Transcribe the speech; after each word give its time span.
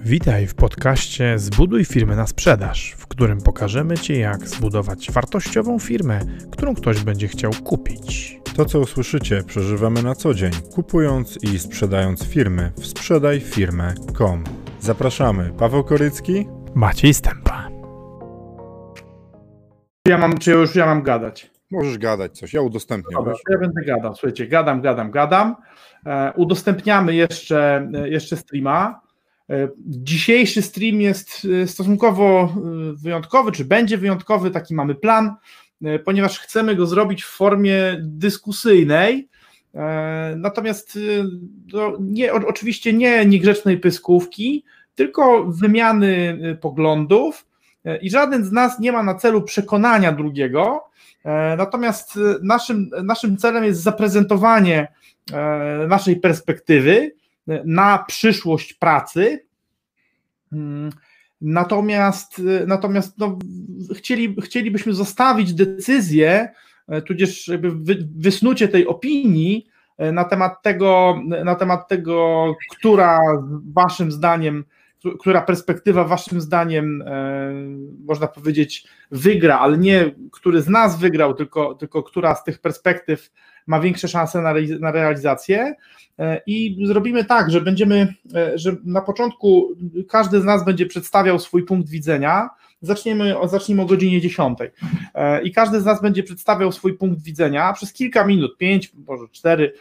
Witaj 0.00 0.46
w 0.46 0.54
podcaście 0.54 1.38
Zbuduj 1.38 1.84
firmę 1.84 2.16
na 2.16 2.26
sprzedaż, 2.26 2.94
w 2.98 3.06
którym 3.06 3.40
pokażemy 3.40 3.98
Ci, 3.98 4.18
jak 4.18 4.48
zbudować 4.48 5.10
wartościową 5.10 5.78
firmę, 5.78 6.20
którą 6.50 6.74
ktoś 6.74 7.04
będzie 7.04 7.28
chciał 7.28 7.52
kupić. 7.64 8.40
To, 8.56 8.64
co 8.64 8.80
usłyszycie, 8.80 9.42
przeżywamy 9.46 10.02
na 10.02 10.14
co 10.14 10.34
dzień, 10.34 10.50
kupując 10.74 11.38
i 11.42 11.58
sprzedając 11.58 12.24
firmy 12.24 12.72
w 12.76 12.86
sprzedajfirmę.com. 12.86 14.44
Zapraszamy, 14.80 15.50
Paweł 15.58 15.84
Korycki, 15.84 16.46
Maciej 16.74 17.14
Stępa. 17.14 17.68
Ja 20.08 20.18
mam, 20.18 20.38
czy 20.38 20.50
już 20.50 20.74
ja 20.74 20.86
mam 20.86 21.02
gadać? 21.02 21.50
Możesz 21.70 21.98
gadać 21.98 22.38
coś, 22.38 22.54
ja 22.54 22.60
udostępnię. 22.60 23.16
Dobra, 23.16 23.34
ja 23.50 23.58
będę 23.58 23.84
gadał. 23.84 24.14
Słuchajcie, 24.14 24.46
gadam, 24.46 24.80
gadam, 24.80 25.10
gadam. 25.10 25.56
E, 26.06 26.32
udostępniamy 26.36 27.14
jeszcze, 27.14 27.90
e, 27.94 28.08
jeszcze 28.08 28.36
streama. 28.36 29.07
E, 29.50 29.68
dzisiejszy 29.86 30.62
stream 30.62 31.00
jest 31.00 31.46
e, 31.62 31.66
stosunkowo 31.66 32.54
e, 32.56 32.92
wyjątkowy, 33.02 33.52
czy 33.52 33.64
będzie 33.64 33.98
wyjątkowy, 33.98 34.50
taki 34.50 34.74
mamy 34.74 34.94
plan, 34.94 35.34
ponieważ 36.04 36.38
chcemy 36.38 36.76
go 36.76 36.86
zrobić 36.86 37.24
w 37.24 37.36
formie 37.36 37.96
dyskusyjnej. 38.00 39.28
Natomiast 40.36 40.98
nie, 42.00 42.32
oczywiście 42.32 42.92
nie 42.92 43.26
niegrzecznej 43.26 43.78
pyskówki, 43.78 44.64
tylko 44.94 45.44
wymiany 45.44 46.38
poglądów. 46.60 47.46
I 48.02 48.10
żaden 48.10 48.44
z 48.44 48.52
nas 48.52 48.80
nie 48.80 48.92
ma 48.92 49.02
na 49.02 49.14
celu 49.14 49.42
przekonania 49.42 50.12
drugiego, 50.12 50.84
Natomiast 51.58 52.18
naszym, 52.42 52.90
naszym 53.02 53.36
celem 53.36 53.64
jest 53.64 53.82
zaprezentowanie 53.82 54.88
naszej 55.88 56.20
perspektywy 56.20 57.12
na 57.64 58.04
przyszłość 58.08 58.74
pracy. 58.74 59.46
Mm, 60.52 60.90
Natomiast, 61.40 62.42
natomiast 62.66 63.18
no, 63.18 63.38
chcieli, 63.94 64.36
chcielibyśmy 64.42 64.94
zostawić 64.94 65.54
decyzję, 65.54 66.48
e, 66.88 67.02
tudzież 67.02 67.48
jakby 67.48 67.70
wy, 67.70 68.08
wysnucie 68.16 68.68
tej 68.68 68.86
opinii 68.86 69.66
e, 69.98 70.12
na 70.12 70.24
temat 70.24 70.62
tego, 70.62 71.20
na 71.44 71.54
temat 71.54 71.88
tego, 71.88 72.54
która 72.70 73.18
waszym 73.74 74.12
zdaniem, 74.12 74.64
która 75.20 75.42
perspektywa 75.42 76.04
waszym 76.04 76.40
zdaniem 76.40 77.02
e, 77.02 77.52
można 78.04 78.26
powiedzieć 78.26 78.88
wygra, 79.10 79.58
ale 79.58 79.78
nie 79.78 80.14
który 80.32 80.62
z 80.62 80.68
nas 80.68 80.98
wygrał, 80.98 81.34
tylko, 81.34 81.74
tylko 81.74 82.02
która 82.02 82.34
z 82.34 82.44
tych 82.44 82.58
perspektyw 82.58 83.30
ma 83.68 83.80
większe 83.80 84.08
szanse 84.08 84.42
na, 84.42 84.54
realiz- 84.54 84.80
na 84.80 84.90
realizację. 84.90 85.74
E, 86.18 86.40
I 86.46 86.86
zrobimy 86.86 87.24
tak, 87.24 87.50
że 87.50 87.60
będziemy, 87.60 88.14
e, 88.34 88.58
że 88.58 88.76
na 88.84 89.00
początku 89.00 89.68
każdy 90.08 90.40
z 90.40 90.44
nas 90.44 90.64
będzie 90.64 90.86
przedstawiał 90.86 91.38
swój 91.38 91.62
punkt 91.64 91.88
widzenia. 91.88 92.50
Zaczniemy, 92.82 93.34
zacznijmy 93.44 93.82
o 93.82 93.86
godzinie 93.86 94.20
10. 94.20 94.58
E, 95.14 95.42
I 95.42 95.52
każdy 95.52 95.80
z 95.80 95.84
nas 95.84 96.02
będzie 96.02 96.22
przedstawiał 96.22 96.72
swój 96.72 96.94
punkt 96.94 97.22
widzenia 97.22 97.72
przez 97.72 97.92
kilka 97.92 98.24
minut, 98.24 98.56
pięć, 98.56 98.92
może 99.06 99.24
cztery, 99.32 99.72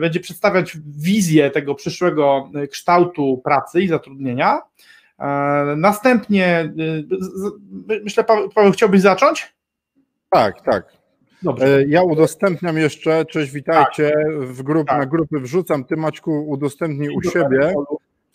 będzie 0.00 0.20
przedstawiać 0.20 0.76
wizję 0.86 1.50
tego 1.50 1.74
przyszłego 1.74 2.50
kształtu 2.70 3.40
pracy 3.44 3.82
i 3.82 3.88
zatrudnienia. 3.88 4.60
Następnie, 5.76 6.72
myślę, 8.04 8.24
Paweł, 8.54 8.72
chciałbyś 8.72 9.00
zacząć? 9.00 9.54
Tak, 10.30 10.60
tak. 10.62 10.99
Dobrze. 11.42 11.76
E, 11.78 11.84
Ja 11.88 12.02
udostępniam 12.02 12.76
jeszcze, 12.78 13.24
cześć, 13.24 13.52
witajcie, 13.52 14.12
w 14.40 14.62
grup, 14.62 14.88
Tak. 14.88 14.98
na 14.98 15.06
grupy 15.06 15.40
wrzucam, 15.40 15.84
Ty 15.84 15.96
Maćku 15.96 16.48
udostępnij 16.48 17.08
u 17.16 17.22
siebie 17.22 17.74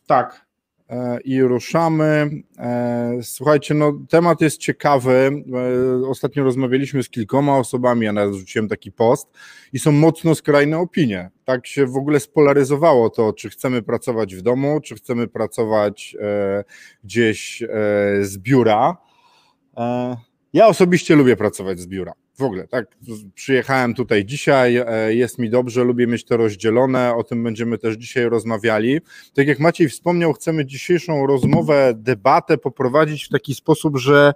Tak. 0.08 0.45
e, 0.89 1.20
i 1.22 1.42
ruszamy. 1.42 2.30
E, 2.59 2.95
Słuchajcie, 3.22 3.73
no 3.73 3.94
temat 4.09 4.42
jest 4.42 4.58
ciekawy. 4.58 5.31
Ostatnio 6.08 6.44
rozmawialiśmy 6.44 7.03
z 7.03 7.09
kilkoma 7.09 7.58
osobami, 7.58 8.05
ja 8.05 8.14
nawet 8.14 8.36
rzuciłem 8.36 8.67
taki 8.67 8.92
post 8.92 9.27
i 9.73 9.80
są 9.80 9.92
mocno 9.92 10.36
skrajne 10.36 10.77
opinie. 10.77 11.30
Tak 11.45 11.67
się 11.67 11.86
w 11.86 11.95
ogóle 11.98 12.20
spolaryzowało 12.20 13.10
to, 13.10 13.33
czy 13.33 13.49
chcemy 13.49 13.82
pracować 13.82 14.36
w 14.36 14.42
domu, 14.42 14.80
czy 14.83 14.95
chcemy 14.95 15.27
pracować 15.27 16.17
gdzieś 17.04 17.64
z 18.22 18.37
biura. 18.37 18.98
Ja 20.54 20.67
osobiście 20.67 21.16
lubię 21.16 21.36
pracować 21.36 21.80
z 21.80 21.87
biura. 21.87 22.11
W 22.38 22.44
ogóle, 22.44 22.68
tak. 22.68 22.86
Przyjechałem 23.36 23.94
tutaj 23.94 24.26
dzisiaj, 24.26 24.76
e, 24.76 25.16
jest 25.16 25.40
mi 25.40 25.50
dobrze, 25.50 25.84
lubię 25.84 26.08
mieć 26.08 26.26
to 26.26 26.38
rozdzielone, 26.38 27.16
o 27.16 27.23
tym 27.23 27.44
będziemy 27.44 27.78
też 27.78 27.96
dzisiaj 27.96 28.30
rozmawiali. 28.30 29.00
Tak 29.34 29.48
jak 29.48 29.60
Maciej 29.60 29.90
wspomniał, 29.90 30.34
chcemy 30.34 30.66
dzisiejszą 30.66 31.28
rozmowę, 31.28 31.94
debatę 31.96 32.58
poprowadzić 32.58 33.26
w 33.26 33.30
taki 33.30 33.56
sposób, 33.56 33.98
że 33.98 34.34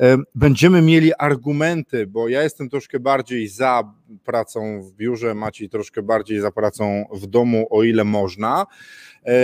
e, 0.00 0.16
będziemy 0.34 0.82
mieli 0.82 1.12
argumenty, 1.18 2.06
bo 2.06 2.28
ja 2.28 2.42
jestem 2.42 2.68
troszkę 2.68 3.00
bardziej 3.00 3.48
za 3.48 3.82
pracą 4.24 4.82
w 4.82 4.92
biurze, 4.92 5.34
Maciej 5.34 5.68
troszkę 5.68 6.02
bardziej 6.02 6.40
za 6.40 6.50
pracą 6.50 7.04
w 7.12 7.26
domu, 7.26 7.66
o 7.70 7.82
ile 7.82 8.04
można, 8.04 8.66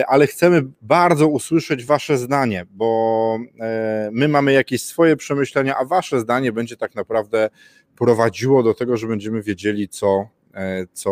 ale 0.09 0.27
chcemy 0.27 0.63
bardzo 0.83 1.29
usłyszeć 1.29 1.85
Wasze 1.85 2.19
zdanie, 2.19 2.67
bo 2.71 3.39
e, 3.61 4.09
my 4.13 4.29
mamy 4.29 4.53
jakieś 4.53 4.83
swoje 4.83 5.17
przemyślenia, 5.17 5.77
a 5.77 5.85
Wasze 5.85 6.21
zdanie 6.21 6.53
będzie 6.53 6.77
tak 6.77 6.95
naprawdę 6.95 7.51
prowadziło 7.97 8.63
do 8.63 8.75
tego, 8.75 8.97
że 8.97 9.07
będziemy 9.07 9.43
wiedzieli, 9.43 9.89
co, 9.89 10.29
e, 10.55 10.87
co, 10.93 11.11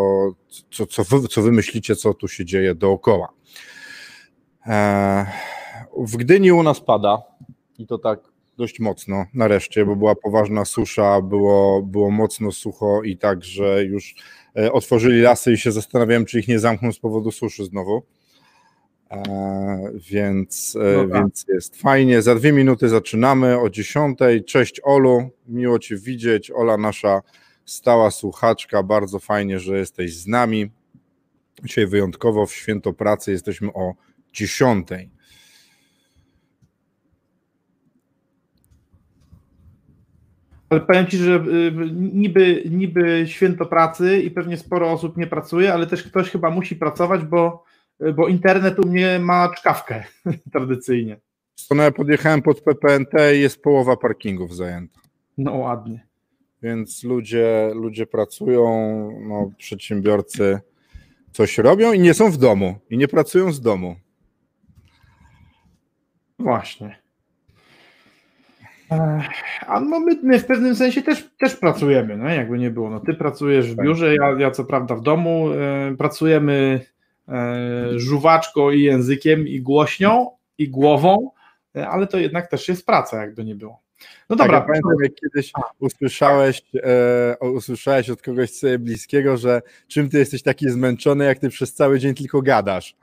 co, 0.71 0.87
co, 0.87 1.05
wy, 1.05 1.29
co 1.29 1.43
wy 1.43 1.53
myślicie, 1.53 1.97
co 1.97 2.15
tu 2.15 2.29
się 2.29 2.45
dzieje 2.45 2.75
dookoła. 2.75 3.33
E, 4.67 5.27
W 5.97 6.17
Gdyni 6.17 6.53
u 6.53 6.63
nas 6.63 6.81
pada 6.81 7.23
i 7.79 7.87
to 7.87 7.99
tak 7.99 8.21
dość 8.59 8.81
mocno 8.81 9.27
nareszcie, 9.35 9.87
bo 9.87 9.97
była 9.97 10.15
poważna 10.15 10.65
susza, 10.65 11.21
było, 11.21 11.83
było 11.83 12.11
mocno 12.11 12.53
sucho 12.53 13.03
i 13.03 13.17
tak, 13.17 13.45
że 13.45 13.85
już 13.85 14.15
e, 14.57 14.73
otworzyli 14.73 15.21
lasy 15.21 15.53
i 15.53 15.59
się 15.59 15.73
zastanawiałem, 15.73 16.25
czy 16.25 16.39
ich 16.39 16.49
nie 16.49 16.59
zamkną 16.59 16.93
z 16.93 16.99
powodu 16.99 17.31
suszy 17.31 17.65
znowu. 17.65 18.03
Więc, 20.11 20.77
e, 20.81 20.97
No 20.97 21.09
tak. 21.09 21.23
więc 21.23 21.45
jest 21.49 21.77
fajnie. 21.77 22.23
Za 22.23 22.35
dwie 22.35 22.53
minuty 22.53 22.89
zaczynamy 22.89 23.61
o 23.61 23.71
10. 23.71 24.19
Cześć 24.47 24.81
Olu, 24.85 25.31
miło 25.49 25.79
Cię 25.79 25.97
widzieć. 25.97 26.51
Ola, 26.51 26.77
nasza 26.77 27.21
stała 27.65 28.11
słuchaczka, 28.11 28.83
bardzo 28.83 29.19
fajnie, 29.19 29.59
że 29.59 29.79
jesteś 29.79 30.17
z 30.17 30.27
nami. 30.27 30.71
Dzisiaj 31.65 31.87
wyjątkowo 31.87 32.47
w 32.47 32.53
święto 32.53 32.93
pracy 32.93 33.33
jesteśmy 33.33 33.73
o 33.73 33.95
10. 34.33 34.89
Ale 40.71 40.81
powiem 40.81 41.07
Ci, 41.07 41.17
że 41.17 41.35
y, 41.35 41.73
niby, 41.93 42.63
niby 42.71 43.25
święto 43.27 43.67
pracy 43.67 44.23
i 44.23 44.31
pewnie 44.31 44.57
sporo 44.57 44.93
osób 44.93 45.17
nie 45.17 45.27
pracuje, 45.27 45.75
ale 45.75 45.87
też 45.87 46.03
ktoś 46.03 46.31
chyba 46.31 46.51
musi 46.51 46.77
pracować, 46.77 47.25
bo, 47.25 47.65
bo 48.17 48.29
internet 48.29 48.79
u 48.79 48.89
mnie 48.89 49.19
ma 49.19 49.49
czkawkę 49.57 50.05
tradycyjnie. 50.53 51.21
No 51.71 51.83
ja 51.83 51.91
podjechałem 51.91 52.43
pod 52.43 52.61
PPNT 52.61 53.13
i 53.37 53.41
jest 53.41 53.63
połowa 53.63 53.97
parkingów 53.97 54.57
zajęta. 54.57 55.01
No 55.39 55.55
ładnie. 55.57 56.07
Więc 56.63 57.05
ludzie, 57.05 57.71
ludzie 57.75 58.07
pracują, 58.07 58.65
no, 59.29 59.51
przedsiębiorcy 59.59 60.61
coś 61.33 61.59
robią 61.59 61.93
i 61.93 62.01
nie 62.01 62.15
są 62.15 62.31
w 62.31 62.37
domu 62.37 62.79
i 62.91 62.99
nie 62.99 63.09
pracują 63.09 63.53
z 63.53 63.61
domu. 63.61 63.97
Właśnie. 66.39 67.03
A 69.67 69.81
no 69.81 70.01
my, 70.01 70.19
my 70.23 70.39
w 70.39 70.47
pewnym 70.47 70.77
sensie 70.77 71.03
też, 71.03 71.31
też 71.39 71.57
pracujemy, 71.57 72.17
no 72.17 72.29
jakby 72.29 72.59
nie 72.59 72.71
było. 72.71 72.91
No 72.91 73.01
ty 73.01 73.15
pracujesz 73.15 73.73
w 73.73 73.77
Tak. 73.77 73.87
biurze, 73.87 74.15
ja, 74.15 74.35
ja 74.39 74.51
co 74.51 74.65
prawda 74.65 74.95
w 74.97 75.03
domu. 75.03 75.51
E, 75.53 75.97
pracujemy 75.99 76.81
żuwaczką 77.97 78.71
i 78.71 78.83
językiem 78.83 79.49
i 79.49 79.61
głośnią 79.61 80.31
i 80.59 80.69
głową, 80.69 81.31
e, 81.77 81.89
ale 81.89 82.07
to 82.07 82.19
jednak 82.19 82.51
też 82.51 82.69
jest 82.69 82.87
praca, 82.87 83.21
jakby 83.21 83.45
nie 83.45 83.55
było. 83.55 83.83
No 84.29 84.37
Tak, 84.37 84.47
dobra, 84.47 84.59
ja 84.59 84.65
pamiętam, 84.65 84.93
jak 85.03 85.15
kiedyś 85.15 85.53
usłyszałeś, 85.79 86.63
e, 86.75 87.37
usłyszałeś 87.51 88.11
od 88.11 88.23
kogoś 88.23 88.51
sobie 88.51 88.79
bliskiego, 88.79 89.37
że 89.37 89.63
czym 89.89 90.09
ty 90.09 90.19
jesteś 90.19 90.43
taki 90.43 90.71
zmęczony, 90.71 91.25
jak 91.25 91.39
ty 91.39 91.49
przez 91.49 91.75
cały 91.75 91.99
dzień 91.99 92.15
tylko 92.15 92.43
gadasz. 92.43 92.97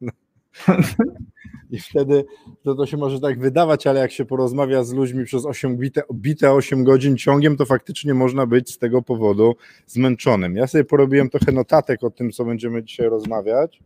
I 1.70 1.78
wtedy 1.78 2.24
to, 2.62 2.74
to 2.74 2.86
się 2.86 2.96
może 2.96 3.20
tak 3.20 3.40
wydawać, 3.40 3.86
ale 3.86 4.00
jak 4.00 4.12
się 4.12 4.24
porozmawia 4.24 4.84
z 4.84 4.92
ludźmi 4.92 5.24
przez 5.24 5.46
8 5.46 5.76
bite, 5.76 6.02
bite 6.14 6.52
8 6.52 6.84
godzin 6.84 7.16
ciągiem, 7.16 7.56
to 7.56 7.66
faktycznie 7.66 8.14
można 8.14 8.46
być 8.46 8.74
z 8.74 8.78
tego 8.78 9.02
powodu 9.02 9.56
zmęczonym. 9.86 10.56
Ja 10.56 10.66
sobie 10.66 10.84
porobiłem 10.84 11.30
trochę 11.30 11.52
notatek 11.52 12.04
o 12.04 12.10
tym, 12.10 12.30
co 12.30 12.44
będziemy 12.44 12.84
dzisiaj 12.84 13.08
rozmawiać. 13.08 13.82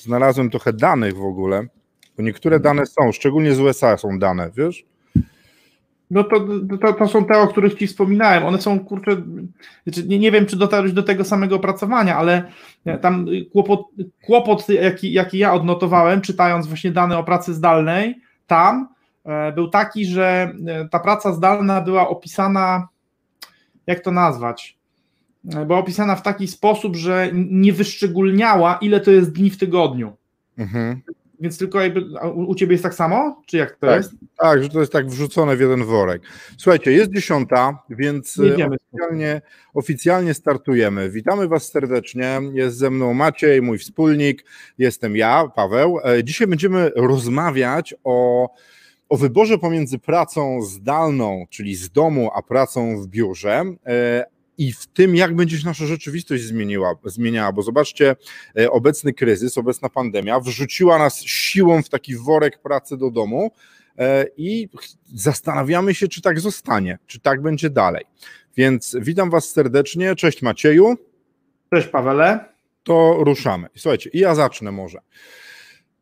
Znalazłem 0.00 0.50
trochę 0.50 0.72
danych 0.72 1.16
w 1.16 1.24
ogóle, 1.24 1.66
bo 2.16 2.22
niektóre 2.22 2.60
dane 2.60 2.86
są, 2.86 3.12
szczególnie 3.12 3.54
z 3.54 3.60
USA 3.60 3.96
są 3.96 4.18
dane, 4.18 4.50
wiesz? 4.56 4.84
No 6.10 6.24
to, 6.24 6.40
to, 6.82 6.92
to 6.92 7.08
są 7.08 7.24
te, 7.24 7.38
o 7.38 7.48
których 7.48 7.74
Ci 7.74 7.86
wspominałem. 7.86 8.44
One 8.44 8.60
są, 8.60 8.80
kurczę, 8.80 9.16
znaczy 9.84 10.08
nie, 10.08 10.18
nie 10.18 10.30
wiem, 10.30 10.46
czy 10.46 10.56
dotarłeś 10.56 10.92
do 10.92 11.02
tego 11.02 11.24
samego 11.24 11.56
opracowania, 11.56 12.16
ale 12.16 12.52
tam 13.00 13.26
kłopot, 13.52 13.80
kłopot 14.26 14.68
jaki, 14.68 15.12
jaki 15.12 15.38
ja 15.38 15.52
odnotowałem, 15.52 16.20
czytając 16.20 16.66
właśnie 16.66 16.90
dane 16.90 17.18
o 17.18 17.24
pracy 17.24 17.54
zdalnej, 17.54 18.14
tam 18.46 18.88
e, 19.24 19.52
był 19.52 19.68
taki, 19.68 20.06
że 20.06 20.52
e, 20.66 20.88
ta 20.88 20.98
praca 20.98 21.32
zdalna 21.32 21.80
była 21.80 22.08
opisana, 22.08 22.88
jak 23.86 24.00
to 24.00 24.10
nazwać? 24.10 24.78
E, 25.54 25.66
była 25.66 25.78
opisana 25.78 26.16
w 26.16 26.22
taki 26.22 26.46
sposób, 26.46 26.96
że 26.96 27.30
nie 27.34 27.72
wyszczególniała, 27.72 28.78
ile 28.80 29.00
to 29.00 29.10
jest 29.10 29.32
dni 29.32 29.50
w 29.50 29.58
tygodniu. 29.58 30.16
Mhm. 30.58 31.00
Więc 31.40 31.58
tylko 31.58 31.80
jakby 31.80 32.04
u, 32.34 32.54
ciebie 32.54 32.72
jest 32.72 32.82
tak 32.82 32.94
samo? 32.94 33.42
Czy 33.46 33.56
jak 33.56 33.76
to 33.76 33.86
tak, 33.86 33.96
jest? 33.96 34.12
Tak, 34.38 34.62
że 34.62 34.68
to 34.68 34.80
jest 34.80 34.92
tak 34.92 35.06
wrzucone 35.06 35.56
w 35.56 35.60
jeden 35.60 35.84
worek. 35.84 36.22
Słuchajcie, 36.58 36.92
jest 36.92 37.12
dziesiąta, 37.12 37.82
więc 37.90 38.40
oficjalnie, 38.40 39.42
oficjalnie 39.74 40.34
startujemy. 40.34 41.10
Witamy 41.10 41.48
Was 41.48 41.68
serdecznie. 41.72 42.40
Jest 42.52 42.76
ze 42.76 42.90
mną 42.90 43.14
Maciej, 43.14 43.62
mój 43.62 43.78
wspólnik. 43.78 44.44
Jestem 44.78 45.16
ja, 45.16 45.48
Paweł. 45.56 45.98
E, 46.04 46.24
dzisiaj 46.24 46.46
będziemy 46.46 46.90
rozmawiać 46.96 47.94
o 48.04 48.48
o 49.08 49.16
wyborze 49.16 49.58
pomiędzy 49.58 49.98
pracą 49.98 50.62
zdalną, 50.62 51.46
czyli 51.50 51.74
z 51.74 51.90
domu, 51.90 52.30
a 52.34 52.42
pracą 52.42 53.02
w 53.02 53.06
biurze, 53.06 53.64
e, 53.86 54.24
i 54.58 54.72
w 54.72 54.86
tym, 54.86 55.16
jak 55.16 55.36
będzie 55.36 55.58
się 55.58 55.66
nasza 55.66 55.86
rzeczywistość 55.86 56.42
zmieniła, 56.42 56.94
zmieniała, 57.04 57.52
bo 57.52 57.62
zobaczcie, 57.62 58.16
e, 58.58 58.70
obecny 58.70 59.12
kryzys, 59.12 59.58
obecna 59.58 59.88
pandemia 59.88 60.40
wrzuciła 60.40 60.98
nas 60.98 61.20
siłą 61.22 61.82
w 61.82 61.88
taki 61.88 62.16
worek 62.16 62.62
pracy 62.62 62.96
do 62.96 63.10
domu 63.10 63.50
e, 63.98 64.26
i 64.36 64.68
zastanawiamy 65.14 65.94
się, 65.94 66.08
czy 66.08 66.22
tak 66.22 66.40
zostanie, 66.40 66.98
czy 67.06 67.20
tak 67.20 67.42
będzie 67.42 67.70
dalej. 67.70 68.04
Więc 68.56 68.96
witam 69.00 69.30
Was 69.30 69.48
serdecznie. 69.50 70.16
Cześć 70.16 70.42
Macieju. 70.42 70.96
Cześć 71.74 71.88
Pawele. 71.88 72.44
To 72.82 73.16
ruszamy. 73.20 73.68
Słuchajcie, 73.76 74.10
i 74.12 74.18
ja 74.18 74.34
zacznę 74.34 74.72
może. 74.72 74.98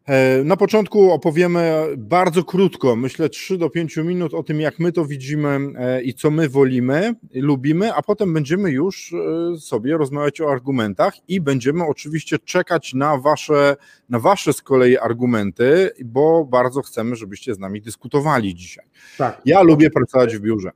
E, 0.06 0.44
na 0.44 0.56
początku 0.56 1.12
opowiemy 1.12 1.86
bardzo 1.96 2.44
krótko, 2.44 2.96
myślę 2.96 3.28
3 3.28 3.58
do 3.58 3.70
5 3.70 3.96
minut 3.96 4.34
o 4.34 4.42
tym, 4.42 4.60
jak 4.60 4.78
my 4.78 4.92
to 4.92 5.04
widzimy 5.04 5.58
e, 5.78 6.02
i 6.02 6.14
co 6.14 6.30
my 6.30 6.48
wolimy, 6.48 7.14
lubimy, 7.34 7.94
a 7.94 8.02
potem 8.02 8.34
będziemy 8.34 8.70
już 8.70 9.12
e, 9.12 9.58
sobie 9.58 9.96
rozmawiać 9.96 10.40
o 10.40 10.50
argumentach 10.50 11.14
i 11.28 11.40
będziemy 11.40 11.84
oczywiście 11.86 12.38
czekać 12.38 12.94
na 12.94 13.18
wasze, 13.18 13.76
na 14.08 14.18
wasze 14.18 14.52
z 14.52 14.62
kolei 14.62 14.98
argumenty, 14.98 15.90
bo 16.04 16.44
bardzo 16.44 16.82
chcemy, 16.82 17.16
żebyście 17.16 17.54
z 17.54 17.58
nami 17.58 17.82
dyskutowali 17.82 18.54
dzisiaj. 18.54 18.84
Tak. 19.18 19.42
Ja 19.44 19.62
lubię 19.62 19.90
pracować 19.90 20.36
w 20.36 20.40
biurze. 20.40 20.70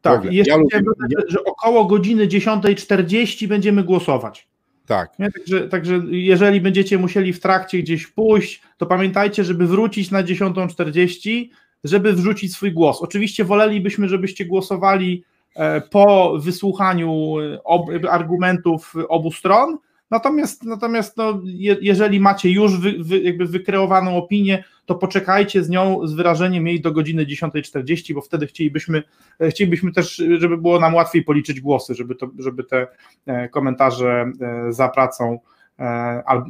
Tak, 0.00 0.24
jeszcze 0.24 0.50
ja 0.50 0.56
lubię, 0.56 0.82
że 1.28 1.44
około 1.44 1.84
godziny 1.84 2.26
10.40 2.26 3.46
będziemy 3.46 3.84
głosować. 3.84 4.51
Tak. 4.92 5.18
Nie? 5.18 5.30
Także, 5.32 5.68
także 5.68 6.00
jeżeli 6.10 6.60
będziecie 6.60 6.98
musieli 6.98 7.32
w 7.32 7.40
trakcie 7.40 7.78
gdzieś 7.78 8.06
pójść, 8.06 8.62
to 8.76 8.86
pamiętajcie, 8.86 9.44
żeby 9.44 9.66
wrócić 9.66 10.10
na 10.10 10.22
10.40, 10.22 11.48
żeby 11.84 12.12
wrzucić 12.12 12.54
swój 12.54 12.72
głos. 12.72 13.02
Oczywiście 13.02 13.44
wolelibyśmy, 13.44 14.08
żebyście 14.08 14.44
głosowali 14.44 15.24
e, 15.56 15.80
po 15.80 16.38
wysłuchaniu 16.38 17.34
e, 17.40 18.10
argumentów 18.10 18.94
obu 19.08 19.32
stron, 19.32 19.78
Natomiast, 20.12 20.64
natomiast 20.64 21.16
no, 21.16 21.40
je, 21.44 21.76
jeżeli 21.80 22.20
macie 22.20 22.50
już 22.50 22.80
wy, 22.80 22.94
wy, 22.98 23.20
jakby 23.20 23.46
wykreowaną 23.46 24.16
opinię, 24.16 24.64
to 24.86 24.94
poczekajcie 24.94 25.64
z 25.64 25.68
nią 25.68 26.06
z 26.06 26.12
wyrażeniem 26.12 26.66
jej 26.66 26.80
do 26.80 26.92
godziny 26.92 27.26
10.40, 27.26 28.14
bo 28.14 28.20
wtedy 28.20 28.46
chcielibyśmy, 28.46 29.02
e, 29.40 29.50
chcielibyśmy 29.50 29.92
też, 29.92 30.22
żeby 30.38 30.56
było 30.56 30.80
nam 30.80 30.94
łatwiej 30.94 31.22
policzyć 31.24 31.60
głosy, 31.60 31.94
żeby, 31.94 32.14
to, 32.14 32.30
żeby 32.38 32.64
te 32.64 32.86
e, 33.26 33.48
komentarze 33.48 34.32
e, 34.40 34.72
za 34.72 34.88
pracą 34.88 35.38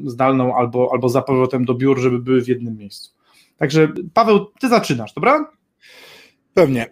zdalną 0.05 0.56
albo, 0.56 0.88
albo 0.93 1.09
za 1.09 1.23
powrotem 1.23 1.64
do 1.64 1.75
biur, 1.75 1.99
żeby 1.99 2.19
były 2.19 2.43
w 2.43 2.49
jednym 2.49 2.76
miejscu. 2.76 3.12
Także 3.56 3.93
Paweł, 4.14 4.47
ty 4.61 4.69
zaczynasz, 4.69 5.12
dobra? 5.12 5.50
Pewnie. 6.55 6.87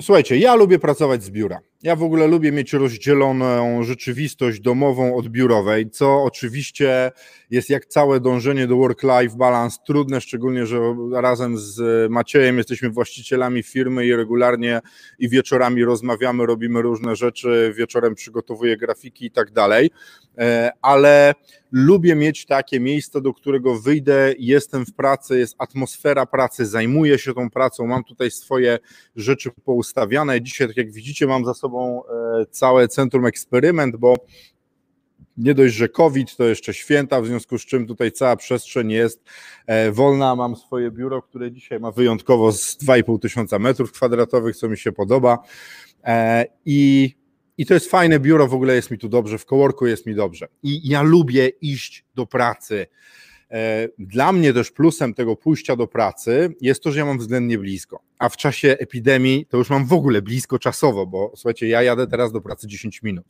Słuchajcie, 0.00 0.38
ja 0.38 0.54
lubię 0.54 0.78
pracować 0.78 1.24
z 1.24 1.30
biura. 1.30 1.58
Ja 1.82 1.96
w 1.96 2.02
ogóle 2.02 2.26
lubię 2.26 2.52
mieć 2.52 2.72
rozdzieloną 2.72 3.82
rzeczywistość 3.82 4.60
domową 4.60 5.16
od 5.16 5.28
biurowej, 5.28 5.90
co 5.90 6.22
oczywiście 6.24 7.10
jest 7.50 7.70
jak 7.70 7.86
całe 7.86 8.20
dążenie 8.20 8.66
do 8.66 8.76
work-life 8.76 9.36
balance 9.36 9.78
trudne, 9.86 10.20
szczególnie, 10.20 10.66
że 10.66 10.80
razem 11.12 11.58
z 11.58 12.10
Maciejem 12.10 12.58
jesteśmy 12.58 12.90
właścicielami 12.90 13.62
firmy 13.62 14.06
i 14.06 14.16
regularnie 14.16 14.80
i 15.18 15.28
wieczorami 15.28 15.84
rozmawiamy, 15.84 16.46
robimy 16.46 16.82
różne 16.82 17.16
rzeczy, 17.16 17.74
wieczorem 17.76 18.14
przygotowuję 18.14 18.76
grafiki 18.76 19.26
i 19.26 19.30
tak 19.30 19.50
dalej, 19.50 19.90
e, 20.38 20.70
ale 20.82 21.34
lubię 21.72 22.14
mieć 22.14 22.46
takie 22.46 22.80
miejsce, 22.80 23.20
do 23.20 23.34
którego 23.34 23.80
wyjdę, 23.80 24.34
jestem 24.38 24.86
w 24.86 24.94
pracy, 24.94 25.38
jest 25.38 25.54
atmosfera 25.58 26.26
pracy, 26.26 26.66
zajmuję 26.66 27.18
się 27.18 27.34
tą 27.34 27.50
pracą, 27.50 27.86
mam 27.86 28.04
tutaj 28.04 28.30
swoje 28.30 28.78
rzeczy 29.16 29.50
poustawiane. 29.64 30.42
Dzisiaj, 30.42 30.68
tak 30.68 30.76
jak 30.76 30.92
widzicie, 30.92 31.26
mam 31.26 31.44
za 31.44 31.54
sobą 31.54 31.71
e, 31.80 32.46
całe 32.46 32.88
centrum 32.88 33.26
eksperyment, 33.26 33.96
bo 33.96 34.14
nie 35.36 35.54
dość, 35.54 35.74
że 35.74 35.88
COVID, 35.88 36.36
to 36.36 36.44
jeszcze 36.44 36.74
święta, 36.74 37.20
w 37.20 37.26
związku 37.26 37.58
z 37.58 37.66
czym 37.66 37.86
tutaj 37.86 38.12
cała 38.12 38.36
przestrzeń 38.36 38.90
jest 38.90 39.22
e, 39.66 39.92
wolna. 39.92 40.36
Mam 40.36 40.56
swoje 40.56 40.90
biuro, 40.90 41.22
które 41.22 41.52
dzisiaj 41.52 41.80
ma 41.80 41.90
wyjątkowo 41.90 42.52
z 42.52 42.78
2,5 42.78 43.18
tysiąca 43.18 43.58
metrów 43.58 43.92
kwadratowych, 43.92 44.56
co 44.56 44.68
mi 44.68 44.78
się 44.78 44.92
podoba. 44.92 45.38
E, 46.04 46.46
I, 46.66 47.10
I 47.58 47.66
to 47.66 47.74
jest 47.74 47.90
fajne 47.90 48.20
biuro, 48.20 48.48
w 48.48 48.54
ogóle 48.54 48.74
jest 48.74 48.90
mi 48.90 48.98
tu 48.98 49.08
dobrze, 49.08 49.38
w 49.38 49.46
kołorku 49.46 49.86
jest 49.86 50.06
mi 50.06 50.14
dobrze. 50.14 50.48
I 50.62 50.88
ja 50.88 51.02
lubię 51.02 51.48
iść 51.48 52.04
do 52.14 52.26
pracy. 52.26 52.86
E, 53.52 53.88
dla 53.98 54.32
mnie 54.32 54.52
też 54.52 54.70
plusem 54.70 55.14
tego 55.14 55.36
pójścia 55.36 55.76
do 55.76 55.86
pracy 55.86 56.54
jest 56.60 56.82
to, 56.82 56.92
że 56.92 56.98
ja 56.98 57.04
mam 57.04 57.18
względnie 57.18 57.58
blisko, 57.58 58.02
a 58.18 58.28
w 58.28 58.36
czasie 58.36 58.76
epidemii 58.78 59.46
to 59.46 59.56
już 59.56 59.70
mam 59.70 59.86
w 59.86 59.92
ogóle 59.92 60.22
blisko 60.22 60.58
czasowo, 60.58 61.06
bo 61.06 61.32
słuchajcie, 61.36 61.68
ja 61.68 61.82
jadę 61.82 62.06
teraz 62.06 62.32
do 62.32 62.40
pracy 62.40 62.66
10 62.66 63.02
minut, 63.02 63.26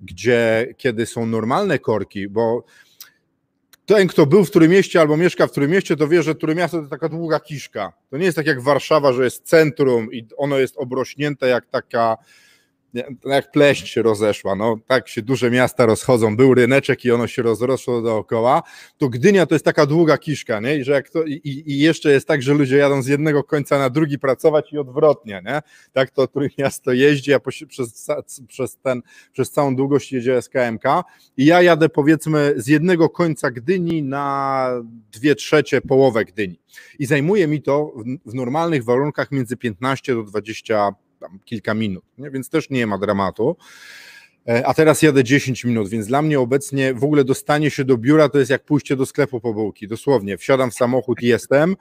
gdzie 0.00 0.74
kiedy 0.76 1.06
są 1.06 1.26
normalne 1.26 1.78
korki, 1.78 2.28
bo 2.28 2.64
ten, 3.86 4.08
kto 4.08 4.26
był 4.26 4.44
w 4.44 4.50
którym 4.50 4.70
mieście 4.70 5.00
albo 5.00 5.16
mieszka 5.16 5.46
w 5.46 5.50
którym 5.50 5.70
mieście, 5.70 5.96
to 5.96 6.08
wie, 6.08 6.22
że 6.22 6.34
które 6.34 6.54
miasto 6.54 6.82
to 6.82 6.88
taka 6.88 7.08
długa 7.08 7.40
kiszka. 7.40 7.92
To 8.10 8.16
nie 8.16 8.24
jest 8.24 8.36
tak 8.36 8.46
jak 8.46 8.62
Warszawa, 8.62 9.12
że 9.12 9.24
jest 9.24 9.48
centrum 9.48 10.12
i 10.12 10.26
ono 10.36 10.58
jest 10.58 10.76
obrośnięte 10.76 11.48
jak 11.48 11.66
taka 11.66 12.16
jak 13.24 13.50
pleść 13.50 13.88
się 13.88 14.02
rozeszła, 14.02 14.54
no 14.54 14.76
tak 14.86 15.08
się 15.08 15.22
duże 15.22 15.50
miasta 15.50 15.86
rozchodzą, 15.86 16.36
był 16.36 16.54
ryneczek 16.54 17.04
i 17.04 17.10
ono 17.10 17.26
się 17.26 17.42
rozrosło 17.42 18.02
dookoła, 18.02 18.62
to 18.98 19.08
Gdynia 19.08 19.46
to 19.46 19.54
jest 19.54 19.64
taka 19.64 19.86
długa 19.86 20.18
kiszka, 20.18 20.60
nie? 20.60 20.76
I, 20.76 20.84
że 20.84 20.92
jak 20.92 21.10
to, 21.10 21.24
i, 21.24 21.62
i 21.66 21.78
jeszcze 21.78 22.10
jest 22.10 22.28
tak, 22.28 22.42
że 22.42 22.54
ludzie 22.54 22.76
jadą 22.76 23.02
z 23.02 23.06
jednego 23.06 23.44
końca 23.44 23.78
na 23.78 23.90
drugi 23.90 24.18
pracować 24.18 24.72
i 24.72 24.78
odwrotnie, 24.78 25.42
nie? 25.44 25.60
Tak 25.92 26.10
to 26.10 26.28
miasto 26.58 26.92
jeździ, 26.92 27.34
a 27.34 27.40
przez, 27.40 27.94
przez, 28.48 28.76
ten, 28.82 29.02
przez 29.32 29.50
całą 29.50 29.76
długość 29.76 30.12
jedzie 30.12 30.42
SKMK 30.42 30.84
i 31.36 31.44
ja 31.44 31.62
jadę 31.62 31.88
powiedzmy 31.88 32.54
z 32.56 32.66
jednego 32.66 33.08
końca 33.08 33.50
Gdyni 33.50 34.02
na 34.02 34.66
dwie 35.12 35.34
trzecie 35.34 35.80
połowę 35.80 36.24
Gdyni 36.24 36.60
i 36.98 37.06
zajmuje 37.06 37.46
mi 37.46 37.62
to 37.62 37.92
w, 37.96 38.30
w 38.30 38.34
normalnych 38.34 38.84
warunkach 38.84 39.32
między 39.32 39.56
15 39.56 40.14
do 40.14 40.22
20 40.22 40.74
tam 40.74 41.09
kilka 41.44 41.74
minut, 41.74 42.04
nie? 42.18 42.30
więc 42.30 42.50
też 42.50 42.70
nie 42.70 42.86
ma 42.86 42.98
dramatu. 42.98 43.56
E, 44.48 44.66
a 44.66 44.74
teraz 44.74 45.02
jadę 45.02 45.24
10 45.24 45.64
minut, 45.64 45.88
więc 45.88 46.06
dla 46.06 46.22
mnie 46.22 46.40
obecnie 46.40 46.94
w 46.94 47.04
ogóle 47.04 47.24
dostanie 47.24 47.70
się 47.70 47.84
do 47.84 47.98
biura 47.98 48.28
to 48.28 48.38
jest 48.38 48.50
jak 48.50 48.64
pójście 48.64 48.96
do 48.96 49.06
sklepu 49.06 49.40
po 49.40 49.54
bułki. 49.54 49.88
Dosłownie, 49.88 50.38
wsiadam 50.38 50.70
w 50.70 50.74
samochód 50.74 51.22
i 51.22 51.26
jestem. 51.26 51.76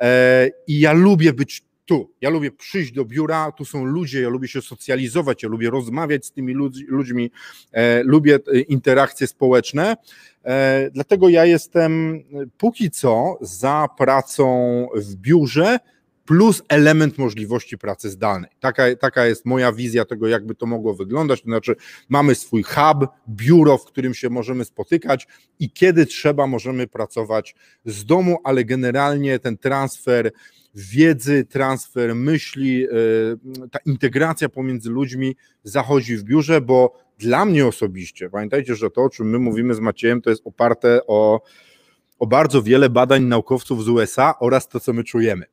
E, 0.00 0.50
I 0.66 0.80
ja 0.80 0.92
lubię 0.92 1.32
być 1.32 1.62
tu. 1.84 2.10
Ja 2.20 2.30
lubię 2.30 2.50
przyjść 2.50 2.92
do 2.92 3.04
biura, 3.04 3.52
tu 3.52 3.64
są 3.64 3.84
ludzie, 3.84 4.20
ja 4.20 4.28
lubię 4.28 4.48
się 4.48 4.62
socjalizować, 4.62 5.42
ja 5.42 5.48
lubię 5.48 5.70
rozmawiać 5.70 6.26
z 6.26 6.32
tymi 6.32 6.54
ludźmi, 6.88 7.30
e, 7.72 8.02
lubię 8.02 8.38
interakcje 8.68 9.26
społeczne. 9.26 9.96
Dlatego 10.92 11.28
ja 11.28 11.44
jestem 11.44 12.22
póki 12.58 12.90
co 12.90 13.38
za 13.40 13.88
pracą 13.98 14.88
w 14.94 15.16
biurze 15.16 15.78
plus 16.26 16.62
element 16.68 17.18
możliwości 17.18 17.78
pracy 17.78 18.10
zdalnej. 18.10 18.50
Taka, 18.60 18.96
taka 18.96 19.26
jest 19.26 19.44
moja 19.46 19.72
wizja 19.72 20.04
tego, 20.04 20.28
jakby 20.28 20.54
to 20.54 20.66
mogło 20.66 20.94
wyglądać. 20.94 21.40
To 21.40 21.48
znaczy, 21.48 21.76
mamy 22.08 22.34
swój 22.34 22.62
hub, 22.62 23.08
biuro, 23.28 23.78
w 23.78 23.84
którym 23.84 24.14
się 24.14 24.30
możemy 24.30 24.64
spotykać 24.64 25.26
i 25.58 25.70
kiedy 25.70 26.06
trzeba, 26.06 26.46
możemy 26.46 26.86
pracować 26.86 27.54
z 27.84 28.04
domu, 28.04 28.38
ale 28.44 28.64
generalnie 28.64 29.38
ten 29.38 29.58
transfer 29.58 30.32
wiedzy, 30.74 31.44
transfer 31.44 32.14
myśli, 32.14 32.84
e, 32.84 32.88
ta 33.70 33.78
integracja 33.86 34.48
pomiędzy 34.48 34.90
ludźmi 34.90 35.36
zachodzi 35.64 36.16
w 36.16 36.22
biurze, 36.22 36.60
bo 36.60 37.04
dla 37.18 37.44
mnie 37.44 37.66
osobiście, 37.66 38.30
pamiętajcie, 38.30 38.74
że 38.74 38.90
to, 38.90 39.02
o 39.02 39.10
czym 39.10 39.30
my 39.30 39.38
mówimy 39.38 39.74
z 39.74 39.80
Maciejem, 39.80 40.22
to 40.22 40.30
jest 40.30 40.42
oparte 40.46 41.06
o 41.06 41.40
o 42.18 42.26
bardzo 42.26 42.62
wiele 42.62 42.90
badań 42.90 43.24
naukowców 43.24 43.84
z 43.84 43.88
USA 43.88 44.34
oraz 44.40 44.68
to, 44.68 44.80
co 44.80 44.92
my 44.92 45.04
czujemy. 45.04 45.46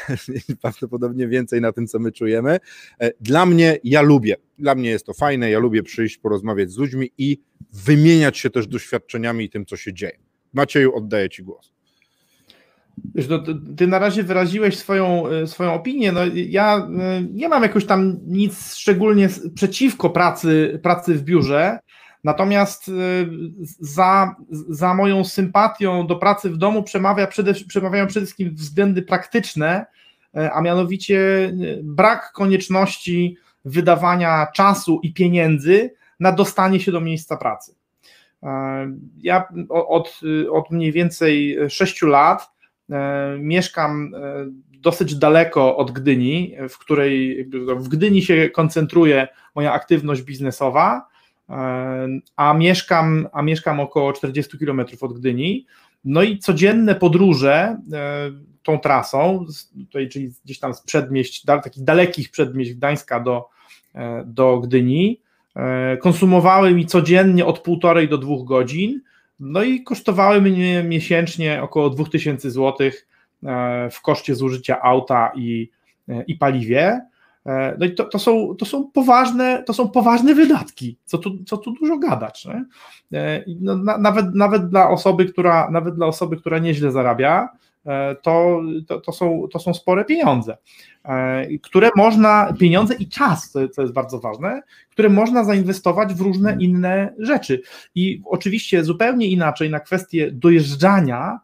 Prawdopodobnie 0.62 1.28
więcej 1.28 1.60
na 1.60 1.72
tym, 1.72 1.86
co 1.86 1.98
my 1.98 2.12
czujemy. 2.12 2.58
Dla 3.20 3.46
mnie, 3.46 3.78
ja 3.84 4.02
lubię, 4.02 4.36
dla 4.58 4.74
mnie 4.74 4.90
jest 4.90 5.06
to 5.06 5.14
fajne, 5.14 5.50
ja 5.50 5.58
lubię 5.58 5.82
przyjść, 5.82 6.18
porozmawiać 6.18 6.70
z 6.70 6.76
ludźmi 6.76 7.10
i 7.18 7.38
wymieniać 7.72 8.38
się 8.38 8.50
też 8.50 8.66
doświadczeniami 8.66 9.44
i 9.44 9.50
tym, 9.50 9.66
co 9.66 9.76
się 9.76 9.92
dzieje. 9.92 10.18
Macieju, 10.52 10.96
oddaję 10.96 11.30
Ci 11.30 11.42
głos. 11.42 11.72
Wiesz, 13.14 13.28
no, 13.28 13.38
ty 13.76 13.86
na 13.86 13.98
razie 13.98 14.22
wyraziłeś 14.22 14.78
swoją, 14.78 15.28
e, 15.28 15.46
swoją 15.46 15.74
opinię. 15.74 16.12
No, 16.12 16.20
ja 16.34 16.76
e, 16.76 17.22
nie 17.32 17.48
mam 17.48 17.62
jakoś 17.62 17.86
tam 17.86 18.18
nic 18.26 18.74
szczególnie 18.74 19.28
przeciwko 19.54 20.10
pracy, 20.10 20.80
pracy 20.82 21.14
w 21.14 21.22
biurze, 21.22 21.78
natomiast 22.24 22.88
e, 22.88 22.92
za, 23.80 24.36
za 24.68 24.94
moją 24.94 25.24
sympatią 25.24 26.06
do 26.06 26.16
pracy 26.16 26.50
w 26.50 26.56
domu 26.56 26.82
przemawia 26.82 27.26
przede, 27.26 27.54
przemawiają 27.54 28.06
przede 28.06 28.26
wszystkim 28.26 28.54
względy 28.54 29.02
praktyczne, 29.02 29.86
a 30.52 30.60
mianowicie 30.60 31.52
brak 31.82 32.32
konieczności 32.32 33.36
wydawania 33.64 34.46
czasu 34.54 35.00
i 35.02 35.12
pieniędzy 35.12 35.94
na 36.20 36.32
dostanie 36.32 36.80
się 36.80 36.92
do 36.92 37.00
miejsca 37.00 37.36
pracy. 37.36 37.74
Ja 39.18 39.48
od, 39.68 40.20
od 40.50 40.70
mniej 40.70 40.92
więcej 40.92 41.58
6 41.68 42.02
lat 42.02 42.52
E, 42.92 43.36
mieszkam 43.38 44.14
e, 44.14 44.18
dosyć 44.80 45.14
daleko 45.14 45.76
od 45.76 45.90
Gdyni, 45.90 46.56
w 46.68 46.78
której 46.78 47.44
w 47.76 47.88
Gdyni 47.88 48.22
się 48.22 48.50
koncentruje 48.50 49.28
moja 49.54 49.72
aktywność 49.72 50.22
biznesowa, 50.22 50.96
e, 50.96 51.11
a 52.36 52.54
mieszkam, 52.54 53.28
a 53.32 53.42
mieszkam 53.42 53.80
około 53.80 54.12
40 54.12 54.58
km 54.58 54.80
od 55.00 55.12
Gdyni. 55.12 55.66
No 56.04 56.22
i 56.22 56.38
codzienne 56.38 56.94
podróże 56.94 57.76
tą 58.62 58.78
trasą, 58.78 59.46
tutaj, 59.74 60.08
czyli 60.08 60.30
gdzieś 60.44 60.58
tam 60.58 60.74
z 60.74 60.80
przedmieść, 60.80 61.44
takich 61.44 61.84
dalekich 61.84 62.30
przedmieść 62.30 62.74
Gdańska 62.74 63.20
do, 63.20 63.48
do 64.24 64.58
Gdyni, 64.58 65.20
konsumowały 66.00 66.74
mi 66.74 66.86
codziennie 66.86 67.46
od 67.46 67.58
półtorej 67.58 68.08
do 68.08 68.18
dwóch 68.18 68.48
godzin 68.48 69.00
no 69.42 69.62
i 69.62 69.82
kosztowały 69.82 70.40
mnie 70.40 70.82
miesięcznie 70.82 71.62
około 71.62 71.90
2000 71.90 72.50
zł 72.50 72.90
e, 73.44 73.90
w 73.90 74.02
koszcie 74.02 74.34
zużycia 74.34 74.82
auta 74.82 75.32
i, 75.36 75.70
e, 76.08 76.24
i 76.26 76.34
paliwie. 76.34 77.00
E, 77.46 77.76
no 77.78 77.86
i 77.86 77.94
to, 77.94 78.04
to, 78.04 78.18
są, 78.18 78.54
to, 78.58 78.64
są 78.64 78.90
poważne, 78.90 79.62
to 79.66 79.72
są 79.72 79.88
poważne 79.88 80.34
wydatki, 80.34 80.96
co 81.04 81.18
tu, 81.18 81.44
co 81.44 81.56
tu 81.56 81.72
dużo 81.72 81.98
gadać. 81.98 82.46
No, 83.60 83.76
na, 83.76 83.98
nawet, 83.98 84.34
nawet, 84.34 84.68
dla 84.68 84.88
osoby, 84.88 85.26
która, 85.26 85.70
nawet 85.70 85.94
dla 85.94 86.06
osoby, 86.06 86.36
która 86.36 86.58
nieźle 86.58 86.92
zarabia, 86.92 87.48
to, 88.22 88.60
to, 88.86 89.00
to, 89.00 89.12
są, 89.12 89.48
to 89.52 89.58
są 89.58 89.74
spore 89.74 90.04
pieniądze, 90.04 90.56
które 91.62 91.90
można, 91.96 92.52
pieniądze 92.60 92.94
i 92.94 93.08
czas, 93.08 93.52
co 93.72 93.82
jest 93.82 93.94
bardzo 93.94 94.20
ważne, 94.20 94.62
które 94.90 95.08
można 95.08 95.44
zainwestować 95.44 96.14
w 96.14 96.20
różne 96.20 96.56
inne 96.60 97.14
rzeczy. 97.18 97.62
I 97.94 98.22
oczywiście 98.24 98.84
zupełnie 98.84 99.26
inaczej 99.26 99.70
na 99.70 99.80
kwestię 99.80 100.30
dojeżdżania 100.32 101.40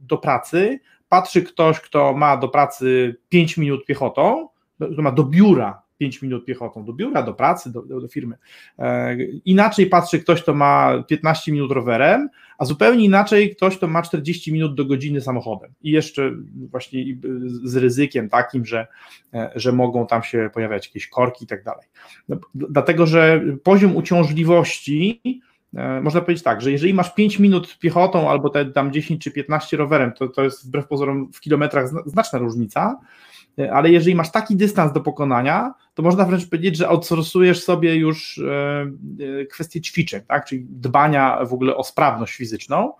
do 0.00 0.18
pracy 0.18 0.80
patrzy 1.08 1.42
ktoś, 1.42 1.80
kto 1.80 2.12
ma 2.12 2.36
do 2.36 2.48
pracy 2.48 3.16
5 3.28 3.56
minut 3.56 3.86
piechotą, 3.86 4.48
kto 4.92 5.02
ma 5.02 5.12
do 5.12 5.24
biura 5.24 5.82
5 5.98 6.22
minut 6.22 6.44
piechotą, 6.44 6.84
do 6.84 6.92
biura, 6.92 7.22
do 7.22 7.34
pracy, 7.34 7.72
do, 7.72 7.82
do, 7.82 8.00
do 8.00 8.08
firmy. 8.08 8.36
E, 8.78 9.16
inaczej 9.44 9.86
patrzy 9.86 10.18
ktoś, 10.18 10.42
kto 10.42 10.54
ma 10.54 11.04
15 11.08 11.52
minut 11.52 11.72
rowerem, 11.72 12.28
a 12.58 12.64
zupełnie 12.64 13.04
inaczej 13.04 13.56
ktoś, 13.56 13.76
kto 13.76 13.86
ma 13.86 14.02
40 14.02 14.52
minut 14.52 14.74
do 14.74 14.84
godziny 14.84 15.20
samochodem. 15.20 15.72
I 15.82 15.90
jeszcze 15.90 16.32
właśnie 16.70 17.04
z 17.62 17.76
ryzykiem 17.76 18.28
takim, 18.28 18.66
że, 18.66 18.86
e, 19.34 19.50
że 19.54 19.72
mogą 19.72 20.06
tam 20.06 20.22
się 20.22 20.50
pojawiać 20.54 20.86
jakieś 20.86 21.08
korki 21.08 21.44
i 21.44 21.46
tak 21.46 21.64
dalej. 21.64 21.86
No, 22.28 22.36
dlatego, 22.54 23.06
że 23.06 23.42
poziom 23.62 23.96
uciążliwości 23.96 25.20
e, 25.74 26.00
można 26.00 26.20
powiedzieć 26.20 26.44
tak, 26.44 26.60
że 26.60 26.72
jeżeli 26.72 26.94
masz 26.94 27.14
5 27.14 27.38
minut 27.38 27.78
piechotą 27.78 28.30
albo 28.30 28.50
te 28.50 28.64
tam 28.66 28.92
10 28.92 29.24
czy 29.24 29.30
15 29.30 29.76
rowerem, 29.76 30.12
to, 30.12 30.28
to 30.28 30.44
jest 30.44 30.66
wbrew 30.66 30.86
pozorom 30.86 31.32
w 31.32 31.40
kilometrach 31.40 31.88
znaczna 32.06 32.38
różnica, 32.38 32.98
ale 33.72 33.90
jeżeli 33.90 34.16
masz 34.16 34.30
taki 34.30 34.56
dystans 34.56 34.92
do 34.92 35.00
pokonania, 35.00 35.74
to 35.94 36.02
można 36.02 36.24
wręcz 36.24 36.48
powiedzieć, 36.48 36.76
że 36.76 36.88
outsourcujesz 36.88 37.64
sobie 37.64 37.96
już 37.96 38.38
e, 38.38 38.90
e, 39.40 39.46
kwestię 39.46 39.80
ćwiczeń, 39.80 40.22
tak? 40.28 40.44
czyli 40.44 40.66
dbania 40.70 41.44
w 41.44 41.52
ogóle 41.52 41.76
o 41.76 41.84
sprawność 41.84 42.36
fizyczną 42.36 42.92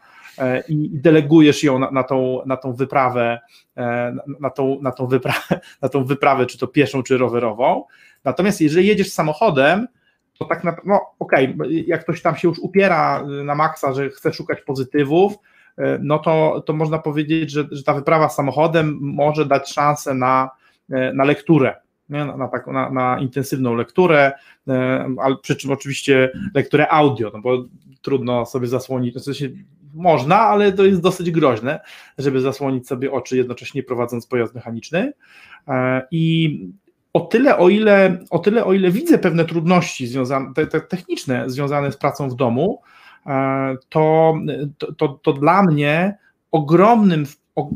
i 0.69 0.91
delegujesz 0.93 1.63
ją 1.63 1.79
na, 1.79 1.91
na, 1.91 2.03
tą, 2.03 2.43
na 2.47 2.57
tą 2.57 2.73
wyprawę, 2.73 3.41
na 4.41 4.51
tą, 4.51 4.79
na, 4.83 4.93
tą 4.93 5.07
wyprawę, 5.07 5.61
na 5.83 5.89
tą 5.89 6.05
wyprawę, 6.05 6.47
czy 6.47 6.59
to 6.59 6.67
pieszą, 6.67 7.03
czy 7.03 7.19
rowerową. 7.19 7.85
Natomiast 8.25 8.61
jeżeli 8.61 8.87
jedziesz 8.87 9.13
samochodem, 9.13 9.89
to 10.39 10.45
tak 10.45 10.65
naprawdę, 10.65 10.91
no 10.91 11.01
okej, 11.19 11.55
okay, 11.55 11.73
jak 11.73 12.03
ktoś 12.03 12.23
tam 12.23 12.37
się 12.37 12.49
już 12.49 12.59
upiera 12.59 13.25
na 13.45 13.55
maksa, 13.55 13.93
że 13.93 14.11
chce 14.11 14.33
szukać 14.33 14.61
pozytywów, 14.61 15.35
E, 15.35 15.39
no 16.03 16.19
to, 16.19 16.63
to 16.67 16.73
można 16.73 16.99
powiedzieć, 16.99 17.51
że, 17.51 17.65
że 17.71 17.83
ta 17.83 17.95
wyprawa 17.95 18.29
samochodem 18.29 18.99
może 19.01 19.47
dać 19.47 19.73
szansę 19.73 20.15
na, 20.15 20.51
e, 20.91 21.13
na 21.13 21.25
lekturę. 21.25 21.77
Nie? 22.09 22.25
Na, 22.25 22.49
taką, 22.49 22.73
na, 22.73 22.91
na 22.91 23.19
intensywną 23.21 23.75
lekturę, 23.75 24.33
e, 24.69 25.07
ale 25.23 25.37
przy 25.43 25.57
czym 25.57 25.71
oczywiście 25.71 26.31
lekturę 26.55 26.89
audio, 26.93 27.31
no 27.35 27.41
bo 27.41 27.65
trudno 28.03 28.47
sobie 28.47 28.67
zasłonić, 28.67 29.15
w 29.15 29.21
sensie 29.21 29.49
można, 29.95 30.41
ale 30.41 30.73
to 30.73 30.85
jest 30.85 31.03
dosyć 31.03 31.31
groźne, 31.31 31.81
żeby 32.19 32.41
zasłonić 32.41 32.89
sobie 32.89 33.13
oczy 33.13 33.37
jednocześnie 33.37 33.83
prowadząc 33.83 34.27
pojazd 34.27 34.55
mechaniczny. 34.55 35.13
I 36.11 36.59
o 37.13 37.21
tyle, 37.21 37.59
o 37.59 37.69
ile, 37.69 38.19
o 38.31 38.39
tyle, 38.39 38.65
o 38.65 38.73
ile 38.73 38.91
widzę 38.91 39.19
pewne 39.19 39.45
trudności 39.45 40.07
związane, 40.07 40.55
te, 40.55 40.67
te 40.67 40.81
techniczne 40.81 41.51
związane 41.51 41.93
z 41.93 41.97
pracą 41.97 42.29
w 42.29 42.35
domu, 42.35 42.83
E, 42.83 42.98
to, 43.89 44.35
to, 44.97 45.09
to 45.09 45.33
dla 45.33 45.63
mnie 45.63 46.19
ogromnym, 46.51 47.27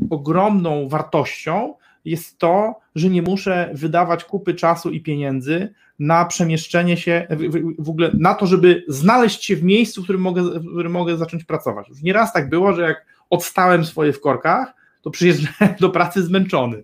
ogromną 0.09 0.89
wartością 0.89 1.73
jest 2.05 2.37
to, 2.37 2.79
że 2.95 3.09
nie 3.09 3.21
muszę 3.21 3.69
wydawać 3.73 4.25
kupy 4.25 4.53
czasu 4.53 4.91
i 4.91 5.01
pieniędzy 5.01 5.73
na 5.99 6.25
przemieszczenie 6.25 6.97
się, 6.97 7.27
w 7.79 7.89
ogóle 7.89 8.11
na 8.13 8.33
to, 8.33 8.47
żeby 8.47 8.83
znaleźć 8.87 9.45
się 9.45 9.55
w 9.55 9.63
miejscu, 9.63 10.01
w 10.01 10.03
którym 10.03 10.21
mogę, 10.21 10.43
w 10.43 10.71
którym 10.71 10.91
mogę 10.91 11.17
zacząć 11.17 11.43
pracować. 11.43 11.89
Już 11.89 12.01
nieraz 12.01 12.33
tak 12.33 12.49
było, 12.49 12.73
że 12.73 12.81
jak 12.81 13.05
odstałem 13.29 13.85
swoje 13.85 14.13
w 14.13 14.21
korkach, 14.21 14.73
to 15.01 15.11
przyjeżdżałem 15.11 15.75
do 15.79 15.89
pracy 15.89 16.23
zmęczony. 16.23 16.83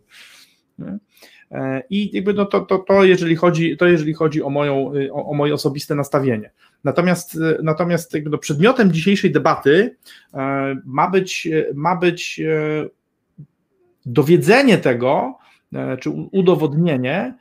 E, 1.51 1.83
I 1.89 2.15
jakby 2.15 2.33
no 2.33 2.45
to, 2.45 2.61
to, 2.61 2.77
to, 2.77 3.03
jeżeli 3.03 3.35
chodzi, 3.35 3.77
to 3.77 3.88
jeżeli 3.88 4.13
chodzi 4.13 4.43
o, 4.43 4.49
moją, 4.49 4.91
o, 5.11 5.25
o 5.25 5.33
moje 5.33 5.53
osobiste 5.53 5.95
nastawienie. 5.95 6.51
Natomiast, 6.83 7.36
e, 7.36 7.57
natomiast 7.63 8.13
jakby 8.13 8.29
no 8.29 8.38
przedmiotem 8.38 8.91
dzisiejszej 8.91 9.31
debaty 9.31 9.98
e, 10.33 10.75
ma 10.86 11.09
być, 11.09 11.48
ma 11.74 11.95
być 11.95 12.41
dowiedzenie 14.05 14.77
tego, 14.77 15.38
czy 16.00 16.09
udowodnienie, 16.09 17.36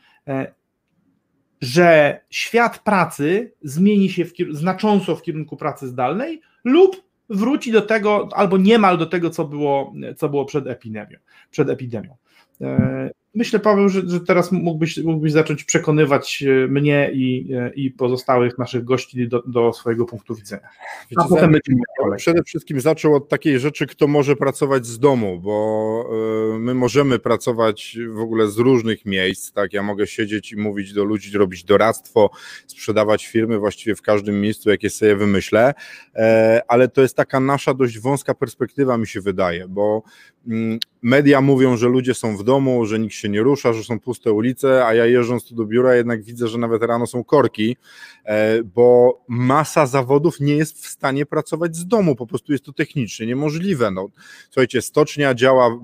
że 1.60 2.20
świat 2.30 2.78
pracy 2.78 3.52
zmieni 3.62 4.10
się 4.10 4.24
w, 4.24 4.32
znacząco 4.50 5.16
w 5.16 5.22
kierunku 5.22 5.56
pracy 5.56 5.88
zdalnej 5.88 6.40
lub 6.64 7.08
wróci 7.28 7.72
do 7.72 7.82
tego, 7.82 8.28
albo 8.32 8.58
niemal 8.58 8.98
do 8.98 9.06
tego, 9.06 9.30
co 9.30 9.44
było, 9.44 9.94
co 10.16 10.28
było 10.28 10.44
przed 10.44 10.66
epidemią. 10.66 11.18
Przed 11.50 11.68
epidemią. 11.70 12.16
Myślę, 13.34 13.58
Paweł, 13.58 13.88
że, 13.88 14.02
że 14.06 14.20
teraz 14.20 14.52
mógłbyś, 14.52 14.98
mógłbyś 14.98 15.32
zacząć 15.32 15.64
przekonywać 15.64 16.42
e, 16.42 16.68
mnie 16.68 17.10
i, 17.14 17.54
e, 17.54 17.72
i 17.74 17.90
pozostałych 17.90 18.58
naszych 18.58 18.84
gości 18.84 19.28
do, 19.28 19.42
do 19.46 19.72
swojego 19.72 20.04
punktu 20.04 20.34
widzenia. 20.34 20.68
A 21.16 21.24
potem 21.24 21.52
będziemy 21.52 21.80
Przede 22.16 22.42
wszystkim 22.42 22.80
zaczął 22.80 23.14
od 23.14 23.28
takiej 23.28 23.58
rzeczy, 23.58 23.86
kto 23.86 24.06
może 24.06 24.36
pracować 24.36 24.86
z 24.86 24.98
domu, 24.98 25.40
bo 25.40 26.10
e, 26.54 26.58
my 26.58 26.74
możemy 26.74 27.18
pracować 27.18 27.98
w 28.10 28.20
ogóle 28.20 28.48
z 28.48 28.58
różnych 28.58 29.06
miejsc. 29.06 29.52
Tak, 29.52 29.72
ja 29.72 29.82
mogę 29.82 30.06
siedzieć 30.06 30.52
i 30.52 30.56
mówić 30.56 30.92
do 30.92 31.04
ludzi, 31.04 31.38
robić 31.38 31.64
doradztwo, 31.64 32.30
sprzedawać 32.66 33.26
firmy 33.26 33.58
właściwie 33.58 33.96
w 33.96 34.02
każdym 34.02 34.40
miejscu, 34.40 34.70
jakie 34.70 34.90
sobie 34.90 35.16
wymyślę, 35.16 35.74
ale 36.68 36.88
to 36.88 37.02
jest 37.02 37.16
taka 37.16 37.40
nasza 37.40 37.74
dość 37.74 37.98
wąska 37.98 38.34
perspektywa, 38.34 38.98
mi 38.98 39.06
się 39.06 39.20
wydaje, 39.20 39.68
bo 39.68 40.02
mm, 40.46 40.78
media 41.02 41.40
mówią, 41.40 41.76
że 41.76 41.88
ludzie 41.88 42.14
są 42.14 42.36
w 42.36 42.44
domu, 42.44 42.86
że 42.86 42.98
nikt 42.98 43.14
się 43.14 43.28
nie 43.28 43.42
rusza, 43.42 43.72
że 43.72 43.84
są 43.84 44.00
puste 44.00 44.32
ulice, 44.32 44.86
a 44.86 44.94
ja 44.94 45.06
jeżdżąc 45.06 45.44
tu 45.44 45.54
do 45.54 45.64
biura 45.64 45.94
jednak 45.94 46.22
widzę, 46.22 46.48
że 46.48 46.58
nawet 46.58 46.82
rano 46.82 47.06
są 47.06 47.24
korki, 47.24 47.76
e, 48.24 48.62
bo 48.62 49.20
masa 49.28 49.86
zawodów 49.86 50.40
nie 50.40 50.56
jest 50.56 50.84
w 50.84 50.86
stanie 50.86 51.26
pracować 51.26 51.76
z 51.76 51.86
domu, 51.86 52.16
po 52.16 52.26
prostu 52.26 52.52
jest 52.52 52.64
to 52.64 52.72
technicznie 52.72 53.26
niemożliwe. 53.26 53.90
No, 53.90 54.08
słuchajcie, 54.50 54.82
stocznia 54.82 55.34
działa, 55.34 55.78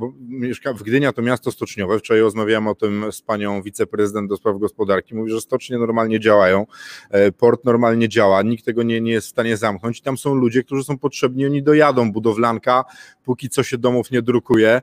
w 0.75 0.83
Gdynia 0.83 1.13
to 1.13 1.23
miasto 1.23 1.51
stoczniowe, 1.51 1.99
wczoraj 1.99 2.23
rozmawiałem 2.23 2.69
o 2.69 2.75
tym 2.75 3.13
z 3.13 3.23
panią 3.23 3.63
wiceprezydent 3.63 4.29
do 4.29 4.37
spraw 4.37 4.59
gospodarki, 4.59 5.15
mówi, 5.15 5.31
że 5.31 5.41
stocznie 5.41 5.79
normalnie 5.79 6.21
działają, 6.21 6.67
e, 7.11 7.33
port 7.33 7.65
normalnie 7.65 8.09
działa, 8.09 8.43
nikt 8.43 8.65
tego 8.65 8.83
nie, 8.83 9.01
nie 9.01 9.13
jest 9.13 9.27
w 9.27 9.31
stanie 9.31 9.57
zamknąć. 9.57 10.01
Tam 10.01 10.19
są 10.19 10.35
ludzie, 10.35 10.63
którzy 10.63 10.85
są 10.85 10.99
potrzebni, 10.99 11.47
oni 11.47 11.63
dojadą, 11.63 12.13
budowlanka, 12.13 12.85
póki 13.25 13.49
co 13.49 13.63
się 13.63 13.79
domów 13.79 14.11
nie 14.11 14.23
drukuje, 14.23 14.83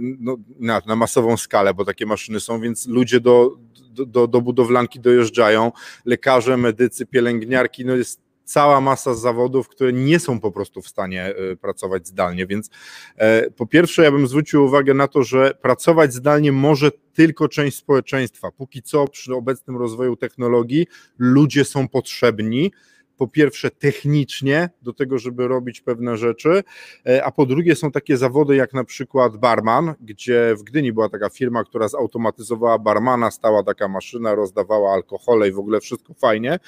no, 0.00 0.36
na, 0.60 0.82
na 0.86 0.96
masową 0.96 1.36
skalę, 1.36 1.74
bo 1.74 1.84
takie 1.84 2.06
maszyny 2.06 2.40
są, 2.40 2.60
więc 2.60 2.86
ludzie 2.86 3.20
do, 3.20 3.56
do, 3.90 4.26
do 4.26 4.40
budowlanki 4.40 5.00
dojeżdżają, 5.00 5.72
lekarze, 6.04 6.56
medycy, 6.56 7.06
pielęgniarki, 7.06 7.84
no 7.84 7.96
jest 7.96 8.20
cała 8.50 8.80
masa 8.80 9.14
zawodów, 9.14 9.68
które 9.68 9.92
nie 9.92 10.18
są 10.18 10.40
po 10.40 10.52
prostu 10.52 10.82
w 10.82 10.88
stanie 10.88 11.24
e, 11.24 11.56
pracować 11.56 12.08
zdalnie. 12.08 12.46
Więc 12.46 12.70
e, 13.16 13.50
po 13.50 13.66
pierwsze, 13.66 14.02
ja 14.02 14.10
bym 14.10 14.26
zwrócił 14.26 14.64
uwagę 14.64 14.94
na 14.94 15.08
to, 15.08 15.22
że 15.22 15.54
pracować 15.62 16.14
zdalnie 16.14 16.52
może 16.52 16.90
tylko 17.12 17.48
część 17.48 17.76
społeczeństwa. 17.76 18.50
Póki 18.50 18.82
co, 18.82 19.08
przy 19.08 19.34
obecnym 19.34 19.76
rozwoju 19.76 20.16
technologii, 20.16 20.86
ludzie 21.18 21.64
są 21.64 21.88
potrzebni 21.88 22.72
po 23.20 23.28
pierwsze 23.28 23.70
technicznie 23.70 24.70
do 24.82 24.92
tego, 24.92 25.18
żeby 25.18 25.48
robić 25.48 25.80
pewne 25.80 26.16
rzeczy, 26.16 26.62
e, 27.06 27.24
a 27.24 27.30
po 27.30 27.46
drugie 27.46 27.76
są 27.76 27.90
takie 27.90 28.16
zawody 28.16 28.56
jak 28.56 28.72
na 28.72 28.84
przykład 28.84 29.36
barman, 29.36 29.94
gdzie 30.00 30.54
w 30.56 30.62
Gdyni 30.62 30.92
była 30.92 31.08
taka 31.08 31.28
firma, 31.28 31.64
która 31.64 31.88
zautomatyzowała 31.88 32.78
barmana, 32.78 33.30
stała 33.30 33.62
taka 33.62 33.88
maszyna, 33.88 34.34
rozdawała 34.34 34.92
alkohole 34.92 35.48
i 35.48 35.52
w 35.52 35.58
ogóle 35.58 35.80
wszystko 35.80 36.14
fajnie, 36.14 36.58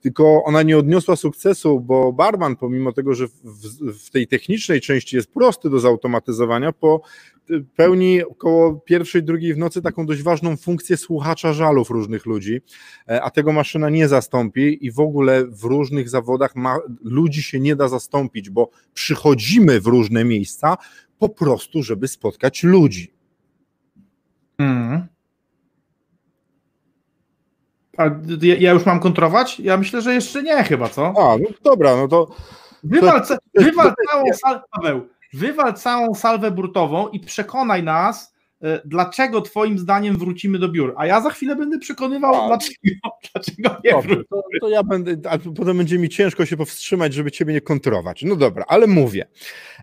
tylko 0.00 0.44
ona 0.44 0.62
nie 0.62 0.78
odniosła 0.78 1.16
sukcesu, 1.16 1.80
bo 1.80 2.12
barman 2.12 2.56
pomimo 2.56 2.92
tego, 2.92 3.14
że 3.14 3.26
w, 3.26 3.98
w 4.06 4.10
tej 4.10 4.26
technicznej 4.26 4.80
części 4.80 5.16
jest 5.16 5.32
prosty 5.32 5.70
do 5.70 5.80
zautomatyzowania, 5.80 6.72
po 6.72 7.02
pełni 7.76 8.22
około 8.22 8.74
pierwszej, 8.74 9.22
drugiej 9.22 9.54
w 9.54 9.58
nocy 9.58 9.82
taką 9.82 10.06
dość 10.06 10.22
ważną 10.22 10.56
funkcję 10.56 10.96
słuchacza 10.96 11.52
żalów 11.52 11.90
różnych 11.90 12.26
ludzi, 12.26 12.60
e, 13.08 13.22
a 13.22 13.30
tego 13.30 13.52
maszyna 13.52 13.90
nie 13.90 14.08
zastąpi 14.08 14.86
i 14.86 14.92
w 14.92 15.00
ogóle 15.00 15.46
w 15.46 15.64
różnych 15.64 16.08
zawodach 16.08 16.56
ma, 16.56 16.78
ludzi 17.04 17.42
się 17.42 17.60
nie 17.60 17.76
da 17.76 17.88
zastąpić, 17.88 18.50
bo 18.50 18.70
przychodzimy 18.94 19.80
w 19.80 19.86
różne 19.86 20.24
miejsca 20.24 20.76
po 21.18 21.28
prostu, 21.28 21.82
żeby 21.82 22.08
spotkać 22.08 22.62
ludzi. 22.62 23.12
Hmm. 24.58 25.06
A 27.96 28.04
ja 28.38 28.72
już 28.72 28.86
mam 28.86 29.00
kontrować? 29.00 29.60
Ja 29.60 29.76
myślę, 29.76 30.02
że 30.02 30.14
jeszcze 30.14 30.42
nie 30.42 30.64
chyba, 30.64 30.88
co? 30.88 31.06
A, 31.06 31.38
no 31.38 31.48
dobra, 31.62 31.96
no 31.96 32.08
to... 32.08 32.34
Wywal, 32.84 33.26
to, 33.26 33.36
wywal 33.54 33.94
całą 34.10 34.24
salę, 34.32 34.60
Paweł, 34.70 35.08
wywal 35.32 35.74
całą 35.74 36.14
salwę 36.14 36.50
burtową 36.50 37.08
i 37.08 37.20
przekonaj 37.20 37.82
nas, 37.82 38.34
e, 38.62 38.80
dlaczego 38.84 39.40
Twoim 39.40 39.78
zdaniem 39.78 40.16
wrócimy 40.16 40.58
do 40.58 40.68
biur. 40.68 40.94
A 40.96 41.06
ja 41.06 41.20
za 41.20 41.30
chwilę 41.30 41.56
będę 41.56 41.78
przekonywał, 41.78 42.34
a, 42.34 42.46
dlaczego, 42.46 42.78
dlaczego 43.32 43.80
nie 43.84 43.90
dobrze, 43.90 44.08
wrócimy. 44.08 44.24
To, 44.30 44.42
to, 44.60 44.68
ja 44.68 44.82
będę, 44.82 45.30
a 45.30 45.38
potem 45.38 45.76
będzie 45.78 45.98
mi 45.98 46.08
ciężko 46.08 46.46
się 46.46 46.56
powstrzymać, 46.56 47.14
żeby 47.14 47.30
Ciebie 47.30 47.54
nie 47.54 47.60
kontrować. 47.60 48.22
No 48.22 48.36
dobra, 48.36 48.64
ale 48.68 48.86
mówię. 48.86 49.26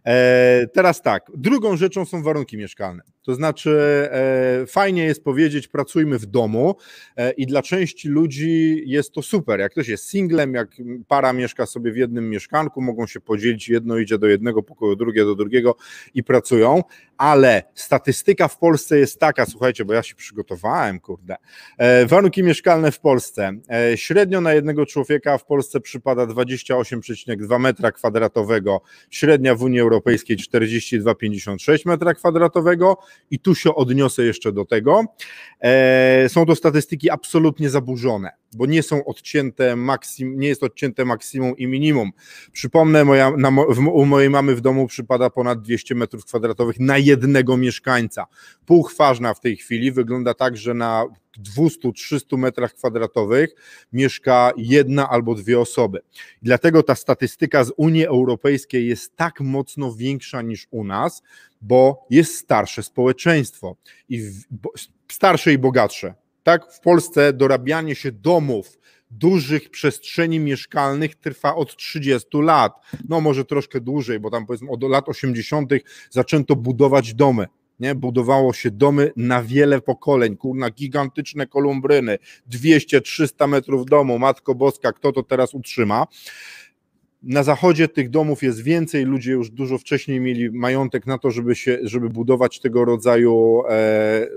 E, 0.06 0.68
teraz 0.74 1.02
tak, 1.02 1.32
drugą 1.36 1.78
rzeczą 1.78 2.06
są 2.06 2.24
warunki 2.24 2.58
mieszkalne. 2.58 3.04
To 3.28 3.36
znaczy, 3.36 3.80
e, 4.12 4.66
fajnie 4.68 5.04
jest 5.04 5.24
powiedzieć, 5.24 5.68
pracujmy 5.68 6.20
w 6.20 6.26
domu 6.26 6.76
e, 7.18 7.32
i 7.32 7.46
dla 7.46 7.62
części 7.62 8.10
ludzi 8.10 8.84
jest 8.86 9.12
to 9.12 9.22
super. 9.22 9.60
Jak 9.60 9.72
ktoś 9.72 9.88
jest 9.88 10.10
singlem, 10.10 10.54
jak 10.54 10.70
para 11.08 11.34
mieszka 11.34 11.66
sobie 11.66 11.92
w 11.92 11.98
jednym 11.98 12.30
mieszkanku, 12.30 12.82
mogą 12.82 13.08
się 13.08 13.22
podzielić, 13.22 13.70
jedno 13.70 13.98
idzie 13.98 14.18
do 14.18 14.28
jednego 14.28 14.64
pokoju, 14.64 14.96
drugie 14.96 15.26
do 15.26 15.36
drugiego 15.36 15.76
i 16.14 16.24
pracują, 16.24 16.84
ale 17.18 17.64
statystyka 17.76 18.48
w 18.48 18.58
Polsce 18.58 19.00
jest 19.00 19.20
taka, 19.20 19.46
słuchajcie, 19.46 19.86
bo 19.86 19.94
ja 19.94 20.04
się 20.04 20.16
przygotowałem, 20.16 21.00
kurde. 21.00 21.36
E, 21.78 22.06
warunki 22.06 22.44
mieszkalne 22.44 22.92
w 22.92 23.00
Polsce. 23.00 23.52
Średnio 23.96 24.42
na 24.42 24.54
jednego 24.54 24.86
człowieka 24.86 25.38
w 25.38 25.46
Polsce 25.46 25.80
przypada 25.80 26.24
28,2 26.24 27.60
metra 27.60 27.92
kwadratowego, 27.92 28.82
średnia 29.10 29.56
w 29.56 29.62
Unii 29.62 29.80
Europejskiej 29.80 30.38
42,56 30.38 31.86
metra 31.86 32.14
kwadratowego 32.14 32.98
i 33.32 33.40
tu 33.40 33.56
się 33.56 33.76
odniosę 33.76 34.24
jeszcze 34.24 34.52
do 34.52 34.66
tego. 34.66 35.06
E, 35.62 36.30
są 36.30 36.46
to 36.46 36.56
statystyki 36.56 37.10
absolutnie 37.10 37.70
zaburzone, 37.70 38.32
bo 38.56 38.66
nie 38.66 38.84
są 38.84 39.06
odcięte 39.06 39.76
maksim, 39.76 40.40
nie 40.40 40.48
jest 40.48 40.64
odcięte 40.64 41.06
maksimum 41.06 41.58
i 41.58 41.68
minimum. 41.68 42.12
Przypomnę, 42.52 43.06
moja, 43.06 43.32
na, 43.38 43.52
w, 43.52 43.88
u 43.94 44.06
mojej 44.06 44.30
mamy 44.30 44.56
w 44.56 44.62
domu 44.62 44.88
przypada 44.88 45.30
ponad 45.30 45.62
200 45.62 45.96
metrów 45.96 46.26
kwadratowych 46.26 46.80
na 46.80 46.98
jednego 46.98 47.58
mieszkańca. 47.58 48.26
Półchważna 48.66 49.34
w 49.34 49.40
tej 49.40 49.58
chwili 49.58 49.92
wygląda 49.92 50.34
tak, 50.34 50.58
że 50.58 50.74
na 50.74 51.06
200-300 51.58 52.38
metrach 52.38 52.74
kwadratowych 52.74 53.56
mieszka 53.94 54.52
jedna 54.58 55.10
albo 55.10 55.36
dwie 55.36 55.60
osoby. 55.60 56.00
Dlatego 56.42 56.84
ta 56.84 56.96
statystyka 56.96 57.64
z 57.64 57.74
Unii 57.78 58.06
Europejskiej 58.06 58.88
jest 58.88 59.16
tak 59.16 59.42
mocno 59.42 59.94
większa 59.94 60.42
niż 60.42 60.68
u 60.72 60.84
nas, 60.84 61.24
bo 61.62 62.06
jest 62.10 62.36
starsze 62.36 62.84
społeczeństwo 62.84 63.76
i 64.10 64.22
w, 64.22 64.46
bo, 64.52 64.72
starsze 65.12 65.54
i 65.54 65.58
bogatsze. 65.58 66.14
Tak, 66.44 66.74
w 66.74 66.80
Polsce 66.80 67.34
dorabianie 67.34 67.96
się 67.96 68.12
domów, 68.12 68.78
dużych 69.12 69.70
przestrzeni 69.70 70.40
mieszkalnych 70.40 71.16
trwa 71.16 71.56
od 71.56 71.76
30 71.76 72.28
lat. 72.34 72.74
No 73.10 73.22
może 73.22 73.46
troszkę 73.46 73.82
dłużej, 73.82 74.20
bo 74.20 74.30
tam 74.30 74.46
powiedzmy 74.46 74.72
od 74.72 74.84
lat 74.84 75.10
80. 75.10 75.72
zaczęto 76.10 76.56
budować 76.56 77.14
domy. 77.14 77.48
Nie? 77.80 77.96
Budowało 77.96 78.54
się 78.54 78.72
domy 78.72 79.12
na 79.16 79.44
wiele 79.44 79.82
pokoleń, 79.82 80.38
kurna, 80.38 80.70
gigantyczne 80.70 81.48
kolumbryny, 81.48 82.18
200-300 82.52 83.48
metrów 83.48 83.86
domu, 83.86 84.20
Matko 84.20 84.56
Boska, 84.56 84.94
kto 84.94 85.12
to 85.12 85.24
teraz 85.24 85.54
utrzyma? 85.54 86.08
Na 87.24 87.44
zachodzie 87.44 87.88
tych 87.88 88.10
domów 88.10 88.44
jest 88.44 88.64
więcej, 88.64 89.06
ludzie 89.06 89.32
już 89.32 89.50
dużo 89.50 89.78
wcześniej 89.78 90.20
mieli 90.20 90.52
majątek 90.52 91.08
na 91.08 91.18
to, 91.18 91.32
żeby, 91.32 91.56
się, 91.56 91.80
żeby 91.84 92.10
budować 92.10 92.60
tego 92.60 92.86
rodzaju 92.86 93.64
e, 93.70 94.28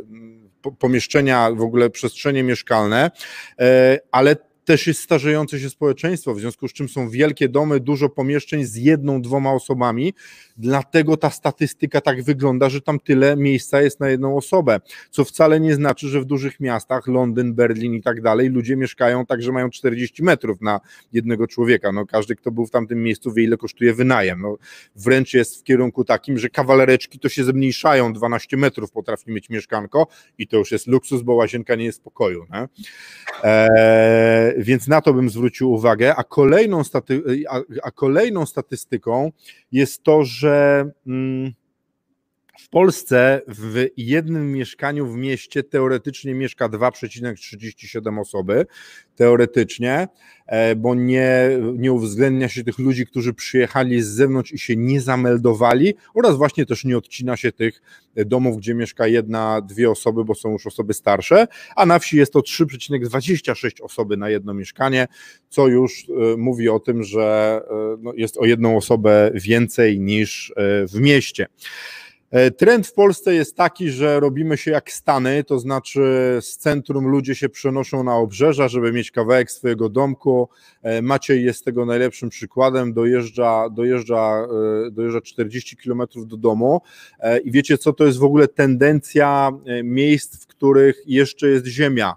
pomieszczenia, 0.79 1.51
w 1.51 1.61
ogóle 1.61 1.91
przestrzenie 1.91 2.43
mieszkalne, 2.43 3.11
e, 3.59 3.99
ale 4.13 4.37
też 4.71 4.87
jest 4.87 5.01
starzejące 5.01 5.61
się 5.61 5.71
społeczeństwo, 5.71 6.35
w 6.35 6.41
związku 6.41 6.69
z 6.69 6.73
czym 6.73 6.89
są 6.89 7.09
wielkie 7.09 7.49
domy, 7.49 7.81
dużo 7.81 8.09
pomieszczeń 8.09 8.65
z 8.65 8.77
jedną, 8.77 9.23
dwoma 9.23 9.53
osobami, 9.53 10.15
dlatego 10.57 11.17
ta 11.17 11.31
statystyka 11.31 12.01
tak 12.01 12.23
wygląda, 12.23 12.69
że 12.69 12.81
tam 12.81 13.01
tyle 13.01 13.37
miejsca 13.37 13.83
jest 13.83 14.01
na 14.01 14.09
jedną 14.09 14.37
osobę, 14.37 14.81
co 15.11 15.25
wcale 15.25 15.61
nie 15.61 15.75
znaczy, 15.75 16.09
że 16.09 16.21
w 16.21 16.25
dużych 16.25 16.61
miastach, 16.61 17.07
Londyn, 17.07 17.55
Berlin 17.55 17.95
i 17.95 18.03
tak 18.03 18.23
dalej, 18.23 18.49
ludzie 18.49 18.77
mieszkają 18.77 19.27
tak, 19.27 19.43
że 19.43 19.53
mają 19.53 19.71
40 19.71 20.23
metrów 20.23 20.61
na 20.61 20.81
jednego 21.13 21.47
człowieka. 21.47 21.93
No, 21.93 22.07
każdy, 22.07 22.37
kto 22.37 22.51
był 22.51 22.67
w 22.67 22.71
tamtym 22.71 23.03
miejscu, 23.03 23.33
wie, 23.33 23.45
ile 23.45 23.57
kosztuje 23.57 23.95
wynajem. 23.95 24.41
No, 24.41 24.57
wręcz 24.97 25.35
jest 25.35 25.61
w 25.61 25.65
kierunku 25.65 26.05
takim, 26.05 26.39
że 26.39 26.49
kawalereczki 26.49 27.19
to 27.19 27.29
się 27.29 27.45
zmniejszają, 27.45 28.13
12 28.13 28.57
metrów 28.57 28.93
potrafi 28.93 29.31
mieć 29.33 29.51
mieszkanko 29.51 30.07
i 30.39 30.47
to 30.47 30.57
już 30.57 30.73
jest 30.73 30.87
luksus, 30.87 31.23
bo 31.23 31.35
łazienka 31.35 31.75
nie 31.75 31.85
jest 31.85 31.99
w 31.99 32.03
pokoju. 32.03 32.47
Nie? 32.53 32.69
Eee, 33.43 34.60
więc 34.65 34.89
na 34.89 35.01
to 35.01 35.15
bym 35.15 35.31
zwrócił 35.31 35.73
uwagę. 35.73 36.17
A 36.17 36.25
kolejną, 36.25 36.85
staty, 36.85 37.23
a, 37.51 37.61
a 37.83 37.91
kolejną 37.91 38.47
statystyką 38.47 39.33
jest 39.73 40.03
to, 40.03 40.25
że. 40.25 40.85
Mm, 41.07 41.53
w 42.59 42.69
Polsce 42.69 43.43
w 43.49 43.87
jednym 43.97 44.53
mieszkaniu 44.53 45.07
w 45.07 45.17
mieście 45.17 45.63
teoretycznie 45.63 46.35
mieszka 46.35 46.69
2,37 46.69 48.21
osoby, 48.21 48.67
teoretycznie, 49.17 50.09
e, 50.47 50.77
bo 50.77 50.95
nie, 50.95 51.51
nie 51.77 51.93
uwzględnia 51.93 52.49
się 52.49 52.65
tych 52.65 52.79
ludzi, 52.79 53.07
którzy 53.07 53.35
przyjechali 53.35 54.03
z 54.03 54.07
zewnątrz 54.07 54.53
i 54.53 54.59
się 54.59 54.77
nie 54.77 55.01
zameldowali 55.01 55.95
oraz 56.15 56.37
właśnie 56.37 56.67
też 56.67 56.85
nie 56.85 56.99
odcina 56.99 57.37
się 57.37 57.53
tych 57.53 57.83
domów, 58.17 58.57
gdzie 58.57 58.75
mieszka 58.75 59.07
jedna, 59.07 59.61
dwie 59.61 59.91
osoby, 59.91 60.25
bo 60.25 60.35
są 60.35 60.51
już 60.51 60.67
osoby 60.67 60.95
starsze, 60.95 61.47
a 61.77 61.87
na 61.87 61.99
wsi 61.99 62.17
jest 62.17 62.33
to 62.33 62.41
3,26 62.41 63.83
osoby 63.83 64.17
na 64.17 64.31
jedno 64.31 64.55
mieszkanie, 64.55 65.07
co 65.49 65.69
już 65.69 66.07
e, 66.09 66.37
mówi 66.37 66.69
o 66.69 66.81
tym, 66.81 67.03
że 67.03 67.61
e, 67.71 67.97
no, 68.03 68.13
jest 68.17 68.39
o 68.39 68.45
jedną 68.45 68.77
osobę 68.77 69.31
więcej 69.35 70.01
niż 70.01 70.53
w 70.93 71.01
mieście. 71.01 71.47
E, 72.31 72.51
trend 72.51 72.87
w 72.87 72.93
Polsce 72.93 73.35
jest 73.35 73.57
taki, 73.57 73.91
że 73.91 74.21
robimy 74.21 74.57
się 74.57 74.71
jak 74.71 74.93
Stany, 74.93 75.45
to 75.45 75.59
znaczy 75.59 76.01
z 76.41 76.57
centrum 76.57 77.09
ludzie 77.09 77.35
się 77.35 77.49
przenoszą 77.49 78.05
na 78.05 78.17
obrzeża, 78.17 78.69
żeby 78.69 78.93
mieć 78.93 79.11
kawałek 79.11 79.51
swojego 79.51 79.89
domku. 79.89 80.49
E, 80.83 81.03
Maciej 81.03 81.45
jest 81.45 81.65
tego 81.65 81.87
najlepszym 81.87 82.29
przykładem, 82.29 82.93
dojeżdża, 82.93 83.69
dojeżdża, 83.71 84.47
e, 84.87 84.91
dojeżdża 84.91 85.21
40 85.21 85.77
km 85.77 86.03
do 86.17 86.37
domu. 86.37 86.81
I 87.45 87.51
wiecie 87.51 87.79
co, 87.79 87.93
to 87.93 88.07
jest 88.07 88.19
w 88.19 88.25
ogóle 88.25 88.49
tendencja 88.49 89.51
miejsc, 89.85 90.45
w 90.45 90.47
których 90.47 91.03
jeszcze 91.07 91.49
jest 91.49 91.67
ziemia, 91.67 92.17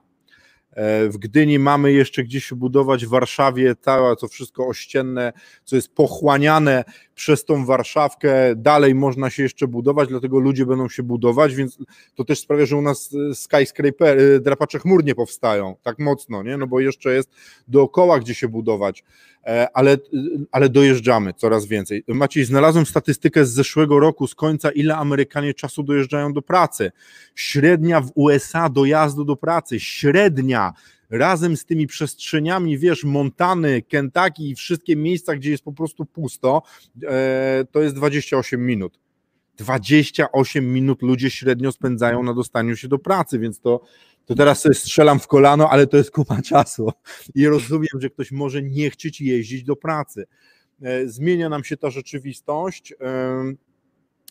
w 1.09 1.17
Gdyni 1.17 1.59
mamy 1.59 1.91
jeszcze 1.91 2.23
gdzieś 2.23 2.53
budować, 2.53 3.05
w 3.05 3.09
Warszawie 3.09 3.75
całe 3.75 4.15
to 4.15 4.27
wszystko 4.27 4.67
ościenne, 4.67 5.33
co 5.63 5.75
jest 5.75 5.95
pochłaniane 5.95 6.83
przez 7.15 7.45
tą 7.45 7.65
Warszawkę, 7.65 8.55
dalej 8.55 8.95
można 8.95 9.29
się 9.29 9.43
jeszcze 9.43 9.67
budować, 9.67 10.09
dlatego 10.09 10.39
ludzie 10.39 10.65
będą 10.65 10.89
się 10.89 11.03
budować, 11.03 11.55
więc 11.55 11.77
to 12.15 12.23
też 12.23 12.39
sprawia, 12.39 12.65
że 12.65 12.77
u 12.77 12.81
nas 12.81 13.09
e, 13.31 13.35
skyscraper, 13.35 14.19
e, 14.19 14.39
drapacze 14.39 14.79
chmur 14.79 15.03
nie 15.03 15.15
powstają 15.15 15.75
tak 15.83 15.99
mocno, 15.99 16.43
nie? 16.43 16.57
no 16.57 16.67
bo 16.67 16.79
jeszcze 16.79 17.13
jest 17.13 17.29
dookoła 17.67 18.19
gdzie 18.19 18.35
się 18.35 18.47
budować. 18.47 19.03
E, 19.45 19.67
ale, 19.73 19.97
ale 20.51 20.69
dojeżdżamy 20.69 21.33
coraz 21.33 21.65
więcej. 21.65 22.03
Maciej, 22.07 22.45
znalazłem 22.45 22.85
statystykę 22.85 23.45
z 23.45 23.53
zeszłego 23.53 23.99
roku, 23.99 24.27
z 24.27 24.35
końca, 24.35 24.71
ile 24.71 24.95
Amerykanie 24.95 25.53
czasu 25.53 25.83
dojeżdżają 25.83 26.33
do 26.33 26.41
pracy. 26.41 26.91
Średnia 27.35 28.01
w 28.01 28.11
USA 28.15 28.69
dojazdu 28.69 29.25
do 29.25 29.35
pracy, 29.35 29.79
średnia 29.79 30.73
razem 31.09 31.57
z 31.57 31.65
tymi 31.65 31.87
przestrzeniami, 31.87 32.77
wiesz, 32.77 33.03
Montany, 33.03 33.81
Kentucky 33.81 34.43
i 34.49 34.55
wszystkie 34.55 34.95
miejsca, 34.95 35.35
gdzie 35.35 35.51
jest 35.51 35.63
po 35.63 35.73
prostu 35.73 36.05
pusto, 36.05 36.61
e, 37.03 37.65
to 37.71 37.81
jest 37.81 37.95
28 37.95 38.65
minut. 38.65 38.99
28 39.57 40.73
minut 40.73 41.01
ludzie 41.01 41.29
średnio 41.29 41.71
spędzają 41.71 42.23
na 42.23 42.33
dostaniu 42.33 42.75
się 42.75 42.87
do 42.87 42.99
pracy, 42.99 43.39
więc 43.39 43.59
to 43.59 43.81
to 44.25 44.35
teraz 44.35 44.61
sobie 44.61 44.75
strzelam 44.75 45.19
w 45.19 45.27
kolano, 45.27 45.69
ale 45.69 45.87
to 45.87 45.97
jest 45.97 46.11
kupa 46.11 46.41
czasu 46.41 46.91
i 47.35 47.47
rozumiem, 47.47 48.01
że 48.01 48.09
ktoś 48.09 48.31
może 48.31 48.61
nie 48.61 48.89
chcieć 48.89 49.21
jeździć 49.21 49.63
do 49.63 49.75
pracy. 49.75 50.25
E, 50.81 51.07
zmienia 51.07 51.49
nam 51.49 51.63
się 51.63 51.77
ta 51.77 51.89
rzeczywistość, 51.89 52.93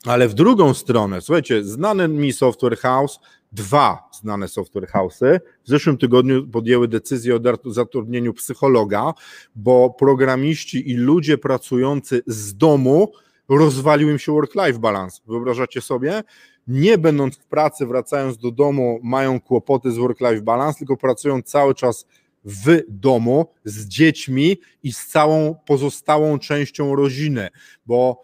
ale 0.06 0.28
w 0.28 0.34
drugą 0.34 0.74
stronę, 0.74 1.20
słuchajcie, 1.20 1.64
znany 1.64 2.08
mi 2.08 2.32
software 2.32 2.78
house, 2.78 3.20
dwa 3.52 4.08
znane 4.20 4.48
software 4.48 4.88
house'y 4.88 5.40
w 5.64 5.68
zeszłym 5.68 5.98
tygodniu 5.98 6.48
podjęły 6.48 6.88
decyzję 6.88 7.36
o 7.36 7.40
zatrudnieniu 7.64 8.34
psychologa, 8.34 9.12
bo 9.54 9.90
programiści 9.90 10.90
i 10.90 10.94
ludzie 10.94 11.38
pracujący 11.38 12.22
z 12.26 12.56
domu 12.56 13.12
rozwalił 13.48 14.10
im 14.10 14.18
się 14.18 14.32
work-life 14.32 14.78
balance. 14.78 15.20
Wyobrażacie 15.26 15.80
sobie? 15.80 16.22
nie 16.66 16.98
będąc 16.98 17.36
w 17.36 17.44
pracy, 17.44 17.86
wracając 17.86 18.38
do 18.38 18.50
domu, 18.50 19.00
mają 19.02 19.40
kłopoty 19.40 19.92
z 19.92 19.98
work-life 19.98 20.42
balance, 20.42 20.78
tylko 20.78 20.96
pracują 20.96 21.42
cały 21.42 21.74
czas 21.74 22.06
w 22.44 22.80
domu 22.88 23.46
z 23.64 23.88
dziećmi 23.88 24.56
i 24.82 24.92
z 24.92 25.06
całą 25.06 25.54
pozostałą 25.66 26.38
częścią 26.38 26.96
rodziny, 26.96 27.48
bo 27.86 28.22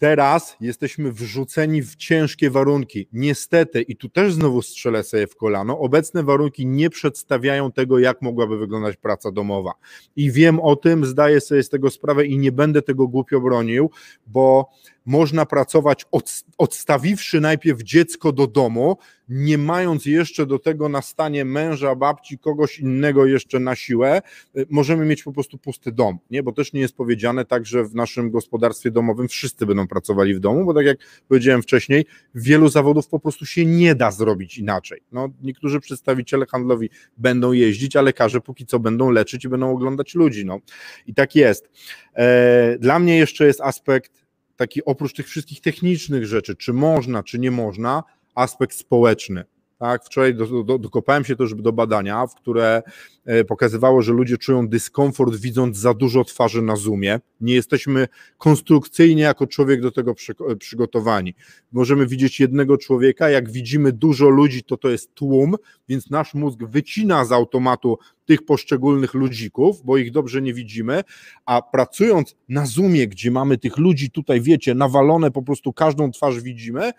Teraz 0.00 0.56
jesteśmy 0.60 1.12
wrzuceni 1.12 1.82
w 1.82 1.96
ciężkie 1.96 2.50
warunki. 2.50 3.08
Niestety, 3.12 3.82
i 3.82 3.96
tu 3.96 4.08
też 4.08 4.34
znowu 4.34 4.62
strzelę 4.62 5.02
sobie 5.02 5.26
w 5.26 5.36
kolano, 5.36 5.78
obecne 5.78 6.22
warunki 6.22 6.66
nie 6.66 6.90
przedstawiają 6.90 7.72
tego, 7.72 7.98
jak 7.98 8.22
mogłaby 8.22 8.58
wyglądać 8.58 8.96
praca 8.96 9.32
domowa. 9.32 9.72
I 10.16 10.32
wiem 10.32 10.60
o 10.60 10.76
tym, 10.76 11.04
zdaję 11.04 11.40
sobie 11.40 11.62
z 11.62 11.68
tego 11.68 11.90
sprawę 11.90 12.26
i 12.26 12.38
nie 12.38 12.52
będę 12.52 12.82
tego 12.82 13.08
głupio 13.08 13.40
bronił, 13.40 13.90
bo 14.26 14.70
można 15.10 15.46
pracować 15.46 16.06
od, 16.10 16.44
odstawiwszy 16.58 17.40
najpierw 17.40 17.82
dziecko 17.82 18.32
do 18.32 18.46
domu, 18.46 18.96
nie 19.28 19.58
mając 19.58 20.06
jeszcze 20.06 20.46
do 20.46 20.58
tego 20.58 20.88
na 20.88 21.02
stanie 21.02 21.44
męża, 21.44 21.94
babci, 21.94 22.38
kogoś 22.38 22.78
innego 22.78 23.26
jeszcze 23.26 23.60
na 23.60 23.74
siłę, 23.76 24.22
y, 24.56 24.66
możemy 24.70 25.06
mieć 25.06 25.22
po 25.22 25.32
prostu 25.32 25.58
pusty 25.58 25.92
dom, 25.92 26.18
nie? 26.30 26.42
bo 26.42 26.52
też 26.52 26.72
nie 26.72 26.80
jest 26.80 26.96
powiedziane 26.96 27.44
tak, 27.44 27.66
że 27.66 27.84
w 27.84 27.94
naszym 27.94 28.30
gospodarstwie 28.30 28.90
domowym 28.90 29.28
wszyscy 29.28 29.66
będą 29.66 29.86
pracowali 29.88 30.34
w 30.34 30.40
domu, 30.40 30.64
bo 30.64 30.74
tak 30.74 30.86
jak 30.86 30.98
powiedziałem 31.28 31.62
wcześniej, 31.62 32.06
wielu 32.34 32.68
zawodów 32.68 33.08
po 33.08 33.20
prostu 33.20 33.46
się 33.46 33.66
nie 33.66 33.94
da 33.94 34.10
zrobić 34.10 34.58
inaczej. 34.58 35.00
No, 35.12 35.28
niektórzy 35.42 35.80
przedstawiciele 35.80 36.46
handlowi 36.46 36.90
będą 37.16 37.52
jeździć, 37.52 37.96
a 37.96 38.02
lekarze 38.02 38.40
póki 38.40 38.66
co 38.66 38.78
będą 38.78 39.10
leczyć 39.10 39.44
i 39.44 39.48
będą 39.48 39.72
oglądać 39.72 40.14
ludzi. 40.14 40.44
No. 40.44 40.58
I 41.06 41.14
tak 41.14 41.34
jest. 41.34 41.70
E, 42.14 42.78
dla 42.78 42.98
mnie 42.98 43.18
jeszcze 43.18 43.46
jest 43.46 43.60
aspekt 43.60 44.19
taki 44.60 44.84
oprócz 44.84 45.12
tych 45.12 45.28
wszystkich 45.28 45.60
technicznych 45.60 46.26
rzeczy, 46.26 46.56
czy 46.56 46.72
można, 46.72 47.22
czy 47.22 47.38
nie 47.38 47.50
można, 47.50 48.02
aspekt 48.34 48.76
społeczny. 48.76 49.44
Tak, 49.80 50.04
wczoraj 50.04 50.34
do, 50.34 50.64
do, 50.64 50.78
dokopałem 50.78 51.24
się 51.24 51.36
też 51.36 51.54
do 51.54 51.72
badania, 51.72 52.26
w 52.26 52.34
które 52.34 52.82
e, 53.24 53.44
pokazywało, 53.44 54.02
że 54.02 54.12
ludzie 54.12 54.38
czują 54.38 54.68
dyskomfort 54.68 55.36
widząc 55.36 55.78
za 55.78 55.94
dużo 55.94 56.24
twarzy 56.24 56.62
na 56.62 56.76
Zoomie. 56.76 57.20
Nie 57.40 57.54
jesteśmy 57.54 58.08
konstrukcyjnie 58.38 59.22
jako 59.22 59.46
człowiek 59.46 59.80
do 59.80 59.90
tego 59.90 60.14
przy, 60.14 60.34
e, 60.48 60.56
przygotowani. 60.56 61.34
Możemy 61.72 62.06
widzieć 62.06 62.40
jednego 62.40 62.78
człowieka, 62.78 63.30
jak 63.30 63.50
widzimy 63.50 63.92
dużo 63.92 64.28
ludzi, 64.28 64.62
to 64.62 64.76
to 64.76 64.88
jest 64.90 65.14
tłum, 65.14 65.54
więc 65.88 66.10
nasz 66.10 66.34
mózg 66.34 66.58
wycina 66.62 67.24
z 67.24 67.32
automatu 67.32 67.98
tych 68.26 68.44
poszczególnych 68.44 69.14
ludzików, 69.14 69.82
bo 69.84 69.96
ich 69.96 70.10
dobrze 70.10 70.42
nie 70.42 70.54
widzimy, 70.54 71.02
a 71.46 71.62
pracując 71.62 72.36
na 72.48 72.66
Zoomie, 72.66 73.08
gdzie 73.08 73.30
mamy 73.30 73.58
tych 73.58 73.78
ludzi 73.78 74.10
tutaj, 74.10 74.40
wiecie, 74.40 74.74
nawalone, 74.74 75.30
po 75.30 75.42
prostu 75.42 75.72
każdą 75.72 76.10
twarz 76.10 76.40
widzimy, 76.40 76.92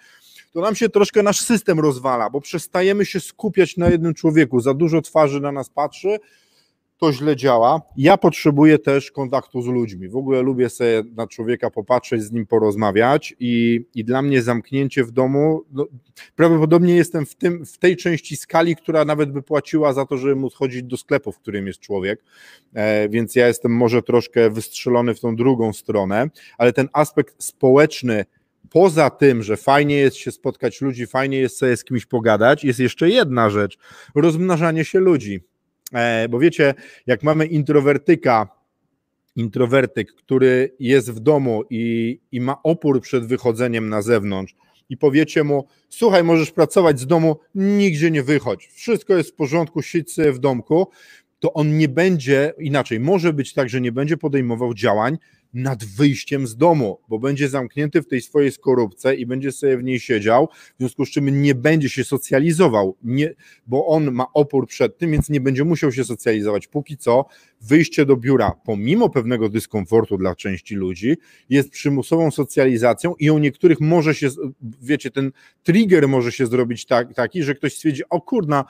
to 0.51 0.61
nam 0.61 0.75
się 0.75 0.89
troszkę 0.89 1.23
nasz 1.23 1.39
system 1.39 1.79
rozwala, 1.79 2.29
bo 2.29 2.41
przestajemy 2.41 3.05
się 3.05 3.19
skupiać 3.19 3.77
na 3.77 3.89
jednym 3.89 4.13
człowieku, 4.13 4.59
za 4.59 4.73
dużo 4.73 5.01
twarzy 5.01 5.39
na 5.39 5.51
nas 5.51 5.69
patrzy, 5.69 6.19
to 7.01 7.13
źle 7.13 7.35
działa. 7.35 7.81
Ja 7.97 8.17
potrzebuję 8.17 8.79
też 8.79 9.11
kontaktu 9.11 9.61
z 9.61 9.67
ludźmi. 9.67 10.09
W 10.09 10.15
ogóle 10.15 10.41
lubię 10.41 10.69
sobie 10.69 11.03
na 11.15 11.27
człowieka 11.27 11.69
popatrzeć, 11.69 12.23
z 12.23 12.31
nim 12.31 12.45
porozmawiać 12.45 13.35
i, 13.39 13.85
i 13.95 14.05
dla 14.05 14.21
mnie 14.21 14.41
zamknięcie 14.41 15.03
w 15.03 15.11
domu, 15.11 15.63
no, 15.71 15.87
prawdopodobnie 16.35 16.95
jestem 16.95 17.25
w, 17.25 17.35
tym, 17.35 17.65
w 17.65 17.77
tej 17.77 17.97
części 17.97 18.37
skali, 18.37 18.75
która 18.75 19.05
nawet 19.05 19.31
by 19.31 19.41
płaciła 19.41 19.93
za 19.93 20.05
to, 20.05 20.17
żeby 20.17 20.35
móc 20.35 20.53
chodzić 20.53 20.83
do 20.83 20.97
sklepu, 20.97 21.31
w 21.31 21.39
którym 21.39 21.67
jest 21.67 21.79
człowiek, 21.79 22.23
e, 22.73 23.09
więc 23.09 23.35
ja 23.35 23.47
jestem 23.47 23.71
może 23.75 24.01
troszkę 24.01 24.49
wystrzelony 24.49 25.15
w 25.15 25.19
tą 25.19 25.35
drugą 25.35 25.73
stronę, 25.73 26.29
ale 26.57 26.73
ten 26.73 26.89
aspekt 26.93 27.43
społeczny, 27.43 28.25
poza 28.71 29.09
tym, 29.09 29.43
że 29.43 29.57
fajnie 29.57 29.95
jest 29.95 30.17
się 30.17 30.31
spotkać 30.31 30.81
ludzi, 30.81 31.07
fajnie 31.07 31.37
jest 31.37 31.57
sobie 31.57 31.77
z 31.77 31.83
kimś 31.83 32.05
pogadać, 32.05 32.63
jest 32.63 32.79
jeszcze 32.79 33.09
jedna 33.09 33.49
rzecz: 33.49 33.77
rozmnażanie 34.15 34.85
się 34.85 34.99
ludzi. 34.99 35.39
E, 35.93 36.29
bo 36.29 36.39
wiecie, 36.39 36.73
jak 37.07 37.23
mamy 37.23 37.45
introwertyka, 37.45 38.47
introwertyk, 39.35 40.13
który 40.13 40.75
jest 40.79 41.11
w 41.11 41.19
domu 41.19 41.63
i, 41.69 42.19
i 42.31 42.41
ma 42.41 42.63
opór 42.63 43.01
przed 43.01 43.25
wychodzeniem 43.25 43.89
na 43.89 44.01
zewnątrz, 44.01 44.55
i 44.89 44.97
powiecie 44.97 45.43
mu: 45.43 45.67
Słuchaj, 45.89 46.23
możesz 46.23 46.51
pracować 46.51 46.99
z 46.99 47.07
domu, 47.07 47.39
nigdzie 47.55 48.11
nie 48.11 48.23
wychodź, 48.23 48.67
wszystko 48.67 49.17
jest 49.17 49.29
w 49.29 49.35
porządku, 49.35 49.81
siedź 49.81 50.13
sobie 50.13 50.31
w 50.31 50.39
domku, 50.39 50.87
to 51.39 51.53
on 51.53 51.77
nie 51.77 51.89
będzie 51.89 52.53
inaczej. 52.59 52.99
Może 52.99 53.33
być 53.33 53.53
tak, 53.53 53.69
że 53.69 53.81
nie 53.81 53.91
będzie 53.91 54.17
podejmował 54.17 54.73
działań, 54.73 55.17
nad 55.53 55.85
wyjściem 55.85 56.47
z 56.47 56.57
domu, 56.57 56.99
bo 57.09 57.19
będzie 57.19 57.49
zamknięty 57.49 58.01
w 58.01 58.07
tej 58.07 58.21
swojej 58.21 58.51
skorupce 58.51 59.15
i 59.15 59.25
będzie 59.25 59.51
sobie 59.51 59.77
w 59.77 59.83
niej 59.83 59.99
siedział, 59.99 60.49
w 60.75 60.77
związku 60.79 61.05
z 61.05 61.09
czym 61.09 61.41
nie 61.41 61.55
będzie 61.55 61.89
się 61.89 62.03
socjalizował, 62.03 62.95
nie, 63.03 63.33
bo 63.67 63.87
on 63.87 64.11
ma 64.11 64.25
opór 64.33 64.67
przed 64.67 64.97
tym, 64.97 65.11
więc 65.11 65.29
nie 65.29 65.41
będzie 65.41 65.63
musiał 65.63 65.91
się 65.91 66.03
socjalizować. 66.03 66.67
Póki 66.67 66.97
co 66.97 67.25
wyjście 67.61 68.05
do 68.05 68.17
biura, 68.17 68.51
pomimo 68.65 69.09
pewnego 69.09 69.49
dyskomfortu 69.49 70.17
dla 70.17 70.35
części 70.35 70.75
ludzi, 70.75 71.17
jest 71.49 71.69
przymusową 71.69 72.31
socjalizacją 72.31 73.15
i 73.19 73.31
u 73.31 73.37
niektórych 73.37 73.81
może 73.81 74.15
się, 74.15 74.27
wiecie, 74.81 75.11
ten 75.11 75.31
trigger 75.63 76.07
może 76.07 76.31
się 76.31 76.47
zrobić 76.47 76.85
tak, 76.85 77.13
taki, 77.13 77.43
że 77.43 77.55
ktoś 77.55 77.73
stwierdzi, 77.73 78.03
o 78.09 78.21
kurna, 78.21 78.65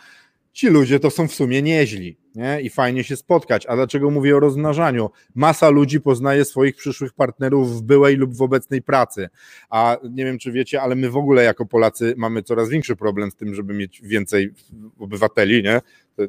ci 0.53 0.67
ludzie 0.67 0.99
to 0.99 1.09
są 1.09 1.27
w 1.27 1.33
sumie 1.33 1.61
nieźli 1.61 2.20
nie? 2.35 2.61
i 2.61 2.69
fajnie 2.69 3.03
się 3.03 3.15
spotkać. 3.15 3.65
A 3.65 3.75
dlaczego 3.75 4.11
mówię 4.11 4.37
o 4.37 4.39
rozmnażaniu? 4.39 5.09
Masa 5.35 5.69
ludzi 5.69 6.01
poznaje 6.01 6.45
swoich 6.45 6.75
przyszłych 6.75 7.13
partnerów 7.13 7.77
w 7.77 7.81
byłej 7.81 8.15
lub 8.15 8.35
w 8.35 8.41
obecnej 8.41 8.81
pracy. 8.81 9.29
A 9.69 9.97
nie 10.11 10.25
wiem, 10.25 10.39
czy 10.39 10.51
wiecie, 10.51 10.81
ale 10.81 10.95
my 10.95 11.09
w 11.09 11.17
ogóle 11.17 11.43
jako 11.43 11.65
Polacy 11.65 12.13
mamy 12.17 12.43
coraz 12.43 12.69
większy 12.69 12.95
problem 12.95 13.31
z 13.31 13.35
tym, 13.35 13.55
żeby 13.55 13.73
mieć 13.73 14.01
więcej 14.01 14.53
obywateli, 14.99 15.63
nie? 15.63 15.81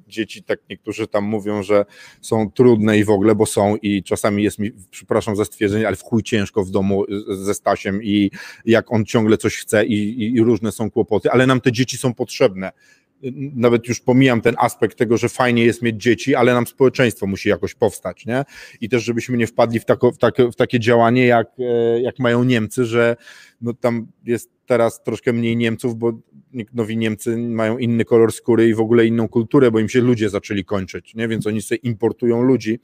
Dzieci, 0.08 0.42
tak 0.42 0.58
niektórzy 0.70 1.08
tam 1.08 1.24
mówią, 1.24 1.62
że 1.62 1.84
są 2.20 2.50
trudne 2.50 2.98
i 2.98 3.04
w 3.04 3.10
ogóle, 3.10 3.34
bo 3.34 3.46
są 3.46 3.76
i 3.76 4.02
czasami 4.02 4.42
jest 4.42 4.58
mi, 4.58 4.70
przepraszam 4.90 5.36
za 5.36 5.44
stwierdzenie, 5.44 5.86
ale 5.86 5.96
w 5.96 6.02
chuj 6.02 6.22
ciężko 6.22 6.64
w 6.64 6.70
domu 6.70 7.04
ze 7.28 7.54
Stasiem 7.54 8.02
i 8.02 8.30
jak 8.64 8.92
on 8.92 9.04
ciągle 9.04 9.36
coś 9.36 9.56
chce 9.56 9.86
i, 9.86 10.34
i 10.34 10.42
różne 10.42 10.72
są 10.72 10.90
kłopoty, 10.90 11.30
ale 11.30 11.46
nam 11.46 11.60
te 11.60 11.72
dzieci 11.72 11.96
są 11.96 12.14
potrzebne 12.14 12.72
nawet 13.54 13.88
już 13.88 14.00
pomijam 14.00 14.40
ten 14.40 14.54
aspekt 14.58 14.98
tego, 14.98 15.16
że 15.16 15.28
fajnie 15.28 15.64
jest 15.64 15.82
mieć 15.82 16.02
dzieci, 16.02 16.34
ale 16.34 16.54
nam 16.54 16.66
społeczeństwo 16.66 17.26
musi 17.26 17.48
jakoś 17.48 17.74
powstać, 17.74 18.26
nie? 18.26 18.44
I 18.80 18.88
też 18.88 19.04
żebyśmy 19.04 19.36
nie 19.36 19.46
wpadli 19.46 19.80
w, 19.80 19.84
tako, 19.84 20.12
w, 20.12 20.18
takie, 20.18 20.50
w 20.50 20.56
takie 20.56 20.80
działanie, 20.80 21.26
jak, 21.26 21.48
e, 21.58 22.00
jak 22.00 22.18
mają 22.18 22.44
Niemcy, 22.44 22.84
że 22.84 23.16
no 23.60 23.74
tam 23.74 24.06
jest 24.24 24.50
teraz 24.66 25.02
troszkę 25.02 25.32
mniej 25.32 25.56
Niemców, 25.56 25.96
bo 25.96 26.12
nowi 26.74 26.96
Niemcy 26.96 27.36
mają 27.36 27.78
inny 27.78 28.04
kolor 28.04 28.32
skóry 28.32 28.68
i 28.68 28.74
w 28.74 28.80
ogóle 28.80 29.06
inną 29.06 29.28
kulturę, 29.28 29.70
bo 29.70 29.78
im 29.78 29.88
się 29.88 30.00
ludzie 30.00 30.30
zaczęli 30.30 30.64
kończyć, 30.64 31.14
nie? 31.14 31.28
więc 31.28 31.46
oni 31.46 31.62
sobie 31.62 31.78
importują 31.78 32.42
ludzi 32.42 32.80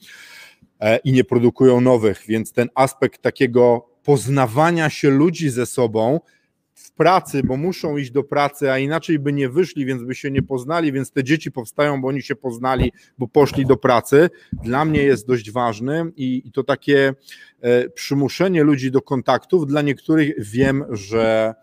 e, 0.80 0.96
i 0.96 1.12
nie 1.12 1.24
produkują 1.24 1.80
nowych, 1.80 2.22
więc 2.28 2.52
ten 2.52 2.68
aspekt 2.74 3.22
takiego 3.22 3.88
poznawania 4.04 4.90
się 4.90 5.10
ludzi 5.10 5.50
ze 5.50 5.66
sobą 5.66 6.20
w 6.78 6.92
pracy, 6.92 7.42
bo 7.44 7.56
muszą 7.56 7.96
iść 7.96 8.10
do 8.10 8.24
pracy, 8.24 8.70
a 8.70 8.78
inaczej 8.78 9.18
by 9.18 9.32
nie 9.32 9.48
wyszli, 9.48 9.86
więc 9.86 10.02
by 10.02 10.14
się 10.14 10.30
nie 10.30 10.42
poznali, 10.42 10.92
więc 10.92 11.12
te 11.12 11.24
dzieci 11.24 11.52
powstają, 11.52 12.00
bo 12.00 12.08
oni 12.08 12.22
się 12.22 12.36
poznali, 12.36 12.92
bo 13.18 13.28
poszli 13.28 13.66
do 13.66 13.76
pracy. 13.76 14.30
Dla 14.52 14.84
mnie 14.84 15.02
jest 15.02 15.26
dość 15.26 15.50
ważny 15.50 16.12
i, 16.16 16.42
i 16.44 16.52
to 16.52 16.64
takie 16.64 17.14
e, 17.60 17.88
przymuszenie 17.88 18.62
ludzi 18.62 18.90
do 18.90 19.02
kontaktów. 19.02 19.66
Dla 19.66 19.82
niektórych 19.82 20.34
wiem, 20.38 20.84
że 20.90 21.54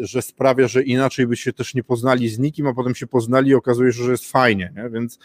że 0.00 0.22
sprawia, 0.22 0.68
że 0.68 0.82
inaczej 0.82 1.26
by 1.26 1.36
się 1.36 1.52
też 1.52 1.74
nie 1.74 1.84
poznali 1.84 2.28
z 2.28 2.38
nikim, 2.38 2.66
a 2.66 2.74
potem 2.74 2.94
się 2.94 3.06
poznali 3.06 3.50
i 3.50 3.54
okazuje 3.54 3.92
się, 3.92 4.02
że 4.02 4.10
jest 4.10 4.30
fajnie, 4.30 4.72
nie? 4.76 4.90
więc 4.90 5.18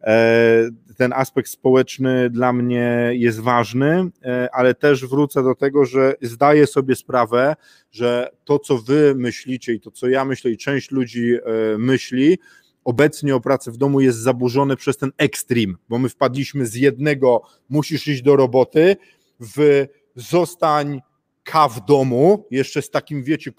e, 0.00 0.68
ten 0.96 1.12
aspekt 1.12 1.50
społeczny 1.50 2.30
dla 2.30 2.52
mnie 2.52 3.10
jest 3.12 3.40
ważny, 3.40 4.10
e, 4.24 4.48
ale 4.52 4.74
też 4.74 5.06
wrócę 5.06 5.42
do 5.42 5.54
tego, 5.54 5.84
że 5.84 6.14
zdaję 6.22 6.66
sobie 6.66 6.96
sprawę, 6.96 7.56
że 7.90 8.30
to, 8.44 8.58
co 8.58 8.78
wy 8.78 9.14
myślicie 9.16 9.72
i 9.72 9.80
to, 9.80 9.90
co 9.90 10.08
ja 10.08 10.24
myślę 10.24 10.50
i 10.50 10.56
część 10.56 10.90
ludzi 10.90 11.36
myśli, 11.78 12.38
obecnie 12.86 13.34
o 13.34 13.40
pracy 13.40 13.72
w 13.72 13.76
domu 13.76 14.00
jest 14.00 14.18
zaburzone 14.18 14.76
przez 14.76 14.96
ten 14.96 15.10
ekstrem, 15.18 15.76
bo 15.88 15.98
my 15.98 16.08
wpadliśmy 16.08 16.66
z 16.66 16.74
jednego 16.74 17.42
musisz 17.68 18.08
iść 18.08 18.22
do 18.22 18.36
roboty 18.36 18.96
w 19.40 19.86
zostań 20.14 21.00
K 21.46 21.68
w 21.68 21.84
domu, 21.84 22.46
jeszcze 22.50 22.82
z 22.82 22.90
takim, 22.90 23.22
wiecie, 23.22 23.52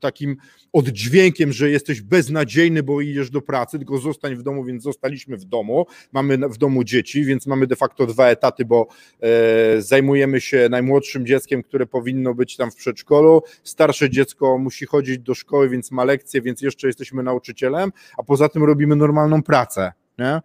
takim 0.00 0.36
oddźwiękiem, 0.72 1.52
że 1.52 1.70
jesteś 1.70 2.00
beznadziejny, 2.00 2.82
bo 2.82 3.00
idziesz 3.00 3.30
do 3.30 3.42
pracy, 3.42 3.78
tylko 3.78 3.98
zostań 3.98 4.36
w 4.36 4.42
domu, 4.42 4.64
więc 4.64 4.82
zostaliśmy 4.82 5.36
w 5.36 5.44
domu. 5.44 5.86
Mamy 6.12 6.38
w 6.38 6.58
domu 6.58 6.84
dzieci, 6.84 7.24
więc 7.24 7.46
mamy 7.46 7.66
de 7.66 7.76
facto 7.76 8.06
dwa 8.06 8.28
etaty, 8.28 8.64
bo 8.64 8.88
e, 9.20 9.82
zajmujemy 9.82 10.40
się 10.40 10.68
najmłodszym 10.70 11.26
dzieckiem, 11.26 11.62
które 11.62 11.86
powinno 11.86 12.34
być 12.34 12.56
tam 12.56 12.70
w 12.70 12.74
przedszkolu. 12.74 13.42
Starsze 13.64 14.10
dziecko 14.10 14.58
musi 14.58 14.86
chodzić 14.86 15.18
do 15.18 15.34
szkoły, 15.34 15.68
więc 15.68 15.90
ma 15.90 16.04
lekcje, 16.04 16.42
więc 16.42 16.62
jeszcze 16.62 16.86
jesteśmy 16.86 17.22
nauczycielem, 17.22 17.92
a 18.18 18.22
poza 18.22 18.48
tym 18.48 18.64
robimy 18.64 18.96
normalną 18.96 19.42
pracę. 19.42 19.92
Nie? 20.18 20.40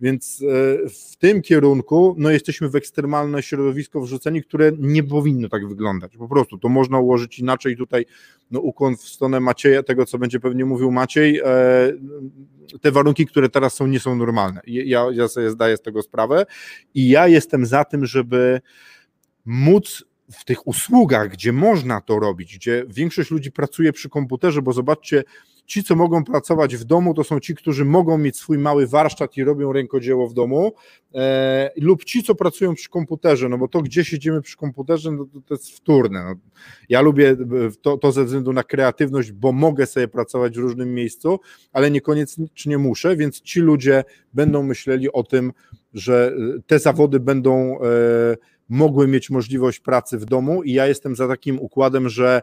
Więc 0.00 0.42
e, 0.42 0.88
w 0.88 1.16
tym 1.16 1.42
kierunku 1.42 2.14
no, 2.18 2.30
jesteśmy 2.30 2.68
w 2.68 2.76
ekstremalne 2.76 3.42
środowisko 3.42 4.00
wrzuceni, 4.00 4.42
które 4.42 4.72
nie 4.78 5.02
powinno 5.02 5.48
tak 5.48 5.68
wyglądać. 5.68 6.16
Po 6.16 6.28
prostu 6.28 6.58
to 6.58 6.68
można 6.68 6.98
ułożyć 6.98 7.38
inaczej. 7.38 7.76
Tutaj 7.76 8.06
no, 8.50 8.60
ukłon 8.60 8.96
w 8.96 9.00
stronę 9.00 9.40
Macieja, 9.40 9.82
tego 9.82 10.06
co 10.06 10.18
będzie 10.18 10.40
pewnie 10.40 10.64
mówił 10.64 10.90
Maciej. 10.90 11.40
E, 11.44 11.44
te 12.80 12.92
warunki, 12.92 13.26
które 13.26 13.48
teraz 13.48 13.74
są, 13.74 13.86
nie 13.86 14.00
są 14.00 14.16
normalne. 14.16 14.60
Ja, 14.66 15.06
ja 15.12 15.28
sobie 15.28 15.50
zdaję 15.50 15.76
z 15.76 15.82
tego 15.82 16.02
sprawę 16.02 16.46
i 16.94 17.08
ja 17.08 17.28
jestem 17.28 17.66
za 17.66 17.84
tym, 17.84 18.06
żeby 18.06 18.60
móc 19.44 20.04
w 20.32 20.44
tych 20.44 20.66
usługach, 20.66 21.28
gdzie 21.28 21.52
można 21.52 22.00
to 22.00 22.18
robić, 22.18 22.56
gdzie 22.56 22.84
większość 22.88 23.30
ludzi 23.30 23.52
pracuje 23.52 23.92
przy 23.92 24.08
komputerze, 24.08 24.62
bo 24.62 24.72
zobaczcie, 24.72 25.24
Ci, 25.70 25.84
co 25.84 25.96
mogą 25.96 26.24
pracować 26.24 26.76
w 26.76 26.84
domu, 26.84 27.14
to 27.14 27.24
są 27.24 27.40
ci, 27.40 27.54
którzy 27.54 27.84
mogą 27.84 28.18
mieć 28.18 28.36
swój 28.36 28.58
mały 28.58 28.86
warsztat 28.86 29.36
i 29.36 29.44
robią 29.44 29.72
rękodzieło 29.72 30.28
w 30.28 30.34
domu, 30.34 30.72
e, 31.14 31.70
lub 31.76 32.04
ci, 32.04 32.22
co 32.22 32.34
pracują 32.34 32.74
przy 32.74 32.88
komputerze, 32.88 33.48
no 33.48 33.58
bo 33.58 33.68
to, 33.68 33.82
gdzie 33.82 34.04
siedzimy 34.04 34.42
przy 34.42 34.56
komputerze, 34.56 35.10
no 35.10 35.24
to, 35.24 35.40
to 35.40 35.54
jest 35.54 35.70
wtórne. 35.70 36.24
No. 36.24 36.34
Ja 36.88 37.00
lubię 37.00 37.36
to, 37.82 37.98
to 37.98 38.12
ze 38.12 38.24
względu 38.24 38.52
na 38.52 38.62
kreatywność, 38.62 39.32
bo 39.32 39.52
mogę 39.52 39.86
sobie 39.86 40.08
pracować 40.08 40.56
w 40.56 40.60
różnym 40.60 40.94
miejscu, 40.94 41.40
ale 41.72 41.90
niekoniecznie 41.90 42.78
muszę, 42.78 43.16
więc 43.16 43.40
ci 43.40 43.60
ludzie 43.60 44.04
będą 44.34 44.62
myśleli 44.62 45.12
o 45.12 45.22
tym, 45.22 45.52
że 45.94 46.36
te 46.66 46.78
zawody 46.78 47.20
będą 47.20 47.80
e, 47.80 48.36
mogły 48.68 49.08
mieć 49.08 49.30
możliwość 49.30 49.80
pracy 49.80 50.18
w 50.18 50.24
domu 50.24 50.62
i 50.62 50.72
ja 50.72 50.86
jestem 50.86 51.16
za 51.16 51.28
takim 51.28 51.60
układem, 51.60 52.08
że 52.08 52.42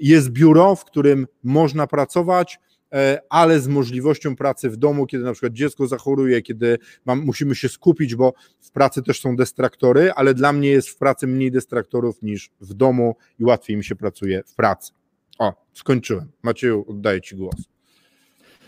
jest 0.00 0.30
biuro, 0.30 0.76
w 0.76 0.84
którym 0.84 1.26
można 1.44 1.86
pracować, 1.86 2.58
e, 2.92 3.20
ale 3.30 3.60
z 3.60 3.68
możliwością 3.68 4.36
pracy 4.36 4.70
w 4.70 4.76
domu, 4.76 5.06
kiedy 5.06 5.24
na 5.24 5.32
przykład 5.32 5.52
dziecko 5.52 5.86
zachoruje, 5.86 6.42
kiedy 6.42 6.78
mam, 7.04 7.24
musimy 7.24 7.54
się 7.54 7.68
skupić, 7.68 8.14
bo 8.14 8.32
w 8.60 8.70
pracy 8.70 9.02
też 9.02 9.20
są 9.20 9.36
destraktory, 9.36 10.12
ale 10.12 10.34
dla 10.34 10.52
mnie 10.52 10.68
jest 10.68 10.88
w 10.88 10.96
pracy 10.96 11.26
mniej 11.26 11.50
destraktorów 11.50 12.22
niż 12.22 12.50
w 12.60 12.74
domu 12.74 13.16
i 13.38 13.44
łatwiej 13.44 13.76
mi 13.76 13.84
się 13.84 13.96
pracuje 13.96 14.42
w 14.46 14.54
pracy. 14.54 14.92
O, 15.38 15.52
skończyłem. 15.72 16.30
Macieju, 16.42 16.84
oddaję 16.88 17.20
Ci 17.20 17.36
głos. 17.36 17.54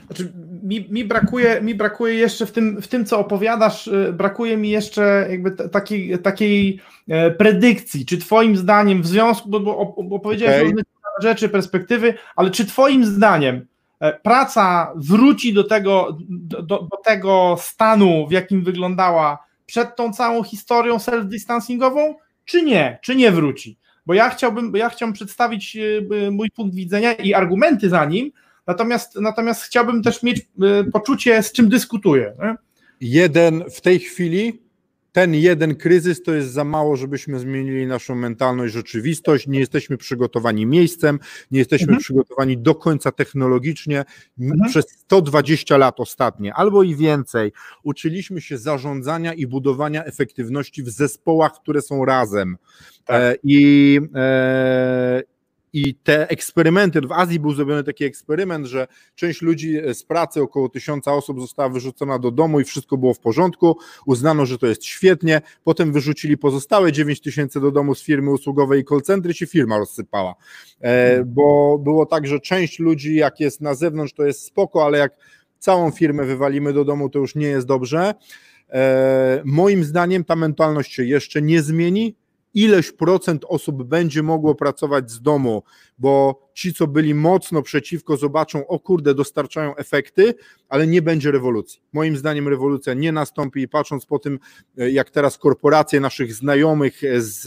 Znaczy, 0.08 0.32
mi, 0.62 0.86
mi, 0.90 1.04
brakuje, 1.04 1.60
mi 1.60 1.74
brakuje 1.74 2.14
jeszcze 2.14 2.46
w 2.46 2.52
tym, 2.52 2.82
w 2.82 2.88
tym, 2.88 3.04
co 3.04 3.18
opowiadasz, 3.18 3.86
y, 3.86 4.12
brakuje 4.12 4.56
mi 4.56 4.70
jeszcze 4.70 5.26
jakby 5.30 5.50
takiej, 5.50 6.18
takiej 6.18 6.80
e, 7.08 7.30
predykcji. 7.30 8.06
Czy 8.06 8.18
Twoim 8.18 8.56
zdaniem 8.56 9.02
w 9.02 9.06
związku, 9.06 9.48
bo, 9.48 9.60
bo 9.60 9.78
opowiedziałeś 9.96 10.54
okay. 10.54 10.64
różne 10.64 10.82
rzeczy, 11.22 11.48
perspektywy, 11.48 12.14
ale 12.36 12.50
czy 12.50 12.66
Twoim 12.66 13.04
zdaniem 13.04 13.66
e, 14.00 14.12
praca 14.12 14.92
wróci 14.96 15.54
do 15.54 15.64
tego, 15.64 16.18
do, 16.28 16.62
do 16.62 16.96
tego 17.04 17.56
stanu, 17.60 18.26
w 18.26 18.32
jakim 18.32 18.64
wyglądała 18.64 19.38
przed 19.66 19.96
tą 19.96 20.12
całą 20.12 20.42
historią 20.42 20.96
self-distancingową, 20.96 22.14
czy 22.44 22.62
nie? 22.62 22.98
Czy 23.02 23.16
nie 23.16 23.32
wróci? 23.32 23.78
Bo 24.06 24.14
ja 24.14 24.30
chciałbym, 24.30 24.72
ja 24.76 24.88
chciałbym 24.88 25.14
przedstawić 25.14 25.76
e, 25.76 26.30
mój 26.30 26.50
punkt 26.50 26.74
widzenia 26.74 27.12
i 27.12 27.34
argumenty 27.34 27.88
za 27.88 28.04
nim, 28.04 28.32
Natomiast, 28.68 29.16
natomiast 29.20 29.62
chciałbym 29.62 30.02
też 30.02 30.22
mieć 30.22 30.38
y, 30.38 30.90
poczucie, 30.92 31.42
z 31.42 31.52
czym 31.52 31.68
dyskutuję. 31.68 32.34
Jeden 33.00 33.64
w 33.70 33.80
tej 33.80 33.98
chwili, 33.98 34.62
ten 35.18 35.34
jeden 35.34 35.74
kryzys 35.74 36.22
to 36.22 36.34
jest 36.34 36.52
za 36.52 36.64
mało, 36.64 36.96
żebyśmy 36.96 37.38
zmienili 37.38 37.86
naszą 37.86 38.14
mentalność, 38.14 38.74
rzeczywistość. 38.74 39.46
Nie 39.46 39.58
jesteśmy 39.58 39.96
przygotowani 39.96 40.66
miejscem, 40.66 41.18
nie 41.50 41.58
jesteśmy 41.58 41.84
mhm. 41.84 42.00
przygotowani 42.00 42.58
do 42.58 42.74
końca 42.74 43.12
technologicznie. 43.12 44.04
Mhm. 44.40 44.70
Przez 44.70 44.84
120 44.90 45.76
lat 45.76 46.00
ostatnie, 46.00 46.54
albo 46.54 46.82
i 46.82 46.96
więcej, 46.96 47.52
uczyliśmy 47.82 48.40
się 48.40 48.58
zarządzania 48.58 49.32
i 49.32 49.46
budowania 49.46 50.04
efektywności 50.04 50.82
w 50.82 50.90
zespołach, 50.90 51.52
które 51.52 51.82
są 51.82 52.04
razem. 52.04 52.56
Tak. 53.04 53.22
E, 53.22 53.36
I, 53.42 54.00
e, 54.14 55.22
i 55.72 55.94
te 55.94 56.28
eksperymenty, 56.28 57.00
w 57.00 57.12
Azji 57.12 57.40
był 57.40 57.54
zrobiony 57.54 57.84
taki 57.84 58.04
eksperyment, 58.04 58.66
że 58.66 58.86
część 59.14 59.42
ludzi 59.42 59.80
z 59.94 60.02
pracy, 60.02 60.42
około 60.42 60.68
tysiąca 60.68 61.12
osób 61.12 61.40
została 61.40 61.68
wyrzucona 61.68 62.18
do 62.18 62.30
domu 62.30 62.60
i 62.60 62.64
wszystko 62.64 62.96
było 62.96 63.14
w 63.14 63.18
porządku, 63.18 63.78
uznano, 64.06 64.46
że 64.46 64.58
to 64.58 64.66
jest 64.66 64.84
świetnie, 64.84 65.40
potem 65.64 65.92
wyrzucili 65.92 66.38
pozostałe 66.38 66.92
9 66.92 67.20
tysięcy 67.20 67.60
do 67.60 67.70
domu 67.70 67.94
z 67.94 68.02
firmy 68.02 68.30
usługowej 68.30 68.80
i 68.80 68.84
call 68.84 69.32
się 69.32 69.46
firma 69.46 69.78
rozsypała, 69.78 70.34
e, 70.80 71.24
bo 71.24 71.78
było 71.78 72.06
tak, 72.06 72.26
że 72.26 72.40
część 72.40 72.78
ludzi 72.78 73.14
jak 73.14 73.40
jest 73.40 73.60
na 73.60 73.74
zewnątrz 73.74 74.12
to 74.12 74.26
jest 74.26 74.44
spoko, 74.44 74.84
ale 74.84 74.98
jak 74.98 75.12
całą 75.58 75.90
firmę 75.90 76.24
wywalimy 76.24 76.72
do 76.72 76.84
domu 76.84 77.08
to 77.08 77.18
już 77.18 77.34
nie 77.34 77.46
jest 77.46 77.66
dobrze. 77.66 78.14
E, 78.70 79.42
moim 79.44 79.84
zdaniem 79.84 80.24
ta 80.24 80.36
mentalność 80.36 80.94
się 80.94 81.04
jeszcze 81.04 81.42
nie 81.42 81.62
zmieni, 81.62 82.16
ileś 82.58 82.92
procent 82.92 83.44
osób 83.48 83.82
będzie 83.82 84.22
mogło 84.22 84.54
pracować 84.54 85.10
z 85.10 85.22
domu, 85.22 85.62
bo 85.98 86.48
ci, 86.54 86.74
co 86.74 86.86
byli 86.86 87.14
mocno 87.14 87.62
przeciwko, 87.62 88.16
zobaczą, 88.16 88.66
o 88.66 88.78
kurde, 88.78 89.14
dostarczają 89.14 89.76
efekty, 89.76 90.34
ale 90.68 90.86
nie 90.86 91.02
będzie 91.02 91.30
rewolucji. 91.30 91.80
Moim 91.92 92.16
zdaniem 92.16 92.48
rewolucja 92.48 92.94
nie 92.94 93.12
nastąpi 93.12 93.60
i 93.60 93.68
patrząc 93.68 94.06
po 94.06 94.18
tym, 94.18 94.38
e, 94.78 94.90
jak 94.90 95.10
teraz 95.10 95.38
korporacje 95.38 96.00
naszych 96.00 96.34
znajomych 96.34 97.00
z 97.18 97.46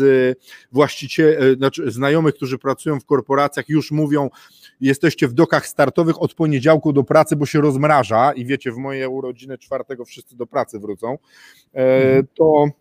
właścicieli, 0.71 1.36
e, 1.36 1.56
znaczy 1.56 1.91
znajomych, 1.91 2.36
którzy 2.36 2.58
pracują 2.58 3.00
w 3.00 3.06
korporacjach, 3.06 3.69
już 3.69 3.91
mówią, 3.91 4.30
jesteście 4.82 5.28
w 5.28 5.34
dokach 5.34 5.67
startowych 5.67 6.21
od 6.21 6.34
poniedziałku 6.34 6.93
do 6.93 7.04
pracy, 7.04 7.36
bo 7.36 7.45
się 7.45 7.62
rozmraża 7.62 8.34
i 8.34 8.45
wiecie, 8.45 8.71
w 8.71 8.78
moje 8.78 9.10
urodziny 9.10 9.58
czwartego 9.58 10.06
wszyscy 10.06 10.38
do 10.38 10.47
pracy 10.47 10.80
wrócą, 10.80 11.17
e, 11.74 12.08
mhm. 12.08 12.28
to 12.36 12.81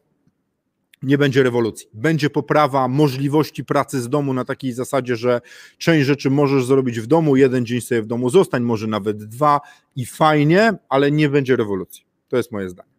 nie 1.03 1.19
będzie 1.19 1.43
rewolucji. 1.43 1.89
Będzie 1.95 2.31
poprawa 2.31 2.89
możliwości 2.89 3.65
pracy 3.65 4.01
z 4.01 4.09
domu 4.09 4.35
na 4.35 4.45
takiej 4.45 4.73
zasadzie, 4.73 5.17
że 5.17 5.41
część 5.79 6.07
rzeczy 6.07 6.31
możesz 6.31 6.65
zrobić 6.65 7.01
w 7.01 7.07
domu, 7.07 7.37
jeden 7.37 7.67
dzień 7.67 7.81
sobie 7.81 8.03
w 8.03 8.07
domu 8.07 8.31
zostań, 8.31 8.63
może 8.63 8.87
nawet 8.87 9.25
dwa 9.25 9.61
i 9.97 10.07
fajnie, 10.07 10.73
ale 10.89 11.11
nie 11.11 11.29
będzie 11.29 11.57
rewolucji. 11.57 12.05
To 12.29 12.37
jest 12.37 12.53
moje 12.53 12.71
zdanie. 12.71 12.91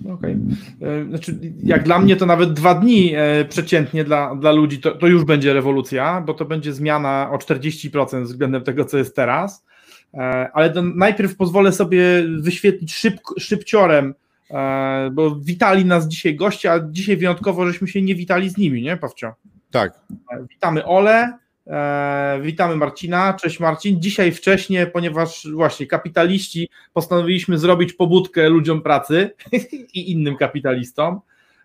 Okej. 0.00 0.14
Okay. 0.14 0.88
E, 0.88 1.04
znaczy, 1.08 1.38
jak 1.62 1.84
dla 1.84 1.98
mnie 1.98 2.16
to 2.16 2.26
nawet 2.26 2.52
dwa 2.52 2.74
dni 2.74 3.12
e, 3.16 3.44
przeciętnie 3.44 4.04
dla, 4.04 4.36
dla 4.36 4.52
ludzi 4.52 4.80
to, 4.80 4.90
to 4.90 5.06
już 5.06 5.24
będzie 5.24 5.54
rewolucja, 5.54 6.20
bo 6.20 6.34
to 6.34 6.44
będzie 6.44 6.72
zmiana 6.72 7.28
o 7.32 7.36
40% 7.36 8.22
względem 8.22 8.62
tego, 8.62 8.84
co 8.84 8.98
jest 8.98 9.16
teraz. 9.16 9.64
ale 10.52 10.72
najpierw 10.94 11.36
pozwolę 11.36 11.72
sobie 11.72 12.02
wyświetlić 12.40 12.94
szyb, 12.94 13.20
szybciorem, 13.38 14.14
bo 15.12 15.36
witali 15.36 15.84
nas 15.84 16.08
dzisiaj 16.08 16.36
goście, 16.36 16.72
a 16.72 16.80
dzisiaj 16.90 17.16
wyjątkowo 17.16 17.66
żeśmy 17.66 17.88
się 17.88 18.02
nie 18.02 18.14
witali 18.14 18.50
z 18.50 18.56
nimi, 18.56 18.82
nie, 18.82 18.96
Pawcio? 18.96 19.34
Tak. 19.70 19.92
Witamy 20.50 20.84
Ole, 20.84 21.38
E, 21.70 22.38
witamy 22.42 22.76
Marcina. 22.76 23.34
Cześć 23.34 23.60
Marcin. 23.60 24.00
Dzisiaj 24.00 24.32
wcześniej, 24.32 24.86
ponieważ 24.86 25.46
właśnie 25.54 25.86
kapitaliści 25.86 26.68
postanowiliśmy 26.92 27.58
zrobić 27.58 27.92
pobudkę 27.92 28.48
ludziom 28.48 28.82
pracy 28.82 29.30
i 29.94 30.12
innym 30.12 30.36
kapitalistom. 30.36 31.20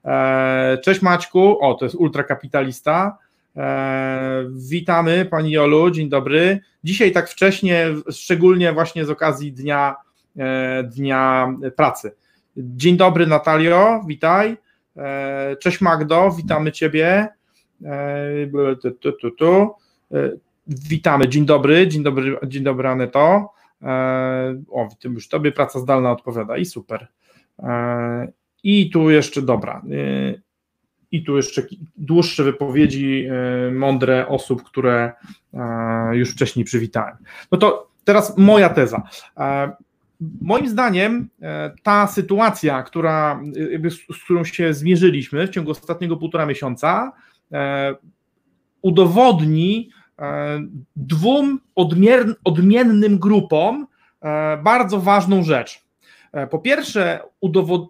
E, 0.05 0.77
cześć 0.83 1.01
Maćku. 1.01 1.57
O, 1.61 1.73
to 1.73 1.85
jest 1.85 1.95
ultrakapitalista. 1.95 3.17
E, 3.57 4.45
witamy 4.69 5.25
Pani 5.25 5.51
Jolu, 5.51 5.91
dzień 5.91 6.09
dobry. 6.09 6.59
Dzisiaj 6.83 7.11
tak 7.11 7.29
wcześnie, 7.29 7.87
szczególnie 8.11 8.73
właśnie 8.73 9.05
z 9.05 9.09
okazji 9.09 9.53
Dnia, 9.53 9.95
dnia 10.83 11.53
Pracy. 11.75 12.15
Dzień 12.57 12.97
dobry 12.97 13.27
Natalio, 13.27 14.03
witaj. 14.07 14.57
Cześć 15.59 15.81
Magdo, 15.81 16.31
witamy 16.31 16.71
Ciebie. 16.71 17.27
Tu, 18.81 18.91
tu, 18.91 19.11
tu, 19.11 19.31
tu. 19.31 19.71
E, 20.13 20.31
witamy, 20.67 21.29
dzień 21.29 21.45
dobry, 21.45 21.87
dzień 21.87 22.03
dobry, 22.03 22.37
dzień 22.47 22.63
dobry 22.63 22.87
Aneto. 22.87 23.49
E, 23.81 24.61
o, 24.71 24.89
tym 24.99 25.13
już 25.13 25.27
Tobie 25.27 25.51
praca 25.51 25.79
zdalna 25.79 26.11
odpowiada 26.11 26.57
i 26.57 26.65
super. 26.65 27.07
E, 27.59 28.27
I 28.63 28.89
tu 28.89 29.09
jeszcze, 29.09 29.41
dobra, 29.41 29.81
i 31.11 31.23
tu 31.23 31.37
jeszcze 31.37 31.61
dłuższe 31.97 32.43
wypowiedzi 32.43 33.27
mądre 33.71 34.27
osób, 34.27 34.63
które 34.63 35.13
już 36.11 36.31
wcześniej 36.31 36.65
przywitałem. 36.65 37.15
No 37.51 37.57
to 37.57 37.91
teraz 38.03 38.37
moja 38.37 38.69
teza. 38.69 39.03
Moim 40.41 40.67
zdaniem 40.69 41.30
ta 41.84 42.08
sytuacja, 42.08 42.84
która, 42.84 43.41
z 44.12 44.23
którą 44.23 44.43
się 44.43 44.73
zmierzyliśmy 44.73 45.47
w 45.47 45.49
ciągu 45.49 45.71
ostatniego 45.71 46.17
półtora 46.17 46.45
miesiąca, 46.45 47.12
udowodni 48.86 49.89
e, 50.19 50.62
dwóm 50.95 51.60
odmiennym 52.43 53.19
grupom 53.19 53.88
e, 54.21 54.58
bardzo 54.58 54.99
ważną 54.99 55.43
rzecz. 55.43 55.86
E, 56.32 56.47
po 56.47 56.60
pierwsze, 56.60 57.19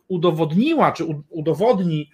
udowodniła, 0.07 0.91
czy 0.91 1.05
udowodni 1.29 2.09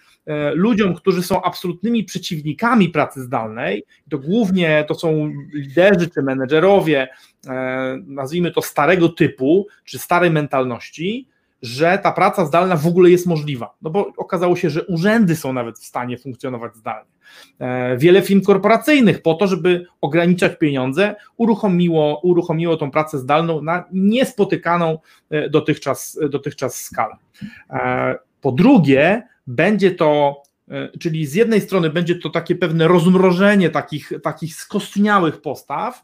ludziom, 0.54 0.96
którzy 0.96 1.24
są 1.24 1.42
absolutnymi 1.42 2.04
przeciwnikami 2.04 2.90
pracy 2.90 3.22
zdalnej, 3.22 3.86
to 4.10 4.18
głównie 4.18 4.86
to 4.88 4.96
są 4.96 5.34
liderzy 5.54 6.10
czy 6.10 6.22
menedżerowie, 6.22 7.08
nazwijmy 8.06 8.52
to 8.52 8.62
starego 8.62 9.10
typu, 9.10 9.68
czy 9.86 10.00
starej 10.00 10.32
mentalności, 10.32 11.28
że 11.62 12.00
ta 12.04 12.12
praca 12.12 12.46
zdalna 12.46 12.76
w 12.76 12.88
ogóle 12.88 13.10
jest 13.10 13.28
możliwa. 13.28 13.76
No 13.82 13.90
bo 13.90 14.14
okazało 14.18 14.56
się, 14.56 14.70
że 14.70 14.86
urzędy 14.86 15.36
są 15.36 15.54
nawet 15.54 15.80
w 15.80 15.86
stanie 15.86 16.18
funkcjonować 16.18 16.76
zdalnie. 16.76 17.12
E, 17.60 17.98
wiele 17.98 18.22
firm 18.22 18.42
korporacyjnych 18.42 19.22
po 19.22 19.34
to, 19.34 19.48
żeby 19.48 19.86
ograniczać 20.02 20.58
pieniądze, 20.60 21.16
uruchomiło, 21.38 22.20
uruchomiło 22.24 22.78
tą 22.78 22.92
pracę 22.92 23.18
zdalną 23.18 23.62
na 23.62 23.84
niespotykaną 23.92 25.00
e, 25.30 25.50
dotychczas, 25.50 26.20
dotychczas 26.30 26.76
skalę. 26.76 27.16
E, 28.42 28.44
po 28.44 28.52
drugie, 28.52 29.24
będzie 29.48 29.92
to 29.92 30.42
czyli 31.00 31.26
z 31.26 31.34
jednej 31.34 31.62
strony 31.62 31.90
będzie 31.90 32.16
to 32.16 32.30
takie 32.30 32.56
pewne 32.56 32.88
rozmrożenie 32.88 33.70
takich, 33.70 34.12
takich 34.24 34.56
skostniałych 34.56 35.42
postaw 35.42 36.04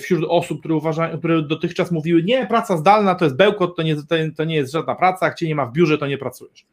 wśród 0.00 0.24
osób, 0.28 0.60
które, 0.60 0.74
uważają, 0.74 1.18
które 1.18 1.42
dotychczas 1.42 1.90
mówiły, 1.90 2.22
nie, 2.22 2.46
praca 2.46 2.76
zdalna 2.76 3.14
to 3.14 3.24
jest 3.24 3.36
bełkot, 3.36 3.76
to 3.76 3.82
nie, 3.82 3.96
to 4.36 4.44
nie 4.44 4.56
jest 4.56 4.72
żadna 4.72 4.94
praca, 4.94 5.26
jak 5.26 5.34
cię 5.34 5.48
nie 5.48 5.54
ma 5.54 5.66
w 5.66 5.72
biurze, 5.72 5.98
to 5.98 6.06
nie 6.06 6.18
pracujesz. 6.18 6.66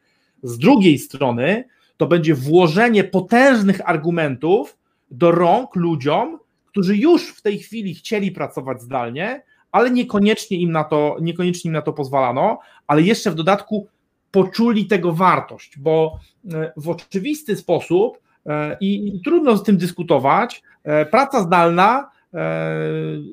Z 0.43 0.57
drugiej 0.57 0.99
strony 0.99 1.63
to 1.97 2.07
będzie 2.07 2.35
włożenie 2.35 3.03
potężnych 3.03 3.89
argumentów 3.89 4.77
do 5.11 5.31
rąk 5.31 5.75
ludziom, 5.75 6.39
którzy 6.65 6.97
już 6.97 7.27
w 7.27 7.41
tej 7.41 7.59
chwili 7.59 7.95
chcieli 7.95 8.31
pracować 8.31 8.81
zdalnie, 8.81 9.43
ale 9.71 9.91
niekoniecznie 9.91 10.57
im 10.57 10.71
na 10.71 10.83
to, 10.83 11.17
niekoniecznie 11.21 11.69
im 11.69 11.73
na 11.73 11.81
to 11.81 11.93
pozwalano, 11.93 12.59
ale 12.87 13.01
jeszcze 13.01 13.31
w 13.31 13.35
dodatku 13.35 13.87
poczuli 14.33 14.85
tego 14.85 15.13
wartość, 15.13 15.79
bo 15.79 16.19
e, 16.53 16.73
w 16.77 16.89
oczywisty 16.89 17.55
sposób 17.55 18.19
e, 18.45 18.77
i 18.81 19.21
trudno 19.23 19.57
z 19.57 19.63
tym 19.63 19.77
dyskutować, 19.77 20.63
e, 20.83 21.05
praca 21.05 21.41
zdalna, 21.41 22.13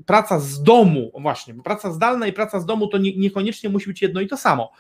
praca 0.07 0.41
z 0.41 0.63
domu, 0.63 1.11
właśnie, 1.21 1.55
bo 1.55 1.63
praca 1.63 1.93
zdalna 1.93 2.27
i 2.27 2.33
praca 2.33 2.61
z 2.61 2.67
domu 2.67 2.87
to 2.87 2.99
niekoniecznie 2.99 3.71
musi 3.71 3.87
być 3.87 4.03
jedno 4.03 4.21
i 4.21 4.27
to 4.27 4.37
samo. 4.37 4.73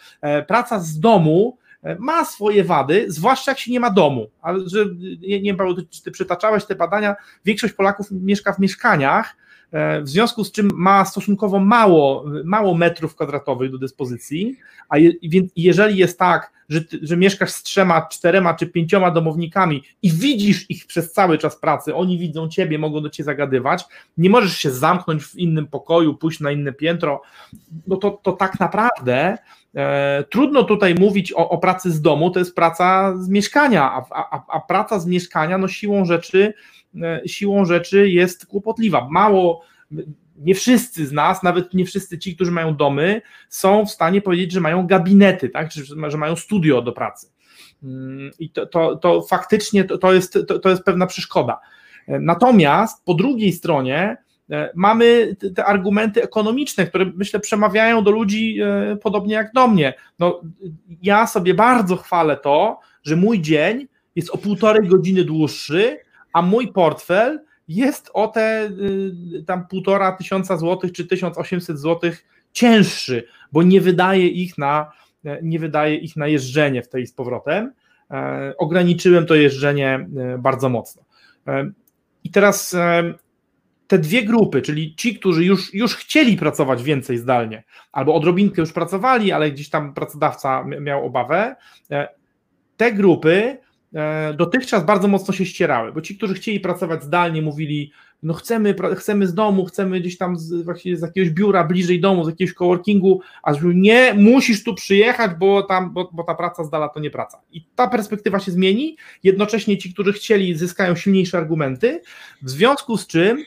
Praca 0.48 0.80
z 0.80 0.98
domu 0.98 1.58
ma 1.98 2.24
swoje 2.24 2.64
wady, 2.64 3.04
zwłaszcza 3.08 3.50
jak 3.50 3.58
się 3.58 3.72
nie 3.72 3.80
ma 3.80 3.90
domu. 3.90 4.30
Ale 4.42 4.68
że 4.68 4.84
nie, 5.20 5.40
wiem, 5.42 5.58
czy 5.90 6.02
ty 6.02 6.10
przytaczałeś 6.10 6.64
te 6.64 6.74
badania, 6.74 7.16
większość 7.44 7.74
Polaków 7.74 8.06
mieszka 8.10 8.52
w 8.52 8.58
mieszkaniach, 8.58 9.36
w 10.02 10.08
związku 10.08 10.44
z 10.44 10.52
czym 10.52 10.70
ma 10.74 11.04
stosunkowo 11.04 11.58
mało, 11.58 12.24
mało 12.44 12.74
metrów 12.74 13.14
kwadratowych 13.14 13.70
do 13.70 13.78
dyspozycji, 13.78 14.56
a 14.88 14.98
je, 14.98 15.12
jeżeli 15.56 15.96
jest 15.96 16.18
tak, 16.18 16.52
że, 16.68 16.80
że 17.02 17.16
mieszkasz 17.16 17.50
z 17.50 17.62
trzema, 17.62 18.06
czterema 18.10 18.54
czy 18.54 18.66
pięcioma 18.66 19.10
domownikami 19.10 19.82
i 20.02 20.10
widzisz 20.10 20.70
ich 20.70 20.86
przez 20.86 21.12
cały 21.12 21.38
czas 21.38 21.56
pracy, 21.56 21.94
oni 21.94 22.18
widzą 22.18 22.48
ciebie, 22.48 22.78
mogą 22.78 23.00
do 23.00 23.10
ciebie 23.10 23.24
zagadywać, 23.24 23.84
nie 24.16 24.30
możesz 24.30 24.56
się 24.56 24.70
zamknąć 24.70 25.24
w 25.24 25.36
innym 25.36 25.66
pokoju, 25.66 26.14
pójść 26.14 26.40
na 26.40 26.50
inne 26.50 26.72
piętro, 26.72 27.22
no 27.86 27.96
to, 27.96 28.10
to 28.10 28.32
tak 28.32 28.60
naprawdę 28.60 29.38
E, 29.74 30.24
trudno 30.30 30.64
tutaj 30.64 30.94
mówić 30.94 31.32
o, 31.32 31.48
o, 31.48 31.58
pracy 31.58 31.90
z 31.90 32.00
domu, 32.00 32.30
to 32.30 32.38
jest 32.38 32.54
praca 32.54 33.16
z 33.16 33.28
mieszkania, 33.28 33.92
a, 33.92 34.04
a, 34.10 34.44
a, 34.48 34.60
praca 34.60 34.98
z 34.98 35.06
mieszkania 35.06 35.58
no 35.58 35.68
siłą 35.68 36.04
rzeczy, 36.04 36.44
e, 36.44 36.54
siłą 37.26 37.64
rzeczy 37.64 38.08
jest 38.08 38.46
kłopotliwa. 38.46 39.08
Mało, 39.10 39.62
nie 40.36 40.54
wszyscy 40.54 41.06
z 41.06 41.12
nas, 41.12 41.42
nawet 41.42 41.74
nie 41.74 41.84
wszyscy 41.84 42.18
ci, 42.18 42.34
którzy 42.34 42.50
mają 42.50 42.76
domy, 42.76 43.22
są 43.48 43.86
w 43.86 43.90
stanie 43.90 44.22
powiedzieć, 44.22 44.52
że 44.52 44.60
mają 44.60 44.86
gabinety, 44.86 45.48
tak? 45.48 45.72
Że 46.08 46.18
mają 46.18 46.36
studio 46.36 46.82
do 46.82 46.92
pracy. 46.92 47.32
Mm, 47.82 48.30
I 48.38 48.50
to, 48.50 48.66
to, 48.66 48.96
to 48.96 49.22
faktycznie 49.22 49.84
to, 49.84 49.98
to, 49.98 50.12
jest, 50.12 50.38
to, 50.48 50.58
to 50.58 50.70
jest 50.70 50.82
pewna 50.82 51.06
przeszkoda. 51.06 51.60
E, 52.08 52.20
natomiast 52.20 53.04
po 53.04 53.14
drugiej 53.14 53.52
stronie, 53.52 54.16
E, 54.50 54.70
mamy 54.74 55.36
te 55.54 55.64
argumenty 55.64 56.22
ekonomiczne, 56.22 56.86
które 56.86 57.12
myślę 57.16 57.40
przemawiają 57.40 58.04
do 58.04 58.10
ludzi 58.10 58.58
e, 58.62 58.96
podobnie 58.96 59.34
jak 59.34 59.52
do 59.52 59.68
mnie. 59.68 59.94
No, 60.18 60.40
ja 61.02 61.26
sobie 61.26 61.54
bardzo 61.54 61.96
chwalę 61.96 62.36
to, 62.36 62.80
że 63.02 63.16
mój 63.16 63.40
dzień 63.40 63.88
jest 64.16 64.30
o 64.30 64.38
półtorej 64.38 64.88
godziny 64.88 65.24
dłuższy, 65.24 65.98
a 66.32 66.42
mój 66.42 66.72
portfel 66.72 67.40
jest 67.68 68.10
o 68.14 68.28
te 68.28 68.70
y, 69.38 69.44
tam 69.46 69.66
półtora 69.66 70.12
tysiąca 70.12 70.56
złotych 70.56 70.92
czy 70.92 71.06
1800 71.06 71.78
złotych 71.78 72.26
cięższy, 72.52 73.24
bo 73.52 73.62
nie 73.62 73.80
wydaje 73.80 74.28
ich 74.28 74.58
na, 74.58 74.92
e, 75.24 75.38
nie 75.42 75.58
wydaje 75.58 75.96
ich 75.96 76.16
na 76.16 76.26
jeżdżenie 76.26 76.82
w 76.82 76.88
tej 76.88 77.06
z 77.06 77.12
powrotem. 77.12 77.72
Ograniczyłem 78.58 79.26
to 79.26 79.34
jeżdżenie 79.34 80.08
bardzo 80.38 80.68
mocno. 80.68 81.02
I 82.24 82.30
teraz 82.30 82.76
te 83.90 83.98
dwie 83.98 84.22
grupy, 84.22 84.62
czyli 84.62 84.94
ci, 84.94 85.18
którzy 85.18 85.44
już, 85.44 85.74
już 85.74 85.96
chcieli 85.96 86.36
pracować 86.36 86.82
więcej 86.82 87.18
zdalnie, 87.18 87.64
albo 87.92 88.14
odrobinkę 88.14 88.60
już 88.60 88.72
pracowali, 88.72 89.32
ale 89.32 89.50
gdzieś 89.50 89.70
tam 89.70 89.94
pracodawca 89.94 90.64
miał 90.64 91.06
obawę, 91.06 91.56
e, 91.90 92.08
te 92.76 92.92
grupy 92.92 93.32
e, 93.32 93.58
dotychczas 94.36 94.84
bardzo 94.84 95.08
mocno 95.08 95.34
się 95.34 95.46
ścierały, 95.46 95.92
bo 95.92 96.00
ci, 96.00 96.16
którzy 96.16 96.34
chcieli 96.34 96.60
pracować 96.60 97.04
zdalnie, 97.04 97.42
mówili, 97.42 97.92
no 98.22 98.34
chcemy, 98.34 98.74
chcemy 98.96 99.26
z 99.26 99.34
domu, 99.34 99.64
chcemy 99.64 100.00
gdzieś 100.00 100.18
tam 100.18 100.36
z, 100.36 100.62
właśnie 100.62 100.96
z 100.96 101.02
jakiegoś 101.02 101.30
biura 101.30 101.64
bliżej 101.64 102.00
domu, 102.00 102.24
z 102.24 102.28
jakiegoś 102.28 102.54
coworkingu, 102.54 103.20
a 103.42 103.52
nie, 103.74 104.14
musisz 104.14 104.64
tu 104.64 104.74
przyjechać, 104.74 105.30
bo, 105.38 105.62
tam, 105.62 105.92
bo, 105.92 106.10
bo 106.12 106.24
ta 106.24 106.34
praca 106.34 106.64
zdala 106.64 106.88
to 106.88 107.00
nie 107.00 107.10
praca. 107.10 107.40
I 107.52 107.64
ta 107.74 107.88
perspektywa 107.88 108.40
się 108.40 108.52
zmieni, 108.52 108.96
jednocześnie 109.22 109.78
ci, 109.78 109.92
którzy 109.94 110.12
chcieli, 110.12 110.54
zyskają 110.54 110.94
silniejsze 110.94 111.38
argumenty, 111.38 112.02
w 112.42 112.50
związku 112.50 112.96
z 112.96 113.06
czym 113.06 113.44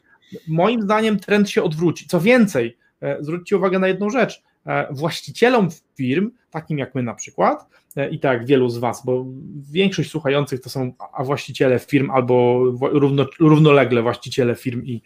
moim 0.47 0.81
zdaniem 0.81 1.19
trend 1.19 1.49
się 1.49 1.63
odwróci. 1.63 2.07
Co 2.07 2.21
więcej, 2.21 2.77
e, 3.01 3.17
zwróćcie 3.19 3.57
uwagę 3.57 3.79
na 3.79 3.87
jedną 3.87 4.09
rzecz. 4.09 4.43
E, 4.67 4.93
właścicielom 4.93 5.69
firm, 5.95 6.31
takim 6.51 6.77
jak 6.77 6.95
my 6.95 7.03
na 7.03 7.13
przykład, 7.13 7.67
e, 7.95 8.09
i 8.09 8.19
tak 8.19 8.45
wielu 8.45 8.69
z 8.69 8.77
Was, 8.77 9.05
bo 9.05 9.25
większość 9.71 10.11
słuchających 10.11 10.61
to 10.61 10.69
są 10.69 10.93
a 11.13 11.23
właściciele 11.23 11.79
firm 11.79 12.11
albo 12.11 12.63
równo, 12.81 13.25
równolegle 13.39 14.01
właściciele 14.01 14.55
firm 14.55 14.83
i, 14.83 15.01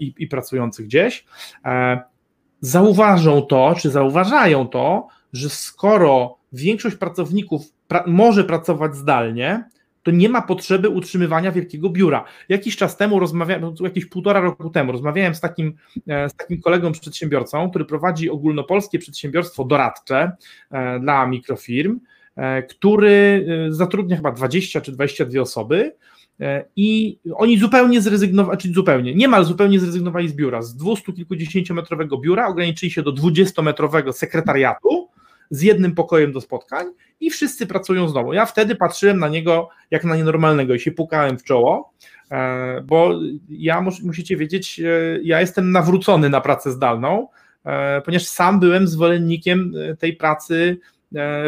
i, 0.00 0.14
i 0.18 0.26
pracujących 0.26 0.86
gdzieś, 0.86 1.24
zauważą 2.60 3.42
to, 3.42 3.74
czy 3.78 3.90
zauważają 3.90 4.68
to, 4.68 5.08
że 5.32 5.50
skoro 5.50 6.38
większość 6.52 6.96
pracowników 6.96 7.62
pra 7.88 8.04
może 8.06 8.44
pracować 8.44 8.96
zdalnie, 8.96 9.64
to 10.02 10.10
nie 10.10 10.28
ma 10.28 10.42
potrzeby 10.42 10.88
utrzymywania 10.88 11.52
wielkiego 11.52 11.90
biura. 11.90 12.24
Jakiś 12.48 12.76
czas 12.76 12.96
temu 12.96 13.18
rozmawiałem, 13.18 13.74
jakieś 13.80 14.06
półtora 14.06 14.40
roku 14.40 14.70
temu 14.70 14.92
rozmawiałem 14.92 15.34
z 15.34 15.40
takim, 15.40 15.74
e, 16.08 16.28
z 16.28 16.34
takim 16.34 16.60
kolegą 16.60 16.92
przedsiębiorcą, 16.92 17.70
który 17.70 17.84
prowadzi 17.84 18.30
ogólnopolskie 18.30 18.98
przedsiębiorstwo 18.98 19.64
doradcze 19.64 20.32
e, 20.70 21.00
dla 21.00 21.26
mikrofirm, 21.26 22.00
e, 22.36 22.62
który 22.62 23.46
zatrudnia 23.70 24.16
chyba 24.16 24.32
20 24.32 24.80
czy 24.80 24.92
22 24.92 25.40
osoby. 25.40 25.92
I 26.76 27.18
oni 27.34 27.58
zupełnie 27.58 28.00
zrezygnowali, 28.00 28.58
czyli 28.58 28.74
zupełnie, 28.74 29.14
niemal 29.14 29.44
zupełnie 29.44 29.80
zrezygnowali 29.80 30.28
z 30.28 30.34
biura. 30.34 30.62
Z 30.62 30.76
200 30.76 31.12
kilkudziesięciometrowego 31.12 32.18
biura 32.18 32.48
ograniczyli 32.48 32.92
się 32.92 33.02
do 33.02 33.12
20-metrowego 33.12 34.12
sekretariatu, 34.12 35.08
z 35.52 35.62
jednym 35.62 35.94
pokojem 35.94 36.32
do 36.32 36.40
spotkań 36.40 36.86
i 37.20 37.30
wszyscy 37.30 37.66
pracują 37.66 38.08
z. 38.08 38.32
Ja 38.32 38.46
wtedy 38.46 38.76
patrzyłem 38.76 39.18
na 39.18 39.28
niego 39.28 39.68
jak 39.90 40.04
na 40.04 40.16
nienormalnego 40.16 40.74
i 40.74 40.80
się 40.80 40.92
pukałem 40.92 41.38
w 41.38 41.44
czoło, 41.44 41.92
e, 42.30 42.80
bo 42.80 43.20
ja 43.48 43.80
musicie 44.02 44.36
wiedzieć, 44.36 44.80
e, 44.80 44.84
ja 45.22 45.40
jestem 45.40 45.72
nawrócony 45.72 46.28
na 46.28 46.40
pracę 46.40 46.70
zdalną, 46.70 47.28
e, 47.64 48.00
ponieważ 48.00 48.26
sam 48.26 48.60
byłem 48.60 48.88
zwolennikiem 48.88 49.72
tej 49.98 50.16
pracy 50.16 50.78